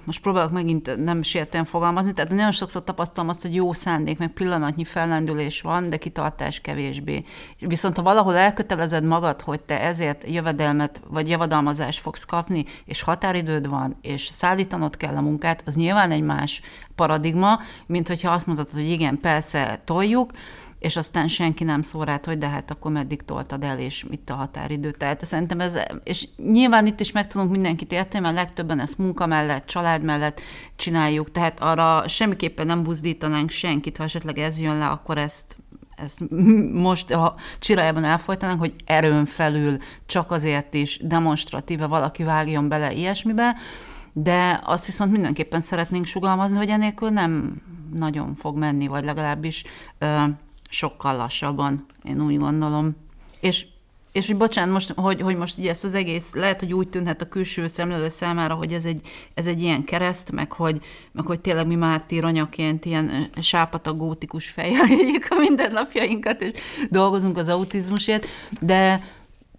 most 0.07 0.21
próbálok 0.21 0.53
megint 0.53 1.05
nem 1.05 1.23
sietően 1.23 1.65
fogalmazni, 1.65 2.13
tehát 2.13 2.31
nagyon 2.31 2.51
sokszor 2.51 2.85
tapasztalom 2.85 3.29
azt, 3.29 3.43
hogy 3.43 3.55
jó 3.55 3.73
szándék, 3.73 4.19
meg 4.19 4.29
pillanatnyi 4.29 4.85
fellendülés 4.85 5.61
van, 5.61 5.91
de 5.91 5.97
kitartás 5.97 6.61
kevésbé. 6.61 7.25
Viszont 7.59 7.97
ha 7.97 8.03
valahol 8.03 8.37
elkötelezed 8.37 9.05
magad, 9.05 9.41
hogy 9.41 9.61
te 9.61 9.81
ezért 9.81 10.29
jövedelmet 10.29 11.03
vagy 11.09 11.29
javadalmazást 11.29 12.01
fogsz 12.01 12.25
kapni, 12.25 12.65
és 12.85 13.03
határidőd 13.03 13.69
van, 13.69 13.97
és 14.01 14.27
szállítanod 14.27 14.97
kell 14.97 15.17
a 15.17 15.21
munkát, 15.21 15.63
az 15.67 15.75
nyilván 15.75 16.11
egy 16.11 16.23
más 16.23 16.61
paradigma, 16.95 17.59
mint 17.87 18.09
hogyha 18.09 18.33
azt 18.33 18.47
mondod, 18.47 18.71
hogy 18.71 18.91
igen, 18.91 19.21
persze 19.21 19.81
toljuk, 19.85 20.31
és 20.83 20.97
aztán 20.97 21.29
senki 21.29 21.65
nem 21.65 21.83
szól 21.83 22.05
rád, 22.05 22.25
hogy 22.25 22.39
de 22.39 22.49
hát 22.49 22.71
akkor 22.71 22.93
meddig 22.93 23.23
toltad 23.23 23.65
el, 23.65 23.79
és 23.79 24.05
mit 24.09 24.31
a 24.31 24.35
határidő. 24.35 24.91
Tehát 24.91 25.25
szerintem 25.25 25.61
ez, 25.61 25.79
és 26.05 26.29
nyilván 26.37 26.87
itt 26.87 27.01
is 27.01 27.13
meg 27.13 27.27
tudunk 27.27 27.51
mindenkit 27.51 27.93
érteni, 27.93 28.23
mert 28.25 28.35
legtöbben 28.35 28.81
ezt 28.81 28.99
munka 28.99 29.27
mellett, 29.27 29.67
család 29.67 30.03
mellett 30.03 30.41
csináljuk, 30.77 31.31
tehát 31.31 31.61
arra 31.61 32.09
semmiképpen 32.09 32.67
nem 32.67 32.83
buzdítanánk 32.83 33.51
senkit, 33.51 33.97
ha 33.97 34.05
esetleg 34.05 34.39
ez 34.39 34.61
jön 34.61 34.79
le, 34.79 34.87
akkor 34.87 35.19
ezt 35.19 35.57
ezt 35.97 36.21
most 36.73 37.11
a 37.11 37.35
csirájában 37.59 38.05
elfolytanánk, 38.05 38.61
hogy 38.61 38.73
erőn 38.85 39.25
felül 39.25 39.77
csak 40.07 40.31
azért 40.31 40.75
is 40.75 40.99
demonstratíve 41.03 41.87
valaki 41.87 42.23
vágjon 42.23 42.69
bele 42.69 42.93
ilyesmibe, 42.93 43.57
de 44.13 44.61
azt 44.65 44.87
viszont 44.87 45.13
mindenképpen 45.13 45.61
szeretnénk 45.61 46.05
sugalmazni, 46.05 46.57
hogy 46.57 46.69
enélkül 46.69 47.09
nem 47.09 47.63
nagyon 47.95 48.35
fog 48.35 48.57
menni, 48.57 48.87
vagy 48.87 49.05
legalábbis 49.05 49.65
sokkal 50.73 51.17
lassabban, 51.17 51.87
én 52.05 52.25
úgy 52.25 52.39
gondolom. 52.39 52.97
És 53.41 53.67
és 54.13 54.27
hogy 54.27 54.37
bocsánat, 54.37 54.73
most, 54.73 54.93
hogy, 54.97 55.21
hogy 55.21 55.37
most 55.37 55.59
így 55.59 55.67
ezt 55.67 55.85
az 55.85 55.95
egész, 55.95 56.35
lehet, 56.35 56.61
hogy 56.61 56.73
úgy 56.73 56.89
tűnhet 56.89 57.23
a 57.23 57.29
külső 57.29 57.67
szemlélő 57.67 58.09
számára, 58.09 58.55
hogy 58.55 58.73
ez 58.73 58.85
egy, 58.85 59.01
ez 59.35 59.47
egy 59.47 59.63
ilyen 59.63 59.85
kereszt, 59.85 60.33
meg 60.33 60.53
hogy, 60.53 60.81
meg 61.13 61.27
hogy 61.27 61.41
tényleg 61.41 61.67
mi 61.67 61.75
mártír 61.75 62.25
anyaként 62.25 62.85
ilyen 62.85 63.31
sápata 63.41 63.95
gótikus 63.95 64.49
fejjel 64.49 64.91
éljük 65.01 65.27
a 65.31 65.39
mindennapjainkat, 65.39 66.43
és 66.43 66.53
dolgozunk 66.89 67.37
az 67.39 67.49
autizmusért, 67.49 68.27
de, 68.61 69.05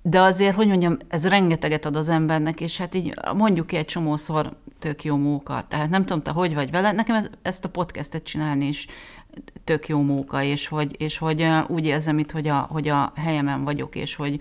de 0.01 0.21
azért, 0.21 0.55
hogy 0.55 0.67
mondjam, 0.67 0.97
ez 1.07 1.27
rengeteget 1.27 1.85
ad 1.85 1.95
az 1.95 2.09
embernek, 2.09 2.61
és 2.61 2.77
hát 2.77 2.95
így 2.95 3.13
mondjuk 3.35 3.71
egy 3.71 3.85
csomószor 3.85 4.57
tök 4.79 5.03
jó 5.03 5.15
móka. 5.15 5.65
Tehát 5.67 5.89
nem 5.89 6.05
tudom, 6.05 6.23
te 6.23 6.31
hogy 6.31 6.53
vagy 6.53 6.71
vele, 6.71 6.91
nekem 6.91 7.27
ezt 7.41 7.65
a 7.65 7.69
podcastet 7.69 8.23
csinálni 8.23 8.67
is 8.67 8.87
tök 9.63 9.87
jó 9.87 10.01
móka, 10.01 10.41
és 10.43 10.67
hogy, 10.67 11.01
és 11.01 11.17
hogy 11.17 11.47
úgy 11.67 11.85
érzem 11.85 12.17
itt, 12.17 12.31
hogy 12.31 12.47
a, 12.47 12.57
hogy 12.57 12.87
a 12.87 13.11
helyemen 13.15 13.63
vagyok, 13.63 13.95
és 13.95 14.15
hogy, 14.15 14.39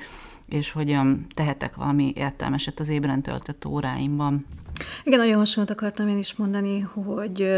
és 0.49 0.73
hogy 0.73 0.99
tehetek 1.35 1.77
valami 1.77 2.13
értelmeset 2.17 2.81
az 2.81 2.89
ébren 2.89 3.23
töltött 3.23 3.67
óráimban. 3.67 4.47
Igen, 5.05 5.19
nagyon 5.19 5.39
hasonlót 5.39 5.73
akartam 5.73 6.09
én 6.09 6.19
is 6.19 6.35
mondani, 6.35 6.81
hogy 6.81 7.49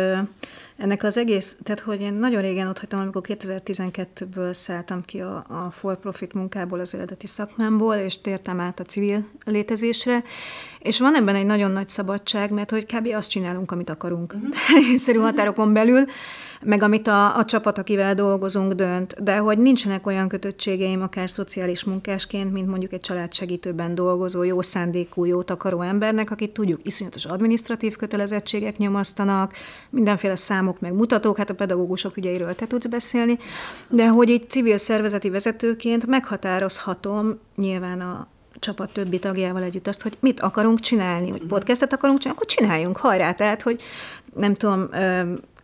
ennek 0.76 1.02
az 1.02 1.18
egész, 1.18 1.56
tehát 1.62 1.80
hogy 1.80 2.00
én 2.00 2.12
nagyon 2.12 2.42
régen 2.42 2.68
ott 2.68 2.78
hagytam, 2.78 3.00
amikor 3.00 3.22
2012-ből 3.26 4.52
szálltam 4.52 5.02
ki 5.02 5.20
a, 5.20 5.44
a 5.48 5.70
for-profit 5.70 6.32
munkából, 6.32 6.80
az 6.80 6.94
eredeti 6.94 7.26
szakmámból, 7.26 7.94
és 7.94 8.20
tértem 8.20 8.60
át 8.60 8.80
a 8.80 8.84
civil 8.84 9.26
létezésre, 9.44 10.24
és 10.78 10.98
van 10.98 11.14
ebben 11.16 11.34
egy 11.34 11.46
nagyon 11.46 11.70
nagy 11.70 11.88
szabadság, 11.88 12.50
mert 12.50 12.70
hogy 12.70 12.86
kb. 12.86 13.08
azt 13.14 13.30
csinálunk, 13.30 13.70
amit 13.70 13.90
akarunk. 13.90 14.34
Uh-huh. 15.06 15.22
határokon 15.22 15.72
belül, 15.72 16.04
meg 16.64 16.82
amit 16.82 17.06
a, 17.06 17.36
a 17.36 17.44
csapat, 17.44 17.78
akivel 17.78 18.14
dolgozunk, 18.14 18.72
dönt. 18.72 19.22
De 19.22 19.36
hogy 19.36 19.58
nincsenek 19.58 20.06
olyan 20.06 20.28
kötöttségeim, 20.28 21.02
akár 21.02 21.30
szociális 21.30 21.84
munkásként, 21.84 22.52
mint 22.52 22.68
mondjuk 22.68 22.92
egy 22.92 23.00
családsegítőben 23.00 23.94
dolgozó, 23.94 24.42
jó 24.42 24.62
szándékú, 24.62 25.24
jó 25.24 25.42
takaró 25.42 25.80
embernek, 25.80 26.30
akit 26.30 26.52
tudjuk, 26.52 26.80
iszonyatos 26.82 27.24
administratív 27.24 27.96
kötelezettségek 27.96 28.76
nyomasztanak, 28.76 29.52
mindenféle 29.90 30.36
számok, 30.64 30.80
meg 30.80 30.92
mutatók, 30.92 31.36
hát 31.36 31.50
a 31.50 31.54
pedagógusok 31.54 32.16
ügyeiről 32.16 32.54
te 32.54 32.66
tudsz 32.66 32.86
beszélni, 32.86 33.38
de 33.88 34.08
hogy 34.08 34.30
egy 34.30 34.50
civil 34.50 34.78
szervezeti 34.78 35.30
vezetőként 35.30 36.06
meghatározhatom 36.06 37.38
nyilván 37.56 38.00
a, 38.00 38.26
csapat 38.58 38.92
többi 38.92 39.18
tagjával 39.18 39.62
együtt 39.62 39.86
azt, 39.86 40.02
hogy 40.02 40.16
mit 40.20 40.40
akarunk 40.40 40.80
csinálni, 40.80 41.30
hogy 41.30 41.46
podcastet 41.46 41.92
akarunk 41.92 42.18
csinálni, 42.18 42.40
akkor 42.40 42.54
csináljunk, 42.54 42.96
hajrá, 42.96 43.32
tehát, 43.32 43.62
hogy 43.62 43.82
nem 44.34 44.54
tudom, 44.54 44.88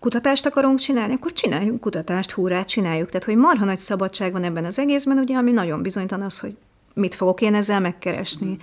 kutatást 0.00 0.46
akarunk 0.46 0.78
csinálni, 0.78 1.14
akkor 1.14 1.32
csináljunk 1.32 1.80
kutatást, 1.80 2.30
húrát 2.30 2.68
csináljuk. 2.68 3.08
Tehát, 3.08 3.24
hogy 3.24 3.36
marha 3.36 3.64
nagy 3.64 3.78
szabadság 3.78 4.32
van 4.32 4.42
ebben 4.42 4.64
az 4.64 4.78
egészben, 4.78 5.18
ugye, 5.18 5.36
ami 5.36 5.50
nagyon 5.50 5.82
bizonytalan 5.82 6.24
az, 6.24 6.38
hogy 6.38 6.56
mit 6.94 7.14
fogok 7.14 7.40
én 7.40 7.54
ezzel 7.54 7.80
megkeresni. 7.80 8.56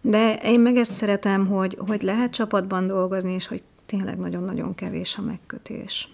De 0.00 0.34
én 0.34 0.60
meg 0.60 0.76
ezt 0.76 0.92
szeretem, 0.92 1.46
hogy, 1.46 1.76
hogy 1.86 2.02
lehet 2.02 2.32
csapatban 2.32 2.86
dolgozni, 2.86 3.32
és 3.32 3.46
hogy 3.46 3.62
tényleg 3.86 4.18
nagyon-nagyon 4.18 4.74
kevés 4.74 5.16
a 5.16 5.22
megkötés. 5.22 6.08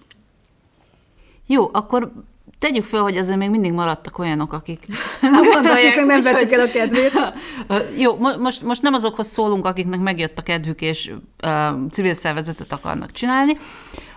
Jó, 1.47 1.71
akkor 1.73 2.12
Tegyük 2.61 2.85
fel, 2.85 3.03
hogy 3.03 3.16
azért 3.16 3.39
még 3.39 3.51
mindig 3.51 3.73
maradtak 3.73 4.18
olyanok, 4.18 4.53
akik 4.53 4.87
nem 5.21 5.43
gondolják, 5.43 5.97
akik 5.97 6.07
nem 6.07 6.23
vettük 6.23 6.53
el 6.53 6.61
a 6.61 6.71
kedvét. 6.71 7.12
Jó, 8.03 8.16
most, 8.16 8.62
most 8.62 8.83
nem 8.83 8.95
azokhoz 8.95 9.27
szólunk, 9.27 9.66
akiknek 9.66 10.01
megjött 10.01 10.39
a 10.39 10.43
kedvük, 10.43 10.81
és 10.81 11.12
uh, 11.45 11.91
civil 11.91 12.14
szervezetet 12.14 12.73
akarnak 12.73 13.12
csinálni, 13.12 13.59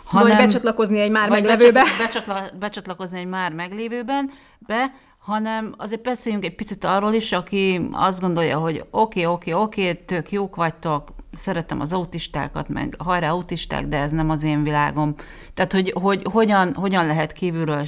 hanem, 0.03 0.27
vagy 0.27 0.37
becsatlakozni 0.37 0.99
egy 0.99 1.11
már 1.11 1.29
meglévőbe. 1.29 1.83
Becsatla, 1.97 2.41
becsatlakozni 2.59 3.19
egy 3.19 3.27
már 3.27 3.53
meglévőben, 3.53 4.31
be, 4.59 4.93
hanem 5.17 5.73
azért 5.77 6.01
beszéljünk 6.01 6.45
egy 6.45 6.55
picit 6.55 6.83
arról 6.83 7.13
is, 7.13 7.31
aki 7.31 7.89
azt 7.91 8.21
gondolja, 8.21 8.57
hogy 8.57 8.83
oké, 8.91 9.25
okay, 9.25 9.25
oké, 9.25 9.51
okay, 9.51 9.63
oké, 9.63 9.81
okay, 9.81 10.05
tök 10.05 10.31
jók 10.31 10.55
vagytok, 10.55 11.09
szeretem 11.33 11.79
az 11.81 11.93
autistákat, 11.93 12.69
meg 12.69 12.95
hajrá 12.97 13.29
autisták, 13.29 13.87
de 13.87 13.97
ez 13.97 14.11
nem 14.11 14.29
az 14.29 14.43
én 14.43 14.63
világom. 14.63 15.15
Tehát, 15.53 15.71
hogy, 15.71 15.93
hogy 15.95 16.21
hogyan, 16.31 16.73
hogyan 16.73 17.05
lehet 17.05 17.31
kívülről 17.31 17.85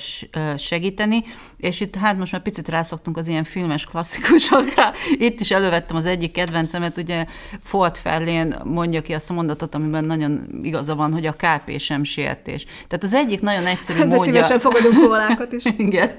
segíteni, 0.57 1.23
és 1.57 1.81
itt 1.81 1.95
hát 1.95 2.17
most 2.17 2.31
már 2.31 2.41
picit 2.41 2.69
rászoktunk 2.69 3.17
az 3.17 3.27
ilyen 3.27 3.43
filmes 3.43 3.85
klasszikusokra. 3.85 4.91
Itt 5.27 5.39
is 5.39 5.51
elővettem 5.51 5.95
az 5.95 6.05
egyik 6.05 6.31
kedvencemet, 6.31 6.97
ugye 6.97 7.25
Ford 7.61 7.97
Fellén 7.97 8.55
mondja 8.63 9.01
ki 9.01 9.13
azt 9.13 9.29
a 9.29 9.33
mondatot, 9.33 9.75
amiben 9.75 10.03
nagyon 10.03 10.47
igaza 10.61 10.95
van, 10.95 11.13
hogy 11.13 11.25
a 11.25 11.33
KP 11.33 11.79
sem 11.79 12.03
sietés. 12.03 12.63
Tehát 12.63 13.03
az 13.03 13.13
egyik 13.13 13.41
nagyon 13.41 13.65
egyszerű 13.65 13.99
de 14.05 14.05
módja... 14.05 14.17
De 14.17 14.23
szívesen 14.23 14.59
fogadunk 14.59 15.07
kolákat 15.07 15.51
is. 15.51 15.63
Igen. 15.77 16.11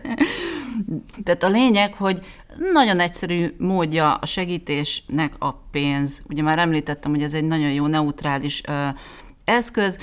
Tehát 1.25 1.43
a 1.43 1.49
lényeg, 1.49 1.93
hogy 1.93 2.21
nagyon 2.73 3.01
egyszerű 3.01 3.55
módja 3.59 4.15
a 4.15 4.27
segítésnek 4.27 5.35
a 5.39 5.53
pénz. 5.53 6.23
Ugye 6.29 6.43
már 6.43 6.59
említettem, 6.59 7.11
hogy 7.11 7.23
ez 7.23 7.35
egy 7.35 7.45
nagyon 7.45 7.73
jó 7.73 7.87
neutrális 7.87 8.63
ö, 8.69 8.89
eszköz, 9.45 9.99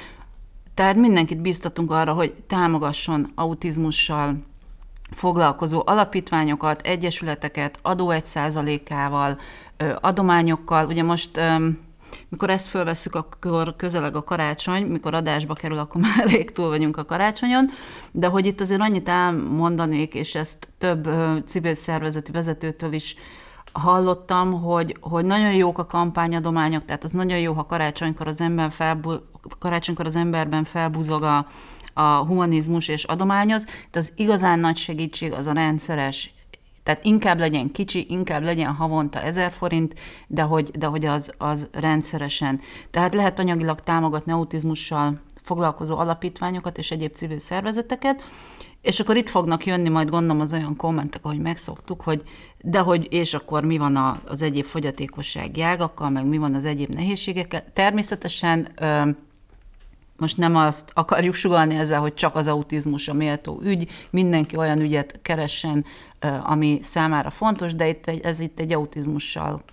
tehát 0.74 0.96
mindenkit 0.96 1.42
biztatunk 1.42 1.92
arra, 1.92 2.14
hogy 2.14 2.34
támogasson 2.48 3.32
autizmussal 3.36 4.38
foglalkozó 5.12 5.82
alapítványokat, 5.86 6.82
egyesületeket, 6.82 7.80
adó 7.82 8.10
egy 8.10 8.26
százalékával, 8.26 9.40
adományokkal. 10.02 10.88
Ugye 10.88 11.04
most 11.04 11.40
mikor 12.30 12.50
ezt 12.50 12.68
fölveszük, 12.68 13.16
akkor 13.16 13.76
közeleg 13.76 14.16
a 14.16 14.24
karácsony, 14.24 14.84
mikor 14.84 15.14
adásba 15.14 15.54
kerül, 15.54 15.78
akkor 15.78 16.02
már 16.08 16.20
elég 16.20 16.52
túl 16.52 16.68
vagyunk 16.68 16.98
a 16.98 17.06
karácsonyon, 17.06 17.70
de 18.12 18.28
hogy 18.28 18.46
itt 18.46 18.62
azért 18.62 18.82
annyit 18.82 19.10
elmondanék, 19.10 20.14
és 20.14 20.36
ezt 20.36 20.68
több 20.78 21.10
civil 21.46 21.74
szervezeti 21.74 22.32
vezetőtől 22.32 22.94
is 22.94 23.16
hallottam, 23.74 24.62
hogy, 24.62 24.98
hogy 25.02 25.26
nagyon 25.26 25.54
jók 25.54 25.78
a 25.78 25.86
kampányadományok, 25.86 26.86
tehát 26.86 27.04
az 27.04 27.12
nagyon 27.12 27.40
jó, 27.40 27.54
ha 27.54 27.66
karácsonykor 27.66 28.28
az, 28.28 28.42
ember 28.42 28.72
felbu, 28.72 29.16
karácsonykor 29.60 30.06
az 30.06 30.16
emberben 30.16 30.64
felbuzog 30.64 31.24
a, 31.24 31.48
a 31.94 32.26
humanizmus 32.26 32.88
és 32.88 33.04
adományoz, 33.04 33.66
de 33.92 34.00
az 34.00 34.12
igazán 34.16 34.60
nagy 34.60 34.78
segítség 34.78 35.32
az 35.32 35.48
a 35.48 35.54
rendszeres 35.54 36.34
tehát 36.84 37.06
inkább 37.06 37.40
legyen 37.40 37.72
kicsi, 37.72 38.06
inkább 38.10 38.44
legyen 38.44 38.74
havonta 38.74 39.22
ezer 39.22 39.52
forint, 39.52 40.00
de 40.28 40.42
hogy, 40.42 40.70
de 40.70 40.86
hogy 40.86 41.06
az, 41.06 41.34
az 41.38 41.68
rendszeresen. 41.72 42.62
Tehát 42.92 43.14
lehet 43.14 43.40
anyagilag 43.40 43.80
támogatni 43.80 44.32
autizmussal 44.32 45.22
foglalkozó 45.42 45.98
alapítványokat 45.98 46.78
és 46.78 46.92
egyéb 46.92 47.14
civil 47.14 47.40
szervezeteket, 47.40 48.24
és 48.82 49.00
akkor 49.00 49.16
itt 49.16 49.30
fognak 49.30 49.66
jönni 49.66 49.90
majd 49.90 50.10
gondolom 50.10 50.42
az 50.42 50.54
olyan 50.54 50.76
kommentek, 50.76 51.26
ahogy 51.26 51.40
megszoktuk, 51.40 52.02
hogy 52.02 52.22
de 52.62 52.80
hogy 52.80 53.08
és 53.14 53.34
akkor 53.34 53.64
mi 53.64 53.78
van 53.78 54.22
az 54.26 54.42
egyéb 54.42 54.66
fogyatékossági 54.66 55.62
ágakkal, 55.62 56.10
meg 56.10 56.26
mi 56.26 56.38
van 56.38 56.54
az 56.54 56.66
egyéb 56.66 56.90
nehézségekkel. 56.90 57.64
Természetesen 57.74 58.68
most 60.18 60.38
nem 60.38 60.56
azt 60.56 60.92
akarjuk 60.94 61.34
sugalni 61.34 61.76
ezzel, 61.76 62.00
hogy 62.00 62.14
csak 62.14 62.36
az 62.36 62.48
autizmus 62.48 63.08
a 63.08 63.14
méltó 63.14 63.60
ügy, 63.64 63.90
mindenki 64.10 64.58
olyan 64.58 64.82
ügyet 64.82 65.20
keressen, 65.22 65.86
ami 66.44 66.80
számára 66.82 67.30
fontos, 67.30 67.76
de 67.76 67.88
itt 67.88 68.08
egy, 68.08 68.20
ez 68.20 68.40
itt 68.40 68.60
egy 68.60 68.74
autizmussal 68.74 69.64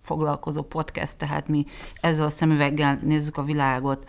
foglalkozó 0.00 0.62
podcast, 0.62 1.18
tehát 1.18 1.48
mi 1.48 1.64
ezzel 2.00 2.26
a 2.26 2.30
szemüveggel 2.30 2.98
nézzük 3.02 3.36
a 3.36 3.42
világot. 3.42 4.08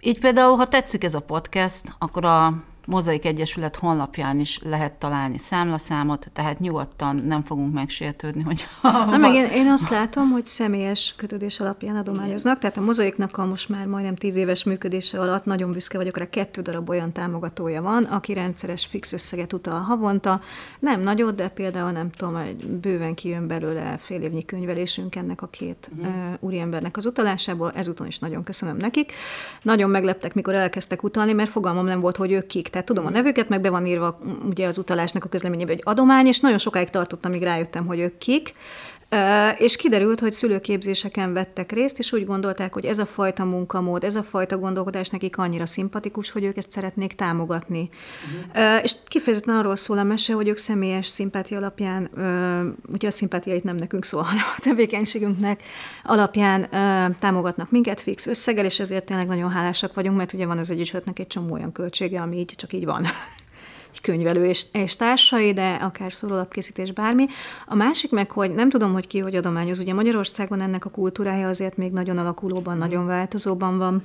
Így 0.00 0.18
például, 0.18 0.56
ha 0.56 0.68
tetszik 0.68 1.04
ez 1.04 1.14
a 1.14 1.20
podcast, 1.20 1.94
akkor 1.98 2.24
a 2.24 2.62
Mozaik 2.86 3.24
Egyesület 3.24 3.76
honlapján 3.76 4.38
is 4.38 4.60
lehet 4.64 4.92
találni 4.92 5.38
számlaszámot, 5.38 6.30
tehát 6.32 6.58
nyugodtan 6.58 7.16
nem 7.16 7.42
fogunk 7.42 7.74
megsértődni, 7.74 8.42
hogy... 8.42 8.66
Na, 9.10 9.16
meg 9.16 9.34
én, 9.34 9.46
én 9.46 9.68
azt 9.68 9.90
látom, 9.90 10.30
hogy 10.30 10.44
személyes 10.44 11.14
kötődés 11.16 11.60
alapján 11.60 11.96
adományoznak, 11.96 12.58
tehát 12.58 12.76
a 12.76 12.80
mozaiknak 12.80 13.36
a 13.36 13.46
most 13.46 13.68
már 13.68 13.86
majdnem 13.86 14.14
tíz 14.14 14.36
éves 14.36 14.64
működése 14.64 15.20
alatt 15.20 15.44
nagyon 15.44 15.72
büszke 15.72 15.98
vagyok 15.98 16.16
rá, 16.16 16.24
kettő 16.28 16.60
darab 16.60 16.88
olyan 16.88 17.12
támogatója 17.12 17.82
van, 17.82 18.04
aki 18.04 18.34
rendszeres 18.34 18.86
fix 18.86 19.12
összeget 19.12 19.52
utal 19.52 19.80
havonta, 19.80 20.40
nem 20.78 21.00
nagyot, 21.00 21.34
de 21.34 21.48
például 21.48 21.90
nem 21.90 22.10
tudom, 22.10 22.36
egy 22.36 22.66
bőven 22.66 23.14
kijön 23.14 23.46
belőle 23.46 23.96
fél 23.98 24.20
évnyi 24.20 24.44
könyvelésünk 24.44 25.16
ennek 25.16 25.42
a 25.42 25.46
két 25.46 25.90
uh-huh. 25.96 26.14
úriembernek 26.40 26.96
az 26.96 27.06
utalásából, 27.06 27.72
ezúton 27.74 28.06
is 28.06 28.18
nagyon 28.18 28.42
köszönöm 28.42 28.76
nekik. 28.76 29.12
Nagyon 29.62 29.90
megleptek, 29.90 30.34
mikor 30.34 30.54
elkezdtek 30.54 31.02
utalni, 31.02 31.32
mert 31.32 31.50
fogalmam 31.50 31.84
nem 31.84 32.00
volt, 32.00 32.16
hogy 32.16 32.32
ők 32.32 32.46
kik. 32.46 32.74
Tehát 32.76 32.90
tudom 32.90 33.06
a 33.06 33.10
nevüket, 33.10 33.48
meg 33.48 33.60
be 33.60 33.70
van 33.70 33.86
írva 33.86 34.18
ugye 34.48 34.66
az 34.66 34.78
utalásnak 34.78 35.24
a 35.24 35.28
közleményében, 35.28 35.74
hogy 35.74 35.84
adomány, 35.84 36.26
és 36.26 36.40
nagyon 36.40 36.58
sokáig 36.58 36.90
tartottam, 36.90 37.30
amíg 37.30 37.42
rájöttem, 37.42 37.86
hogy 37.86 37.98
ők 37.98 38.18
kik. 38.18 38.52
És 39.58 39.76
kiderült, 39.76 40.20
hogy 40.20 40.32
szülőképzéseken 40.32 41.32
vettek 41.32 41.72
részt, 41.72 41.98
és 41.98 42.12
úgy 42.12 42.26
gondolták, 42.26 42.72
hogy 42.72 42.84
ez 42.84 42.98
a 42.98 43.06
fajta 43.06 43.44
munkamód, 43.44 44.04
ez 44.04 44.16
a 44.16 44.22
fajta 44.22 44.58
gondolkodás 44.58 45.08
nekik 45.08 45.38
annyira 45.38 45.66
szimpatikus, 45.66 46.30
hogy 46.30 46.44
ők 46.44 46.56
ezt 46.56 46.72
szeretnék 46.72 47.12
támogatni. 47.12 47.88
Uh-huh. 48.52 48.82
És 48.82 48.94
kifejezetten 49.04 49.56
arról 49.56 49.76
szól 49.76 49.98
a 49.98 50.02
mese, 50.02 50.32
hogy 50.32 50.48
ők 50.48 50.56
személyes 50.56 51.06
szimpátia 51.06 51.56
alapján, 51.56 52.10
ugye 52.92 53.06
a 53.06 53.10
szimpátia 53.10 53.54
itt 53.54 53.64
nem 53.64 53.76
nekünk 53.76 54.04
szól, 54.04 54.22
hanem 54.22 54.44
a 54.56 54.60
tevékenységünknek 54.60 55.62
alapján 56.04 56.68
támogatnak 57.18 57.70
minket 57.70 58.00
fix 58.00 58.26
összeggel, 58.26 58.64
és 58.64 58.80
ezért 58.80 59.04
tényleg 59.04 59.26
nagyon 59.26 59.50
hálásak 59.50 59.94
vagyunk, 59.94 60.16
mert 60.16 60.32
ugye 60.32 60.46
van 60.46 60.58
az 60.58 60.70
egyesületnek 60.70 61.18
egy 61.18 61.26
csomó 61.26 61.52
olyan 61.52 61.72
költsége, 61.72 62.20
ami 62.20 62.36
így 62.36 62.52
csak 62.56 62.72
így 62.72 62.84
van 62.84 63.06
egy 63.96 64.02
könyvelő 64.02 64.46
és, 64.46 64.66
és 64.72 64.96
társai, 64.96 65.52
de 65.52 65.74
akár 65.74 66.12
szórólapkészítés, 66.12 66.92
bármi. 66.92 67.26
A 67.66 67.74
másik 67.74 68.10
meg, 68.10 68.30
hogy 68.30 68.54
nem 68.54 68.68
tudom, 68.68 68.92
hogy 68.92 69.06
ki 69.06 69.18
hogy 69.18 69.36
adományoz. 69.36 69.78
Ugye 69.78 69.94
Magyarországon 69.94 70.60
ennek 70.60 70.84
a 70.84 70.90
kultúrája 70.90 71.48
azért 71.48 71.76
még 71.76 71.92
nagyon 71.92 72.18
alakulóban, 72.18 72.78
nagyon 72.78 73.06
változóban 73.06 73.78
van. 73.78 74.02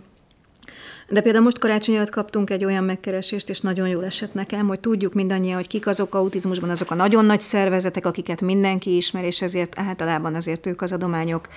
De 1.11 1.21
például 1.21 1.43
most 1.43 1.59
karácsony 1.59 1.95
előtt 1.95 2.09
kaptunk 2.09 2.49
egy 2.49 2.65
olyan 2.65 2.83
megkeresést, 2.83 3.49
és 3.49 3.59
nagyon 3.59 3.87
jól 3.87 4.05
esett 4.05 4.33
nekem, 4.33 4.67
hogy 4.67 4.79
tudjuk 4.79 5.13
mindannyian, 5.13 5.55
hogy 5.55 5.67
kik 5.67 5.87
azok 5.87 6.15
autizmusban, 6.15 6.69
azok 6.69 6.91
a 6.91 6.95
nagyon 6.95 7.25
nagy 7.25 7.39
szervezetek, 7.39 8.05
akiket 8.05 8.41
mindenki 8.41 8.95
ismer, 8.95 9.23
és 9.23 9.41
ezért 9.41 9.79
általában 9.79 10.35
azért 10.35 10.65
ők 10.65 10.81
az 10.81 10.91
adományok 10.91 11.47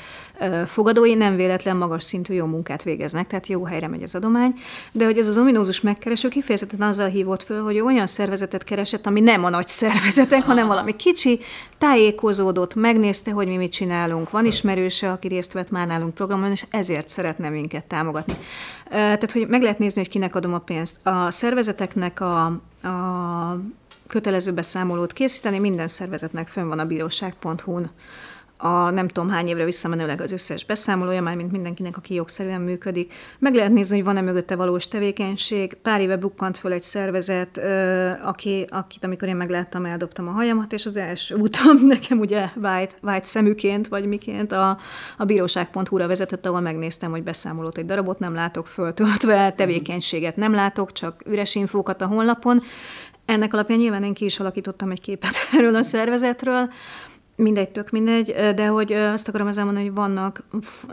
fogadói 0.67 1.15
nem 1.15 1.37
véletlen 1.37 1.77
magas 1.77 2.03
szintű 2.03 2.35
jó 2.35 2.47
munkát 2.47 2.83
végeznek, 2.83 3.27
tehát 3.27 3.47
jó 3.47 3.65
helyre 3.65 3.89
megy 3.89 4.03
az 4.03 4.15
adomány. 4.15 4.55
De 4.93 5.05
hogy 5.05 5.19
ez 5.19 5.27
az 5.27 5.39
ominózus 5.39 5.81
megkereső 5.81 6.29
kifejezetten 6.29 6.83
azzal 6.83 7.09
hívott 7.09 7.43
föl, 7.43 7.63
hogy 7.63 7.81
olyan 7.81 8.07
szervezetet 8.07 8.65
keresett, 8.65 9.07
ami 9.07 9.21
nem 9.21 9.45
a 9.45 9.51
nagy 9.51 9.69
szervezetek, 9.69 10.43
hanem 10.43 10.67
valami 10.67 10.97
kicsi, 10.97 11.41
tájékozódott, 11.79 12.75
megnézte, 12.75 13.31
hogy 13.31 13.47
mi 13.47 13.57
mit 13.57 13.73
csinálunk, 13.73 14.31
van 14.31 14.47
ismerőse, 14.47 15.11
aki 15.11 15.29
részt 15.29 15.53
vett 15.53 15.71
már 15.71 15.87
nálunk 15.87 16.15
programon, 16.15 16.51
és 16.51 16.65
ezért 16.71 17.09
szeretne 17.09 17.49
minket 17.49 17.85
támogatni. 17.85 18.35
Tehát, 18.89 19.33
hogy 19.33 19.44
meg 19.49 19.63
lehet 19.63 19.79
nézni, 19.79 20.01
hogy 20.01 20.11
kinek 20.11 20.35
adom 20.35 20.55
a 20.55 20.59
pénzt. 20.59 21.07
A 21.07 21.31
szervezeteknek 21.31 22.21
a, 22.21 22.45
a 22.83 23.61
kötelező 24.07 24.53
beszámolót 24.53 25.13
készíteni, 25.13 25.59
minden 25.59 25.89
szervezetnek 25.89 26.49
fönn 26.49 26.69
van 26.69 26.79
a 26.79 26.85
bíróság.hu-n 26.85 27.91
a 28.65 28.91
nem 28.91 29.09
tudom 29.09 29.31
hány 29.31 29.49
évre 29.49 29.65
visszamenőleg 29.65 30.21
az 30.21 30.33
összes 30.33 30.65
beszámolója, 30.65 31.23
már 31.23 31.37
mint 31.37 31.53
mindenkinek, 31.53 31.97
aki 31.97 32.15
jogszerűen 32.15 32.61
működik. 32.61 33.12
Meg 33.39 33.55
lehet 33.55 33.73
nézni, 33.73 33.97
hogy 33.97 34.05
van-e 34.05 34.21
mögötte 34.21 34.57
valós 34.57 34.89
tevékenység. 34.89 35.75
Pár 35.75 36.01
éve 36.01 36.17
bukkant 36.17 36.59
föl 36.59 36.73
egy 36.73 36.83
szervezet, 36.83 37.61
aki, 38.23 38.67
akit 38.69 39.05
amikor 39.05 39.29
én 39.29 39.37
megláttam, 39.37 39.85
eldobtam 39.85 40.29
a 40.29 40.31
hajamat, 40.31 40.73
és 40.73 40.87
az 40.87 40.97
első 40.97 41.35
úton 41.35 41.77
nekem 41.87 42.19
ugye 42.19 42.49
vájt, 42.55 42.97
vájt 43.01 43.25
szemüként, 43.25 43.89
vagy 43.89 44.07
miként 44.07 44.53
a, 44.53 44.79
a 45.17 45.25
bíróság.hu-ra 45.25 46.07
vezetett, 46.07 46.47
ahol 46.47 46.61
megnéztem, 46.61 47.11
hogy 47.11 47.23
beszámolót 47.23 47.79
egy 47.79 47.87
darabot 47.87 48.19
nem 48.19 48.35
látok 48.35 48.67
föltöltve, 48.67 49.53
tevékenységet 49.53 50.37
nem 50.37 50.53
látok, 50.53 50.93
csak 50.93 51.23
üres 51.27 51.55
infókat 51.55 52.03
a 52.03 52.07
honlapon. 52.07 52.62
Ennek 53.25 53.53
alapján 53.53 53.79
nyilván 53.79 54.05
én 54.05 54.15
ki 54.15 54.25
is 54.25 54.41
alakítottam 54.41 54.91
egy 54.91 55.01
képet 55.01 55.35
erről 55.57 55.75
a 55.75 55.83
szervezetről, 55.83 56.71
Mindegy, 57.37 57.70
tök 57.70 57.91
mindegy, 57.91 58.35
de 58.55 58.66
hogy 58.66 58.93
azt 58.93 59.28
akarom 59.28 59.47
ezzel 59.47 59.64
mondani, 59.64 59.87
hogy 59.87 59.95
vannak 59.95 60.43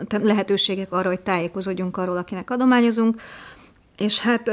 lehetőségek 0.08 0.92
arra, 0.92 1.08
hogy 1.08 1.20
tájékozódjunk 1.20 1.96
arról, 1.96 2.16
akinek 2.16 2.50
adományozunk, 2.50 3.20
és 3.96 4.20
hát 4.20 4.50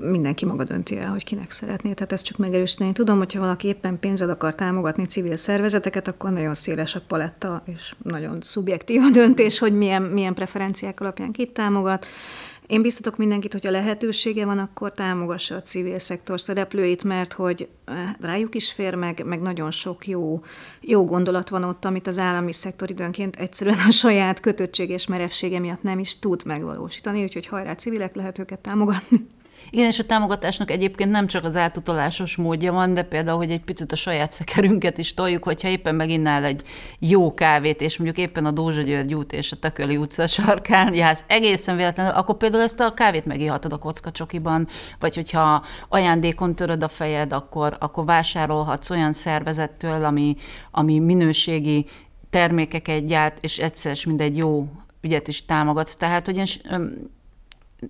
mindenki 0.00 0.44
maga 0.44 0.64
dönti 0.64 0.98
el, 0.98 1.10
hogy 1.10 1.24
kinek 1.24 1.50
szeretné, 1.50 1.92
tehát 1.92 2.12
ezt 2.12 2.24
csak 2.24 2.36
megerősíteni. 2.36 2.92
Tudom, 2.92 3.18
hogyha 3.18 3.40
valaki 3.40 3.68
éppen 3.68 3.98
pénzed 3.98 4.30
akar 4.30 4.54
támogatni 4.54 5.04
civil 5.04 5.36
szervezeteket, 5.36 6.08
akkor 6.08 6.30
nagyon 6.30 6.54
széles 6.54 6.94
a 6.94 7.02
paletta, 7.06 7.62
és 7.64 7.94
nagyon 8.02 8.40
szubjektív 8.40 9.02
a 9.02 9.10
döntés, 9.10 9.58
hogy 9.58 9.76
milyen, 9.76 10.02
milyen 10.02 10.34
preferenciák 10.34 11.00
alapján 11.00 11.32
kit 11.32 11.50
támogat. 11.50 12.06
Én 12.68 12.82
biztatok 12.82 13.16
mindenkit, 13.16 13.52
hogyha 13.52 13.70
lehetősége 13.70 14.44
van, 14.44 14.58
akkor 14.58 14.92
támogassa 14.92 15.54
a 15.54 15.60
civil 15.60 15.98
szektor 15.98 16.40
szereplőit, 16.40 17.04
mert 17.04 17.32
hogy 17.32 17.68
eh, 17.84 17.94
rájuk 18.20 18.54
is 18.54 18.72
fér, 18.72 18.94
meg, 18.94 19.22
meg 19.24 19.40
nagyon 19.40 19.70
sok 19.70 20.06
jó, 20.06 20.40
jó 20.80 21.04
gondolat 21.04 21.48
van 21.48 21.64
ott, 21.64 21.84
amit 21.84 22.06
az 22.06 22.18
állami 22.18 22.52
szektor 22.52 22.90
időnként 22.90 23.36
egyszerűen 23.36 23.78
a 23.86 23.90
saját 23.90 24.40
kötöttség 24.40 24.90
és 24.90 25.06
merevsége 25.06 25.58
miatt 25.58 25.82
nem 25.82 25.98
is 25.98 26.18
tud 26.18 26.42
megvalósítani, 26.44 27.22
úgyhogy 27.22 27.46
hajrá 27.46 27.74
civilek 27.74 28.14
lehet 28.14 28.38
őket 28.38 28.58
támogatni. 28.58 29.26
Igen, 29.70 29.86
és 29.86 29.98
a 29.98 30.04
támogatásnak 30.04 30.70
egyébként 30.70 31.10
nem 31.10 31.26
csak 31.26 31.44
az 31.44 31.56
átutalásos 31.56 32.36
módja 32.36 32.72
van, 32.72 32.94
de 32.94 33.02
például, 33.02 33.36
hogy 33.36 33.50
egy 33.50 33.60
picit 33.60 33.92
a 33.92 33.96
saját 33.96 34.32
szekerünket 34.32 34.98
is 34.98 35.14
toljuk, 35.14 35.44
hogyha 35.44 35.68
éppen 35.68 35.94
meginnál 35.94 36.44
egy 36.44 36.62
jó 36.98 37.34
kávét, 37.34 37.80
és 37.80 37.98
mondjuk 37.98 38.26
éppen 38.26 38.44
a 38.44 38.50
Dózsa 38.50 38.82
György 38.82 39.14
út 39.14 39.32
és 39.32 39.52
a 39.52 39.56
Tököli 39.56 39.96
utca 39.96 40.26
sarkán 40.26 40.94
jársz 40.94 41.24
egészen 41.26 41.76
véletlenül, 41.76 42.12
akkor 42.12 42.36
például 42.36 42.62
ezt 42.62 42.80
a 42.80 42.94
kávét 42.94 43.24
megihatod 43.24 43.72
a 43.72 43.78
kockacsokiban, 43.78 44.68
vagy 44.98 45.14
hogyha 45.14 45.64
ajándékon 45.88 46.54
töröd 46.54 46.82
a 46.82 46.88
fejed, 46.88 47.32
akkor, 47.32 47.76
akkor 47.80 48.04
vásárolhatsz 48.04 48.90
olyan 48.90 49.12
szervezettől, 49.12 50.04
ami, 50.04 50.36
ami 50.70 50.98
minőségi 50.98 51.86
termékeket 52.30 53.06
gyárt, 53.06 53.38
és 53.40 53.58
egyszer 53.58 53.96
mindegy 54.06 54.36
jó 54.36 54.68
ügyet 55.00 55.28
is 55.28 55.44
támogatsz. 55.44 55.94
Tehát, 55.94 56.26
hogy 56.26 56.38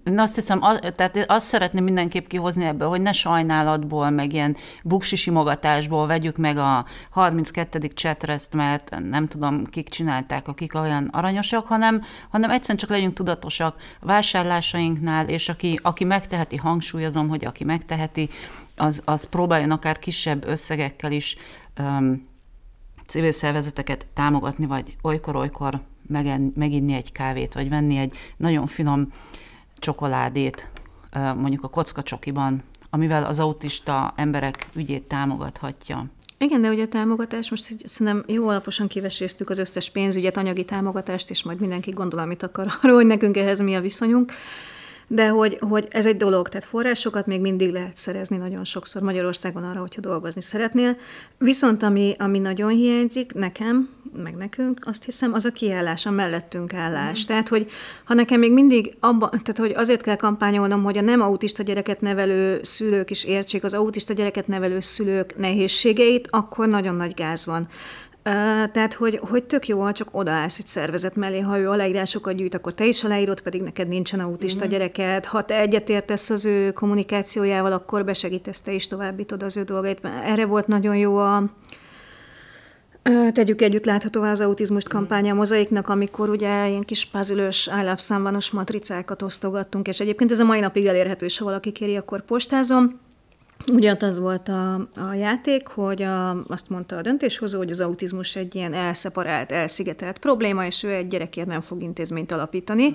én 0.04 0.18
azt 0.18 0.34
hiszem, 0.34 0.62
az, 0.62 0.78
tehát 0.96 1.24
azt 1.26 1.46
szeretném 1.46 1.84
mindenképp 1.84 2.26
kihozni 2.26 2.64
ebből, 2.64 2.88
hogy 2.88 3.00
ne 3.00 3.12
sajnálatból, 3.12 4.10
meg 4.10 4.32
ilyen 4.32 4.56
buksi 4.84 5.16
simogatásból 5.16 6.06
vegyük 6.06 6.36
meg 6.36 6.56
a 6.56 6.84
32. 7.10 7.78
csetreszt, 7.88 8.54
mert 8.54 8.96
nem 9.10 9.26
tudom, 9.26 9.64
kik 9.64 9.88
csinálták, 9.88 10.48
akik 10.48 10.74
olyan 10.74 11.08
aranyosak, 11.12 11.66
hanem, 11.66 12.02
hanem 12.30 12.50
egyszerűen 12.50 12.78
csak 12.78 12.90
legyünk 12.90 13.14
tudatosak 13.14 13.76
a 14.00 14.06
vásárlásainknál, 14.06 15.28
és 15.28 15.48
aki, 15.48 15.78
aki 15.82 16.04
megteheti, 16.04 16.56
hangsúlyozom, 16.56 17.28
hogy 17.28 17.44
aki 17.44 17.64
megteheti, 17.64 18.28
az, 18.76 19.02
az 19.04 19.24
próbáljon 19.24 19.70
akár 19.70 19.98
kisebb 19.98 20.46
összegekkel 20.46 21.12
is 21.12 21.36
um, 21.78 22.28
civil 23.06 23.32
szervezeteket 23.32 24.06
támogatni, 24.14 24.66
vagy 24.66 24.96
olykor-olykor 25.02 25.80
meginni 26.54 26.92
egy 26.92 27.12
kávét, 27.12 27.54
vagy 27.54 27.68
venni 27.68 27.96
egy 27.96 28.16
nagyon 28.36 28.66
finom 28.66 29.12
csokoládét 29.78 30.70
mondjuk 31.36 31.64
a 31.64 31.68
kocka 31.68 32.02
csokiban, 32.02 32.62
amivel 32.90 33.24
az 33.24 33.38
autista 33.38 34.12
emberek 34.16 34.68
ügyét 34.74 35.02
támogathatja. 35.02 36.06
Igen, 36.38 36.60
de 36.60 36.68
ugye 36.68 36.82
a 36.82 36.88
támogatás, 36.88 37.50
most 37.50 37.88
szerintem 37.88 38.24
jó 38.26 38.48
alaposan 38.48 38.86
kiveséztük 38.86 39.50
az 39.50 39.58
összes 39.58 39.90
pénzügyet, 39.90 40.36
anyagi 40.36 40.64
támogatást, 40.64 41.30
és 41.30 41.42
majd 41.42 41.60
mindenki 41.60 41.90
gondol, 41.90 42.20
amit 42.20 42.42
akar 42.42 42.66
arról, 42.82 42.96
hogy 42.96 43.06
nekünk 43.06 43.36
ehhez 43.36 43.60
mi 43.60 43.74
a 43.74 43.80
viszonyunk 43.80 44.32
de 45.08 45.28
hogy, 45.28 45.58
hogy 45.60 45.88
ez 45.90 46.06
egy 46.06 46.16
dolog, 46.16 46.48
tehát 46.48 46.66
forrásokat 46.66 47.26
még 47.26 47.40
mindig 47.40 47.72
lehet 47.72 47.96
szerezni 47.96 48.36
nagyon 48.36 48.64
sokszor 48.64 49.02
Magyarországon 49.02 49.64
arra, 49.64 49.80
hogyha 49.80 50.00
dolgozni 50.00 50.40
szeretnél. 50.40 50.96
Viszont 51.38 51.82
ami, 51.82 52.14
ami 52.18 52.38
nagyon 52.38 52.70
hiányzik 52.70 53.34
nekem, 53.34 53.88
meg 54.22 54.34
nekünk, 54.34 54.80
azt 54.84 55.04
hiszem, 55.04 55.32
az 55.32 55.44
a 55.44 55.50
kiállás, 55.50 56.06
a 56.06 56.10
mellettünk 56.10 56.74
állás. 56.74 57.22
Mm. 57.22 57.26
Tehát, 57.26 57.48
hogy 57.48 57.70
ha 58.04 58.14
nekem 58.14 58.38
még 58.38 58.52
mindig 58.52 58.96
abba, 59.00 59.28
tehát, 59.28 59.58
hogy 59.58 59.72
azért 59.76 60.02
kell 60.02 60.16
kampányolnom, 60.16 60.82
hogy 60.82 60.98
a 60.98 61.00
nem 61.00 61.20
autista 61.20 61.62
gyereket 61.62 62.00
nevelő 62.00 62.60
szülők 62.62 63.10
is 63.10 63.24
értsék 63.24 63.64
az 63.64 63.74
autista 63.74 64.12
gyereket 64.12 64.46
nevelő 64.46 64.80
szülők 64.80 65.36
nehézségeit, 65.36 66.28
akkor 66.30 66.68
nagyon 66.68 66.94
nagy 66.94 67.14
gáz 67.14 67.46
van. 67.46 67.68
Tehát, 68.72 68.94
hogy, 68.94 69.20
hogy 69.22 69.44
tök 69.44 69.68
jó, 69.68 69.80
ha 69.80 69.92
csak 69.92 70.08
odaállsz 70.12 70.58
egy 70.58 70.66
szervezet 70.66 71.16
mellé, 71.16 71.40
ha 71.40 71.58
ő 71.58 71.68
aláírásokat 71.68 72.34
gyűjt, 72.34 72.54
akkor 72.54 72.74
te 72.74 72.86
is 72.86 73.04
aláírod, 73.04 73.40
pedig 73.40 73.62
neked 73.62 73.88
nincsen 73.88 74.20
autista 74.20 74.60
mm-hmm. 74.60 74.68
gyereket. 74.68 75.26
Ha 75.26 75.42
te 75.42 75.60
egyetértesz 75.60 76.30
az 76.30 76.44
ő 76.44 76.72
kommunikációjával, 76.72 77.72
akkor 77.72 78.04
besegítesz, 78.04 78.60
te 78.60 78.72
is 78.72 78.86
továbbítod 78.86 79.42
az 79.42 79.56
ő 79.56 79.62
dolgait. 79.62 80.00
Erre 80.24 80.46
volt 80.46 80.66
nagyon 80.66 80.96
jó 80.96 81.16
a, 81.16 81.42
Tegyük 83.32 83.62
együtt 83.62 83.84
láthatóvá 83.84 84.30
az 84.30 84.40
autizmust 84.40 84.88
kampánya 84.88 85.32
a 85.32 85.36
mozaiknak, 85.36 85.88
amikor 85.88 86.30
ugye 86.30 86.68
ilyen 86.68 86.82
kis 86.82 87.04
pázülős 87.06 87.68
állapszámvanos 87.68 88.50
matricákat 88.50 89.22
osztogattunk, 89.22 89.88
és 89.88 90.00
egyébként 90.00 90.30
ez 90.30 90.40
a 90.40 90.44
mai 90.44 90.60
napig 90.60 90.86
elérhető, 90.86 91.26
és 91.26 91.38
ha 91.38 91.44
valaki 91.44 91.72
kéri, 91.72 91.96
akkor 91.96 92.24
postázom 92.24 93.00
Ugyanaz 93.72 94.18
volt 94.18 94.48
a, 94.48 94.74
a 94.94 95.14
játék, 95.14 95.66
hogy 95.66 96.02
a, 96.02 96.44
azt 96.46 96.68
mondta 96.68 96.96
a 96.96 97.02
döntéshozó, 97.02 97.58
hogy 97.58 97.70
az 97.70 97.80
autizmus 97.80 98.36
egy 98.36 98.54
ilyen 98.54 98.74
elszeparált, 98.74 99.52
elszigetelt 99.52 100.18
probléma, 100.18 100.66
és 100.66 100.82
ő 100.82 100.92
egy 100.92 101.06
gyerekért 101.06 101.46
nem 101.46 101.60
fog 101.60 101.82
intézményt 101.82 102.32
alapítani. 102.32 102.88
Mm. 102.88 102.92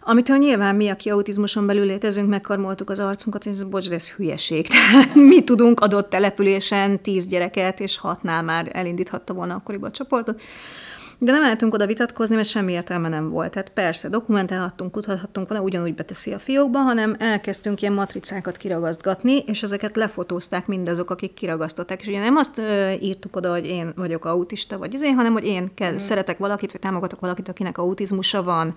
Amitől 0.00 0.36
nyilván 0.36 0.76
mi, 0.76 0.88
aki 0.88 1.10
autizmuson 1.10 1.66
belül 1.66 1.84
létezünk, 1.84 2.28
megkarmoltuk 2.28 2.90
az 2.90 3.00
arcunkat, 3.00 3.46
és 3.46 3.52
ez 3.52 3.62
bocs, 3.62 3.88
de 3.88 3.94
ez 3.94 4.10
hülyeség. 4.10 4.66
Mi 5.30 5.44
tudunk 5.44 5.80
adott 5.80 6.10
településen 6.10 7.02
tíz 7.02 7.28
gyereket, 7.28 7.80
és 7.80 7.98
hatnál 7.98 8.42
már 8.42 8.70
elindíthatta 8.72 9.32
volna 9.32 9.54
akkoriban 9.54 9.88
a 9.88 9.92
csoportot. 9.92 10.42
De 11.18 11.32
nem 11.32 11.42
álltunk 11.42 11.74
oda 11.74 11.86
vitatkozni, 11.86 12.34
mert 12.34 12.48
semmi 12.48 12.72
értelme 12.72 13.08
nem 13.08 13.30
volt. 13.30 13.50
Tehát 13.50 13.68
persze, 13.68 14.08
dokumentálhattunk, 14.08 14.92
kutathattunk 14.92 15.48
volna, 15.48 15.64
ugyanúgy 15.64 15.94
beteszi 15.94 16.32
a 16.32 16.38
fiókba, 16.38 16.78
hanem 16.78 17.16
elkezdtünk 17.18 17.80
ilyen 17.80 17.92
matricákat 17.94 18.56
kiragasztgatni, 18.56 19.38
és 19.46 19.62
ezeket 19.62 19.96
lefotózták 19.96 20.66
mindazok, 20.66 21.10
akik 21.10 21.34
kiragasztották. 21.34 22.00
És 22.00 22.06
ugye 22.06 22.18
nem 22.18 22.36
azt 22.36 22.58
ö, 22.58 22.90
írtuk 22.90 23.36
oda, 23.36 23.50
hogy 23.50 23.66
én 23.66 23.92
vagyok 23.96 24.24
autista, 24.24 24.78
vagy 24.78 25.02
én, 25.02 25.14
hanem 25.14 25.32
hogy 25.32 25.46
én 25.46 25.70
kell, 25.74 25.92
mm. 25.92 25.96
szeretek 25.96 26.38
valakit, 26.38 26.72
vagy 26.72 26.80
támogatok 26.80 27.20
valakit, 27.20 27.48
akinek 27.48 27.78
autizmusa 27.78 28.42
van. 28.42 28.74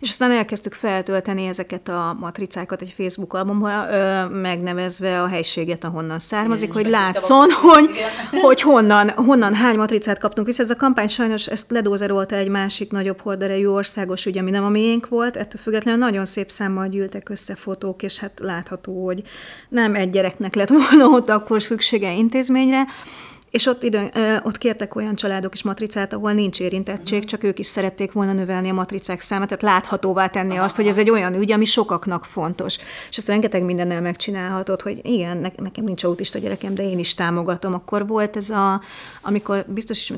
És 0.00 0.08
aztán 0.08 0.30
elkezdtük 0.30 0.72
feltölteni 0.72 1.46
ezeket 1.46 1.88
a 1.88 2.16
matricákat 2.20 2.82
egy 2.82 2.90
Facebook 2.96 3.34
albumba, 3.34 3.90
ö, 3.90 4.28
megnevezve 4.28 5.22
a 5.22 5.26
helységet, 5.26 5.84
ahonnan 5.84 6.18
származik, 6.18 6.72
hogy 6.72 6.86
látszon, 6.86 7.50
hogy, 7.50 7.90
hogy 8.42 8.60
honnan, 8.60 9.10
honnan 9.10 9.54
hány 9.54 9.76
matricát 9.76 10.18
kaptunk 10.18 10.46
vissza. 10.46 10.62
Ez 10.62 10.70
a 10.70 10.76
kampány 10.76 11.08
sajnos 11.08 11.46
ezt 11.46 11.70
ledózerolta 11.72 12.36
egy 12.36 12.48
másik 12.48 12.90
nagyobb 12.90 13.20
horderejű 13.20 13.66
országos 13.66 14.26
ügy, 14.26 14.38
ami 14.38 14.50
nem 14.50 14.64
a 14.64 14.68
miénk 14.68 15.08
volt, 15.08 15.36
ettől 15.36 15.60
függetlenül 15.60 16.00
nagyon 16.00 16.24
szép 16.24 16.50
számmal 16.50 16.88
gyűltek 16.88 17.28
össze 17.28 17.54
fotók, 17.54 18.02
és 18.02 18.18
hát 18.18 18.40
látható, 18.42 19.04
hogy 19.04 19.22
nem 19.68 19.94
egy 19.94 20.10
gyereknek 20.10 20.54
lett 20.54 20.68
volna 20.90 21.06
ott 21.08 21.28
akkor 21.28 21.62
szüksége 21.62 22.12
intézményre, 22.12 22.84
és 23.52 23.66
ott, 23.66 23.82
idő, 23.82 24.12
ott 24.42 24.58
kértek 24.58 24.94
olyan 24.94 25.14
családok 25.14 25.54
is 25.54 25.62
matricát, 25.62 26.12
ahol 26.12 26.32
nincs 26.32 26.60
érintettség, 26.60 27.24
csak 27.24 27.44
ők 27.44 27.58
is 27.58 27.66
szerették 27.66 28.12
volna 28.12 28.32
növelni 28.32 28.68
a 28.68 28.72
matricák 28.72 29.20
számát, 29.20 29.48
tehát 29.48 29.62
láthatóvá 29.62 30.26
tenni 30.26 30.56
azt, 30.56 30.76
hogy 30.76 30.86
ez 30.86 30.98
egy 30.98 31.10
olyan 31.10 31.34
ügy, 31.34 31.52
ami 31.52 31.64
sokaknak 31.64 32.24
fontos. 32.24 32.78
És 33.10 33.16
ezt 33.16 33.26
rengeteg 33.26 33.64
mindennel 33.64 34.00
megcsinálhatod, 34.00 34.82
hogy 34.82 35.00
igen, 35.02 35.36
ne, 35.36 35.48
nekem 35.56 35.84
nincs 35.84 36.04
autista 36.04 36.38
gyerekem, 36.38 36.74
de 36.74 36.82
én 36.82 36.98
is 36.98 37.14
támogatom. 37.14 37.74
Akkor 37.74 38.06
volt 38.06 38.36
ez 38.36 38.50
a, 38.50 38.80
amikor 39.22 39.64
biztos 39.68 39.98
is, 39.98 40.12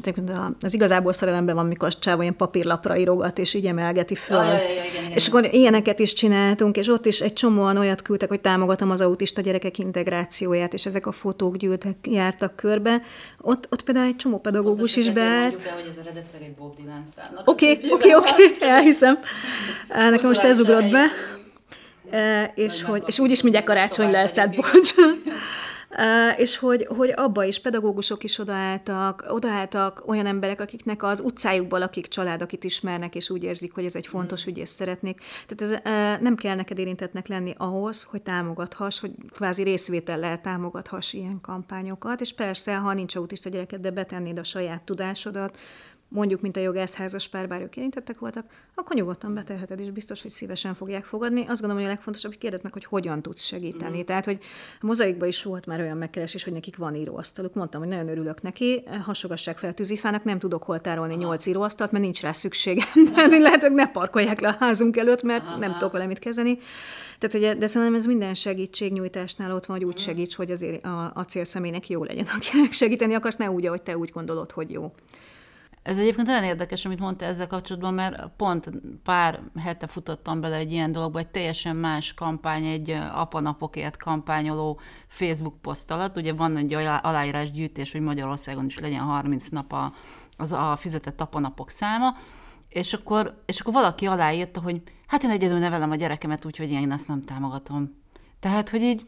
az 0.61 0.75
igazából 0.75 1.13
szerelemben 1.13 1.55
van, 1.55 1.65
amikor 1.65 1.89
a 1.89 1.99
csáva 2.01 2.23
ilyen 2.23 2.37
papírlapra 2.37 2.97
írogat, 2.97 3.39
és 3.39 3.55
így 3.55 3.67
emelgeti 3.67 4.15
föl. 4.15 4.45
Ja, 4.45 4.53
ja, 4.53 4.59
ja, 4.59 4.69
igen, 4.69 5.05
igen. 5.05 5.11
És 5.15 5.29
akkor 5.29 5.49
ilyeneket 5.53 5.99
is 5.99 6.13
csináltunk, 6.13 6.77
és 6.77 6.89
ott 6.89 7.07
is 7.07 7.21
egy 7.21 7.33
csomóan 7.33 7.77
olyat 7.77 8.03
küldtek, 8.03 8.29
hogy 8.29 8.41
támogatom 8.41 8.91
az 8.91 9.01
autista 9.01 9.41
gyerekek 9.41 9.79
integrációját, 9.79 10.73
és 10.73 10.87
ezek 10.87 11.07
a 11.07 11.13
fotók 11.13 11.57
gyűltek, 11.57 11.97
jártak 12.03 12.57
körbe, 12.57 13.03
ott, 13.41 13.67
ott 13.71 13.83
például 13.83 14.07
egy 14.07 14.17
csomó 14.17 14.39
pedagógus 14.39 14.97
is 14.97 15.11
beállt. 15.11 15.63
hogy 15.63 15.87
ez 15.91 15.97
eredetileg 15.97 16.43
egy 16.43 16.55
Bob 16.55 16.77
Dylan. 16.77 17.03
Oké, 17.45 17.79
oké, 17.91 18.15
oké, 18.15 18.57
elhiszem. 18.61 19.19
Nekem 19.89 20.29
most 20.29 20.45
ez 20.45 20.61
ugrott 20.61 20.91
be. 20.91 21.07
És, 22.55 22.83
hogy, 22.83 23.03
és 23.07 23.19
úgyis 23.19 23.43
mindjárt 23.43 23.67
karácsony 23.67 24.11
lesz, 24.11 24.33
tehát 24.33 24.55
bocs 24.57 24.95
és 26.37 26.57
hogy, 26.57 26.87
hogy 26.97 27.13
abba 27.17 27.45
is 27.45 27.61
pedagógusok 27.61 28.25
is 28.25 28.39
odaálltak, 28.39 29.25
odaálltak 29.29 30.03
olyan 30.07 30.27
emberek, 30.27 30.61
akiknek 30.61 31.03
az 31.03 31.21
utcájukból 31.21 31.79
lakik 31.79 32.07
család, 32.07 32.43
akit 32.43 32.65
ismernek, 32.65 33.15
és 33.15 33.31
úgy 33.31 33.43
érzik, 33.45 33.75
hogy 33.75 33.85
ez 33.85 33.95
egy 33.95 34.07
fontos 34.07 34.47
mm. 34.47 34.51
ügy, 34.51 34.59
és 34.59 34.69
szeretnék. 34.69 35.21
Tehát 35.47 35.83
ez, 35.85 35.93
nem 36.21 36.37
kell 36.37 36.55
neked 36.55 36.79
érintetnek 36.79 37.29
lenni 37.29 37.55
ahhoz, 37.57 38.03
hogy 38.03 38.23
támogathass, 38.23 39.01
hogy 39.01 39.11
kvázi 39.31 39.63
részvétellel 39.63 40.41
támogathass 40.41 41.13
ilyen 41.13 41.41
kampányokat, 41.41 42.21
és 42.21 42.35
persze, 42.35 42.77
ha 42.77 42.93
nincs 42.93 43.17
autista 43.17 43.49
gyereked, 43.49 43.81
de 43.81 43.91
betennéd 43.91 44.39
a 44.39 44.45
saját 44.45 44.83
tudásodat, 44.83 45.59
mondjuk, 46.15 46.41
mint 46.41 46.57
a 46.57 46.61
jogászházas 46.61 47.29
pár, 47.29 47.49
bár 47.49 47.61
ők 47.61 47.77
érintettek 47.77 48.19
voltak, 48.19 48.47
akkor 48.75 48.97
nyugodtan 48.97 49.35
beteheted, 49.35 49.81
és 49.81 49.91
biztos, 49.91 50.23
hogy 50.23 50.31
szívesen 50.31 50.75
fogják 50.75 51.05
fogadni. 51.05 51.41
Azt 51.41 51.61
gondolom, 51.61 51.77
hogy 51.77 51.85
a 51.85 51.89
legfontosabb, 51.89 52.31
hogy 52.31 52.41
kérdezd 52.41 52.63
meg, 52.63 52.73
hogy 52.73 52.85
hogyan 52.85 53.23
tudsz 53.23 53.43
segíteni. 53.43 53.99
Mm. 53.99 54.05
Tehát, 54.05 54.25
hogy 54.25 54.39
a 54.81 54.87
mozaikban 54.87 55.29
is 55.29 55.43
volt 55.43 55.67
már 55.67 55.81
olyan 55.81 55.97
megkeresés, 55.97 56.45
hogy 56.45 56.53
nekik 56.53 56.77
van 56.77 56.95
íróasztaluk. 56.95 57.55
Mondtam, 57.55 57.81
hogy 57.81 57.91
nagyon 57.91 58.09
örülök 58.09 58.43
neki, 58.43 58.83
hasogassák 59.05 59.59
fel 59.59 59.75
tűzifának, 59.75 60.25
nem 60.25 60.39
tudok 60.39 60.63
hol 60.63 60.81
tárolni 60.81 61.15
nyolc 61.15 61.47
íróasztalt, 61.47 61.93
mert 61.93 62.05
nincs 62.05 62.21
rá 62.21 62.33
szükségem. 62.33 63.05
Tehát, 63.15 63.33
hogy 63.33 63.43
lehet, 63.43 63.63
hogy 63.63 63.73
ne 63.73 63.89
parkolják 63.89 64.41
le 64.41 64.49
a 64.49 64.57
házunk 64.59 64.97
előtt, 64.97 65.23
mert 65.23 65.47
Aha. 65.47 65.59
nem 65.59 65.73
tudok 65.73 65.93
vele 65.93 66.07
mit 66.07 66.19
kezdeni. 66.19 66.59
Tehát, 67.19 67.37
ugye, 67.37 67.55
de 67.55 67.67
szerintem 67.67 67.97
ez 67.97 68.07
minden 68.07 68.35
segítségnyújtásnál 68.35 69.55
ott 69.55 69.67
van, 69.67 69.77
hogy 69.77 69.87
úgy 69.87 69.99
segíts, 69.99 70.35
hogy 70.35 70.51
azért 70.51 70.85
a, 70.85 71.13
a 71.15 71.25
célszemélynek 71.25 71.89
jó 71.89 72.05
legyen, 72.05 72.27
akinek 72.37 72.73
segíteni 72.73 73.15
akarsz, 73.15 73.37
ne 73.37 73.51
úgy, 73.51 73.67
ahogy 73.67 73.83
te 73.83 73.97
úgy 73.97 74.11
gondolod, 74.11 74.51
hogy 74.51 74.71
jó. 74.71 74.93
Ez 75.85 75.99
egyébként 75.99 76.29
olyan 76.29 76.45
érdekes, 76.45 76.85
amit 76.85 76.99
mondta 76.99 77.25
ezzel 77.25 77.47
kapcsolatban, 77.47 77.95
mert 77.95 78.29
pont 78.37 78.71
pár 79.03 79.41
hete 79.59 79.87
futottam 79.87 80.41
bele 80.41 80.57
egy 80.57 80.73
ilyen 80.73 80.93
dologba, 80.93 81.19
egy 81.19 81.29
teljesen 81.29 81.77
más 81.77 82.15
kampány, 82.15 82.65
egy 82.65 82.91
apanapokért 83.13 83.97
kampányoló 83.97 84.81
Facebook 85.07 85.61
poszt 85.61 85.91
alatt. 85.91 86.17
Ugye 86.17 86.33
van 86.33 86.57
egy 86.57 86.75
aláírás 87.03 87.51
gyűjtés, 87.51 87.93
hogy 87.93 88.01
Magyarországon 88.01 88.65
is 88.65 88.79
legyen 88.79 89.01
30 89.01 89.49
nap 89.49 89.73
a, 89.73 89.93
az 90.37 90.53
a 90.53 90.77
fizetett 90.77 91.21
apanapok 91.21 91.71
száma, 91.71 92.17
és 92.69 92.93
akkor, 92.93 93.43
és 93.47 93.61
akkor 93.61 93.73
valaki 93.73 94.07
aláírta, 94.07 94.61
hogy 94.61 94.83
hát 95.07 95.23
én 95.23 95.31
egyedül 95.31 95.59
nevelem 95.59 95.91
a 95.91 95.97
gyerekemet, 95.97 96.45
úgyhogy 96.45 96.71
én 96.71 96.93
ezt 96.93 97.09
nem 97.09 97.23
támogatom. 97.23 98.03
Tehát, 98.41 98.69
hogy 98.69 98.83
így 98.83 99.07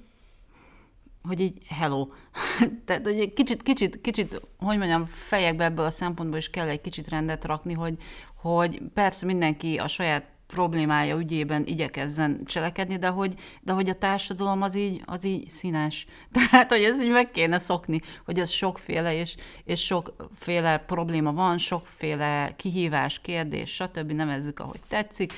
hogy 1.27 1.41
így 1.41 1.59
hello. 1.69 2.09
Tehát, 2.87 3.07
hogy 3.07 3.33
kicsit, 3.33 3.63
kicsit, 3.63 4.01
kicsit, 4.01 4.41
hogy 4.59 4.79
mondjam, 4.79 5.05
fejekbe 5.05 5.65
ebből 5.65 5.85
a 5.85 5.91
szempontból 5.91 6.39
is 6.39 6.51
kell 6.51 6.69
egy 6.69 6.81
kicsit 6.81 7.09
rendet 7.09 7.45
rakni, 7.45 7.73
hogy, 7.73 7.97
hogy 8.35 8.83
persze 8.95 9.27
mindenki 9.27 9.77
a 9.77 9.87
saját 9.87 10.25
problémája 10.47 11.17
ügyében 11.17 11.67
igyekezzen 11.67 12.45
cselekedni, 12.45 12.97
de 12.97 13.09
hogy, 13.09 13.35
de 13.61 13.73
hogy 13.73 13.89
a 13.89 13.95
társadalom 13.95 14.63
az 14.63 14.75
így, 14.75 15.03
az 15.05 15.25
így 15.25 15.49
színes. 15.49 16.07
Tehát, 16.33 16.71
hogy 16.71 16.83
ez 16.83 17.03
így 17.03 17.11
meg 17.11 17.31
kéne 17.31 17.59
szokni, 17.59 18.01
hogy 18.25 18.39
ez 18.39 18.51
sokféle, 18.51 19.15
és, 19.15 19.37
és 19.65 19.85
sokféle 19.85 20.79
probléma 20.79 21.33
van, 21.33 21.59
sokféle 21.59 22.55
kihívás, 22.57 23.21
kérdés, 23.21 23.75
stb. 23.75 24.13
nevezzük, 24.13 24.61
ahogy 24.61 24.81
tetszik, 24.89 25.33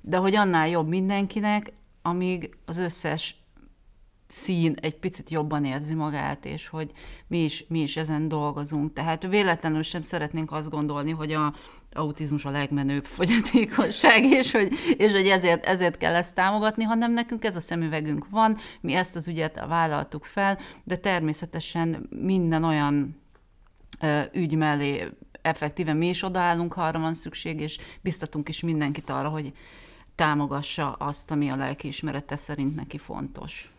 de 0.00 0.16
hogy 0.16 0.34
annál 0.34 0.68
jobb 0.68 0.88
mindenkinek, 0.88 1.72
amíg 2.02 2.56
az 2.64 2.78
összes 2.78 3.36
szín 4.34 4.74
egy 4.80 4.96
picit 4.96 5.30
jobban 5.30 5.64
érzi 5.64 5.94
magát, 5.94 6.44
és 6.44 6.68
hogy 6.68 6.90
mi 7.26 7.38
is, 7.42 7.64
mi 7.68 7.80
is 7.80 7.96
ezen 7.96 8.28
dolgozunk. 8.28 8.92
Tehát 8.92 9.26
véletlenül 9.26 9.82
sem 9.82 10.02
szeretnénk 10.02 10.52
azt 10.52 10.70
gondolni, 10.70 11.10
hogy 11.10 11.32
a 11.32 11.52
autizmus 11.92 12.44
a 12.44 12.50
legmenőbb 12.50 13.04
fogyatékosság, 13.04 14.24
és 14.40 14.52
hogy, 14.52 14.72
és 14.96 15.12
hogy 15.12 15.26
ezért, 15.26 15.66
ezért 15.66 15.96
kell 15.96 16.14
ezt 16.14 16.34
támogatni, 16.34 16.84
hanem 16.84 17.12
nekünk 17.12 17.44
ez 17.44 17.56
a 17.56 17.60
szemüvegünk 17.60 18.28
van, 18.30 18.56
mi 18.80 18.92
ezt 18.92 19.16
az 19.16 19.28
ügyet 19.28 19.64
vállaltuk 19.68 20.24
fel, 20.24 20.58
de 20.84 20.96
természetesen 20.96 22.08
minden 22.10 22.64
olyan 22.64 23.22
ügy 24.32 24.54
mellé 24.54 25.08
effektíven 25.42 25.96
mi 25.96 26.08
is 26.08 26.22
odaállunk, 26.22 26.72
ha 26.72 26.82
arra 26.82 26.98
van 26.98 27.14
szükség, 27.14 27.60
és 27.60 27.78
biztatunk 28.00 28.48
is 28.48 28.60
mindenkit 28.60 29.10
arra, 29.10 29.28
hogy 29.28 29.52
támogassa 30.14 30.92
azt, 30.92 31.30
ami 31.30 31.48
a 31.48 31.56
lelkiismerete 31.56 32.36
szerint 32.36 32.74
neki 32.74 32.98
fontos. 32.98 33.73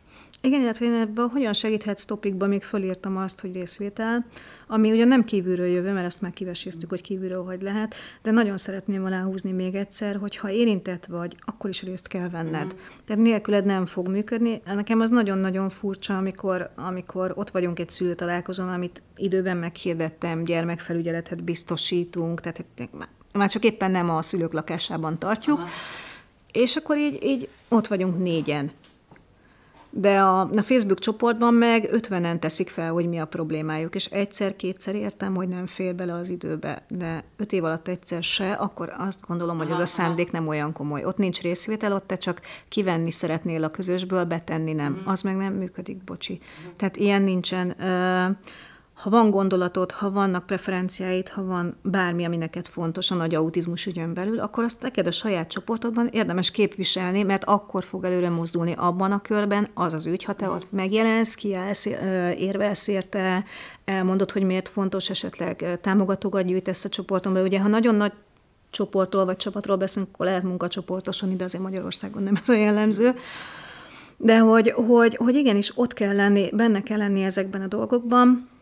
Igen, 0.46 0.62
illetve 0.62 0.86
én 0.86 0.94
ebben 0.94 1.30
hogyan 1.30 1.54
segíthetsz 1.54 2.06
topikban, 2.06 2.50
még 2.50 2.64
fölírtam 2.64 3.18
azt, 3.18 3.40
hogy 3.40 3.54
részvétel, 3.54 4.26
ami 4.68 4.92
ugye 4.92 5.06
nem 5.06 5.24
kívülről 5.24 5.66
jövő, 5.66 5.92
mert 5.92 6.06
ezt 6.06 6.22
már 6.22 6.32
kiveséztük, 6.32 6.90
hogy 6.90 7.02
kívülről 7.02 7.44
hogy 7.44 7.62
lehet, 7.62 7.96
de 8.22 8.32
nagyon 8.32 8.58
szeretném 8.58 9.06
aláhúzni 9.06 9.52
még 9.52 9.76
egyszer, 9.76 10.16
hogy 10.16 10.38
ha 10.38 10.50
érintett 10.50 11.06
vagy, 11.06 11.36
akkor 11.40 11.70
is 11.70 11.84
részt 11.84 12.08
kell 12.08 12.30
venned. 12.30 12.66
Mm. 12.66 12.78
Tehát 13.06 13.24
nélküled 13.24 13.66
nem 13.66 13.86
fog 13.86 14.08
működni. 14.08 14.62
Nekem 14.66 15.00
az 15.00 15.10
nagyon-nagyon 15.10 15.70
furcsa, 15.70 16.18
amikor, 16.18 16.72
amikor 16.76 17.34
ott 17.36 17.50
vagyunk 17.50 17.80
egy 17.80 17.90
szülőtalálkozón, 17.90 18.70
amit 18.70 19.02
időben 19.16 19.58
meghirdettem, 19.58 20.44
gyermekfelügyeletet 20.44 21.44
biztosítunk, 21.44 22.42
tehát 22.42 22.66
már 23.34 23.50
csak 23.50 23.64
éppen 23.64 23.92
nem 23.92 24.10
a 24.10 24.22
szülők 24.22 24.54
lakásában 24.54 25.20
tartjuk, 25.20 25.58
Aha. 25.58 25.68
és 26.52 26.76
akkor 26.76 26.98
így, 26.98 27.24
így 27.24 27.50
ott 27.68 27.88
vagyunk 27.88 28.18
négyen 28.18 28.72
de 29.98 30.20
a, 30.20 30.40
a 30.42 30.62
Facebook 30.62 31.00
csoportban 31.00 31.54
meg 31.54 31.90
50-en 31.92 32.40
teszik 32.40 32.70
fel, 32.70 32.92
hogy 32.92 33.08
mi 33.08 33.20
a 33.20 33.26
problémájuk, 33.26 33.96
és 33.96 34.06
egyszer-kétszer 34.06 34.96
értem, 34.96 35.36
hogy 35.36 35.48
nem 35.48 35.66
fél 35.66 35.94
bele 35.94 36.14
az 36.14 36.30
időbe, 36.30 36.86
de 36.88 37.24
öt 37.38 37.52
év 37.52 37.64
alatt 37.64 37.88
egyszer 37.88 38.24
se, 38.24 38.52
akkor 38.52 38.94
azt 38.98 39.20
gondolom, 39.28 39.58
hogy 39.58 39.72
az 39.72 39.80
a 39.80 39.86
szándék 39.86 40.32
nem 40.32 40.48
olyan 40.48 40.74
komoly. 40.74 41.06
Ott 41.06 41.18
nincs 41.18 41.42
részvétel, 41.42 41.94
ott 41.94 42.08
te 42.08 42.16
csak 42.16 42.42
kivenni 42.68 43.12
szeretnél 43.12 43.64
a 43.64 43.70
közösből, 43.70 44.24
betenni 44.24 44.74
nem. 44.74 44.92
Mm. 44.92 45.08
Az 45.08 45.22
meg 45.22 45.36
nem 45.36 45.54
működik, 45.54 46.04
bocsi. 46.04 46.40
Mm. 46.42 46.70
Tehát 46.76 46.96
ilyen 46.98 47.22
nincsen. 47.22 47.76
Ha 48.96 49.10
van 49.10 49.30
gondolatod, 49.30 49.92
ha 49.92 50.12
vannak 50.12 50.46
preferenciáid, 50.46 51.30
ha 51.30 51.44
van 51.44 51.76
bármi, 51.82 52.26
ami 52.26 52.38
neked 52.38 52.66
fontos 52.66 53.12
a 53.12 53.16
nagy 53.16 53.36
autizmus 53.36 53.86
ügyön 53.86 54.14
belül, 54.14 54.40
akkor 54.40 54.64
azt 54.64 54.82
neked 54.82 55.08
a 55.08 55.12
saját 55.12 55.48
csoportodban 55.50 56.08
érdemes 56.08 56.52
képviselni, 56.52 57.24
mert 57.24 57.44
akkor 57.44 57.84
fog 57.84 58.04
előre 58.04 58.30
mozdulni 58.30 58.74
abban 58.78 59.12
a 59.12 59.22
körben 59.22 59.68
az 59.74 59.94
az 59.94 60.06
ügy, 60.06 60.24
ha 60.24 60.34
te 60.34 60.50
ott 60.50 60.72
megjelensz, 60.72 61.36
kiállsz, 61.36 61.86
érvelsz 62.38 62.88
érte, 62.88 63.44
elmondod, 63.86 64.32
hogy 64.32 64.44
miért 64.44 64.70
fontos, 64.70 65.10
esetleg 65.10 65.80
támogatókat 65.82 66.46
gyűjtesz 66.46 66.86
a 66.86 66.90
csoporton 66.90 67.38
Ugye, 67.38 67.60
ha 67.60 67.68
nagyon 67.68 67.96
nagy 67.96 68.14
csoportról 68.70 69.26
vagy 69.26 69.38
csapatról 69.38 69.78
beszélünk, 69.78 70.12
akkor 70.14 70.26
lehet 70.26 70.44
munkacsoportosan, 70.44 71.38
de 71.38 71.44
azért 71.44 71.64
Magyarországon 71.64 72.24
nem 72.24 72.36
ez 72.36 72.50
a 72.50 72.54
jellemző. 72.54 73.16
De 74.18 74.40
hogy, 74.40 74.72
hogy, 74.72 75.16
hogy 75.16 75.36
igenis 75.36 75.72
ott 75.76 75.94
kell 75.94 76.16
lenni, 76.16 76.50
benne 76.54 76.84
kell 76.84 76.98
lenni 76.98 77.24
ezekben 77.24 77.62
a 77.62 77.68
dolgokban, 77.68 78.54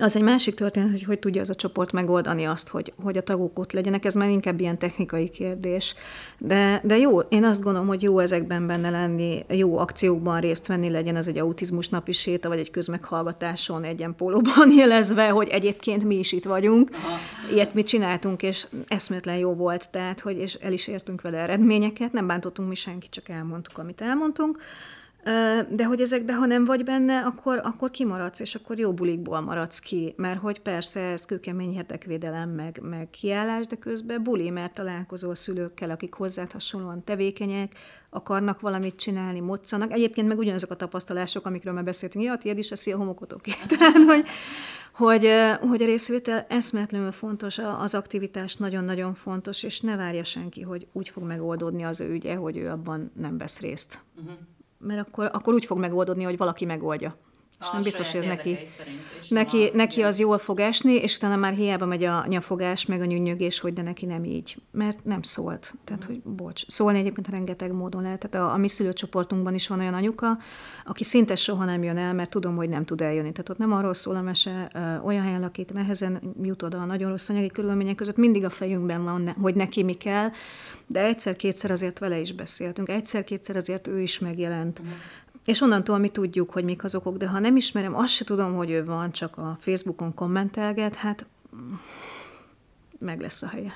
az 0.00 0.16
egy 0.16 0.22
másik 0.22 0.54
történet, 0.54 0.90
hogy 0.90 1.04
hogy 1.04 1.18
tudja 1.18 1.40
az 1.40 1.50
a 1.50 1.54
csoport 1.54 1.92
megoldani 1.92 2.44
azt, 2.44 2.68
hogy, 2.68 2.92
hogy 3.02 3.16
a 3.16 3.22
tagok 3.22 3.58
ott 3.58 3.72
legyenek, 3.72 4.04
ez 4.04 4.14
már 4.14 4.28
inkább 4.28 4.60
ilyen 4.60 4.78
technikai 4.78 5.28
kérdés. 5.28 5.94
De, 6.38 6.80
de 6.84 6.96
jó, 6.96 7.18
én 7.18 7.44
azt 7.44 7.62
gondolom, 7.62 7.88
hogy 7.88 8.02
jó 8.02 8.18
ezekben 8.18 8.66
benne 8.66 8.90
lenni, 8.90 9.44
jó 9.48 9.78
akciókban 9.78 10.40
részt 10.40 10.66
venni, 10.66 10.90
legyen 10.90 11.16
az 11.16 11.28
egy 11.28 11.38
autizmus 11.38 11.88
napi 11.88 12.12
séta, 12.12 12.48
vagy 12.48 12.58
egy 12.58 12.70
közmeghallgatáson 12.70 13.84
egy 13.84 13.98
ilyen 13.98 14.16
pólóban 14.16 14.72
jelezve, 14.78 15.28
hogy 15.28 15.48
egyébként 15.48 16.04
mi 16.04 16.14
is 16.14 16.32
itt 16.32 16.44
vagyunk. 16.44 16.90
Aha. 16.92 17.18
Ilyet 17.52 17.74
mi 17.74 17.82
csináltunk, 17.82 18.42
és 18.42 18.66
eszméletlen 18.88 19.36
jó 19.36 19.54
volt, 19.54 19.90
tehát, 19.90 20.20
hogy 20.20 20.38
és 20.38 20.54
el 20.54 20.72
is 20.72 20.86
értünk 20.86 21.20
vele 21.20 21.38
eredményeket, 21.38 22.12
nem 22.12 22.26
bántottunk 22.26 22.68
mi 22.68 22.74
senki, 22.74 23.08
csak 23.08 23.28
elmondtuk, 23.28 23.78
amit 23.78 24.00
elmondtunk. 24.00 24.58
De 25.68 25.84
hogy 25.84 26.00
ezekbe, 26.00 26.34
ha 26.34 26.46
nem 26.46 26.64
vagy 26.64 26.84
benne, 26.84 27.18
akkor, 27.18 27.60
akkor 27.64 27.90
kimaradsz, 27.90 28.40
és 28.40 28.54
akkor 28.54 28.78
jó 28.78 28.92
bulikból 28.92 29.40
maradsz 29.40 29.78
ki, 29.78 30.14
mert 30.16 30.40
hogy 30.40 30.60
persze 30.60 31.00
ez 31.00 31.24
kőkemény 31.24 31.74
érdekvédelem, 31.74 32.50
meg, 32.50 32.80
meg 32.82 33.10
kiállás, 33.10 33.66
de 33.66 33.76
közben 33.76 34.22
buli, 34.22 34.50
mert 34.50 34.74
találkozol 34.74 35.34
szülőkkel, 35.34 35.90
akik 35.90 36.14
hozzád 36.14 36.52
hasonlóan 36.52 37.04
tevékenyek, 37.04 37.72
akarnak 38.10 38.60
valamit 38.60 38.96
csinálni, 38.96 39.40
moccanak. 39.40 39.92
Egyébként 39.92 40.28
meg 40.28 40.38
ugyanazok 40.38 40.70
a 40.70 40.76
tapasztalások, 40.76 41.46
amikről 41.46 41.74
már 41.74 41.84
beszéltünk, 41.84 42.24
ja, 42.24 42.36
tiéd 42.36 42.58
is 42.58 42.70
a 42.70 42.76
szélhomokotok. 42.76 43.40
Tehát, 43.68 43.96
hogy, 43.96 44.24
hogy, 44.92 45.30
hogy 45.60 45.82
a 45.82 45.86
részvétel 45.86 46.46
eszméletlenül 46.48 47.12
fontos, 47.12 47.58
az 47.58 47.94
aktivitás 47.94 48.56
nagyon-nagyon 48.56 49.14
fontos, 49.14 49.62
és 49.62 49.80
ne 49.80 49.96
várja 49.96 50.24
senki, 50.24 50.62
hogy 50.62 50.86
úgy 50.92 51.08
fog 51.08 51.22
megoldódni 51.22 51.82
az 51.82 52.00
ő 52.00 52.12
ügye, 52.12 52.34
hogy 52.34 52.56
ő 52.56 52.68
abban 52.68 53.12
nem 53.14 53.38
vesz 53.38 53.60
részt. 53.60 53.98
Uh-huh 54.16 54.38
mert 54.86 55.08
akkor, 55.08 55.30
akkor 55.32 55.54
úgy 55.54 55.64
fog 55.64 55.78
megoldódni, 55.78 56.24
hogy 56.24 56.36
valaki 56.36 56.64
megoldja. 56.64 57.16
És 57.60 57.66
a 57.68 57.72
nem 57.72 57.82
biztos, 57.82 58.10
hogy 58.10 58.20
ez 58.20 58.26
neki, 58.26 58.58
neki, 59.28 59.70
neki 59.72 60.02
az 60.02 60.18
jól 60.18 60.38
fog 60.38 60.60
esni, 60.60 60.94
és 60.94 61.16
utána 61.16 61.36
már 61.36 61.52
hiába 61.52 61.86
megy 61.86 62.04
a 62.04 62.24
nyafogás, 62.28 62.86
meg 62.86 63.00
a 63.00 63.04
nyűnyögés, 63.04 63.60
hogy 63.60 63.72
de 63.72 63.82
neki 63.82 64.06
nem 64.06 64.24
így, 64.24 64.56
mert 64.70 65.04
nem 65.04 65.22
szólt. 65.22 65.74
Tehát, 65.84 66.04
hogy 66.04 66.20
bocs. 66.22 66.64
Szólni 66.66 66.98
egyébként 66.98 67.28
rengeteg 67.28 67.72
módon 67.72 68.02
lehet. 68.02 68.28
Tehát 68.28 68.48
a, 68.48 68.52
a 68.52 68.56
mi 68.56 68.68
szülőcsoportunkban 68.68 69.54
is 69.54 69.68
van 69.68 69.80
olyan 69.80 69.94
anyuka, 69.94 70.38
aki 70.84 71.04
szinte 71.04 71.36
soha 71.36 71.64
nem 71.64 71.82
jön 71.82 71.96
el, 71.96 72.14
mert 72.14 72.30
tudom, 72.30 72.56
hogy 72.56 72.68
nem 72.68 72.84
tud 72.84 73.00
eljönni. 73.00 73.32
Tehát 73.32 73.48
ott 73.48 73.58
nem 73.58 73.72
arról 73.72 73.94
szól 73.94 74.16
a 74.16 74.22
mese, 74.22 74.70
olyan 75.04 75.22
helyen 75.22 75.40
lakik, 75.40 75.72
nehezen 75.72 76.34
jut 76.42 76.62
oda 76.62 76.78
a 76.78 76.84
nagyon 76.84 77.10
rossz 77.10 77.28
anyagi 77.28 77.50
körülmények 77.50 77.94
között, 77.94 78.16
mindig 78.16 78.44
a 78.44 78.50
fejünkben 78.50 79.04
van, 79.04 79.34
hogy 79.40 79.54
neki 79.54 79.82
mi 79.82 79.94
kell, 79.94 80.28
de 80.86 81.04
egyszer-kétszer 81.04 81.70
azért 81.70 81.98
vele 81.98 82.18
is 82.18 82.32
beszéltünk, 82.32 82.88
egyszer-kétszer 82.88 83.56
azért 83.56 83.86
ő 83.86 84.00
is 84.00 84.18
megjelent. 84.18 84.80
És 85.46 85.60
onnantól 85.60 85.98
mi 85.98 86.08
tudjuk, 86.08 86.50
hogy 86.50 86.64
mik 86.64 86.84
az 86.84 86.94
okok, 86.94 87.16
de 87.16 87.26
ha 87.26 87.38
nem 87.38 87.56
ismerem, 87.56 87.96
azt 87.96 88.12
se 88.12 88.24
tudom, 88.24 88.54
hogy 88.54 88.70
ő 88.70 88.84
van, 88.84 89.12
csak 89.12 89.38
a 89.38 89.56
Facebookon 89.60 90.14
kommentelget, 90.14 90.94
hát 90.94 91.26
meg 92.98 93.20
lesz 93.20 93.42
a 93.42 93.48
helye. 93.48 93.72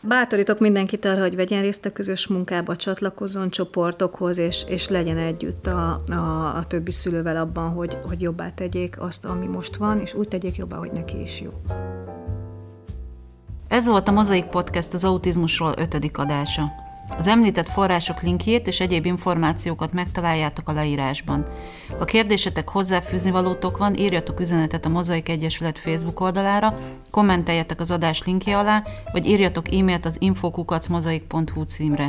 Bátorítok 0.00 0.58
mindenkit 0.58 1.04
arra, 1.04 1.20
hogy 1.20 1.36
vegyen 1.36 1.62
részt 1.62 1.84
a 1.84 1.92
közös 1.92 2.26
munkába, 2.26 2.76
csatlakozzon 2.76 3.50
csoportokhoz, 3.50 4.38
és, 4.38 4.64
és 4.68 4.88
legyen 4.88 5.18
együtt 5.18 5.66
a, 5.66 6.00
a, 6.08 6.54
a 6.56 6.64
többi 6.66 6.92
szülővel 6.92 7.36
abban, 7.36 7.70
hogy, 7.70 7.98
hogy 8.06 8.22
jobbá 8.22 8.50
tegyék 8.50 9.00
azt, 9.00 9.24
ami 9.24 9.46
most 9.46 9.76
van, 9.76 10.00
és 10.00 10.14
úgy 10.14 10.28
tegyék 10.28 10.56
jobbá, 10.56 10.76
hogy 10.76 10.92
neki 10.92 11.20
is 11.20 11.40
jó. 11.40 11.50
Ez 13.68 13.86
volt 13.86 14.08
a 14.08 14.12
Mozaik 14.12 14.44
Podcast 14.44 14.94
az 14.94 15.04
autizmusról 15.04 15.74
ötödik 15.76 16.18
adása. 16.18 16.85
Az 17.08 17.26
említett 17.26 17.68
források 17.68 18.22
linkjét 18.22 18.66
és 18.66 18.80
egyéb 18.80 19.06
információkat 19.06 19.92
megtaláljátok 19.92 20.68
a 20.68 20.72
leírásban. 20.72 21.46
Ha 21.98 22.04
kérdésetek 22.04 22.68
hozzáfűzni 22.68 23.30
valótok 23.30 23.78
van, 23.78 23.94
írjatok 23.94 24.40
üzenetet 24.40 24.84
a 24.84 24.88
Mozaik 24.88 25.28
Egyesület 25.28 25.78
Facebook 25.78 26.20
oldalára, 26.20 26.78
kommenteljetek 27.10 27.80
az 27.80 27.90
adás 27.90 28.22
linkje 28.24 28.58
alá, 28.58 28.82
vagy 29.12 29.26
írjatok 29.26 29.72
e-mailt 29.72 30.06
az 30.06 30.16
infokukacmozaik.hu 30.20 31.62
címre. 31.62 32.08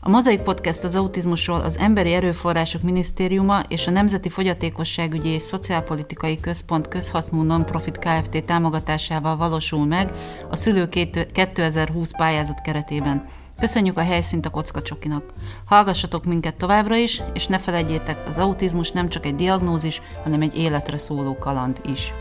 A 0.00 0.08
Mozaik 0.08 0.40
Podcast 0.40 0.84
az 0.84 0.94
autizmusról 0.94 1.60
az 1.60 1.78
Emberi 1.78 2.12
Erőforrások 2.12 2.82
Minisztériuma 2.82 3.60
és 3.68 3.86
a 3.86 3.90
Nemzeti 3.90 4.28
Fogyatékosságügyi 4.28 5.28
és 5.28 5.42
Szociálpolitikai 5.42 6.40
Központ 6.40 6.88
közhasznú 6.88 7.42
nonprofit 7.42 7.98
Kft. 7.98 8.44
támogatásával 8.44 9.36
valósul 9.36 9.86
meg 9.86 10.12
a 10.50 10.56
Szülő 10.56 10.88
2020 11.32 12.10
pályázat 12.16 12.60
keretében. 12.60 13.28
Köszönjük 13.58 13.98
a 13.98 14.02
helyszínt 14.02 14.46
a 14.46 14.50
kocka 14.50 14.82
csokinak. 14.82 15.32
Hallgassatok 15.64 16.24
minket 16.24 16.56
továbbra 16.56 16.96
is, 16.96 17.22
és 17.34 17.46
ne 17.46 17.58
felejtjétek, 17.58 18.26
az 18.26 18.38
autizmus 18.38 18.90
nem 18.90 19.08
csak 19.08 19.26
egy 19.26 19.34
diagnózis, 19.34 20.02
hanem 20.22 20.42
egy 20.42 20.56
életre 20.56 20.98
szóló 20.98 21.38
kaland 21.38 21.80
is. 21.92 22.12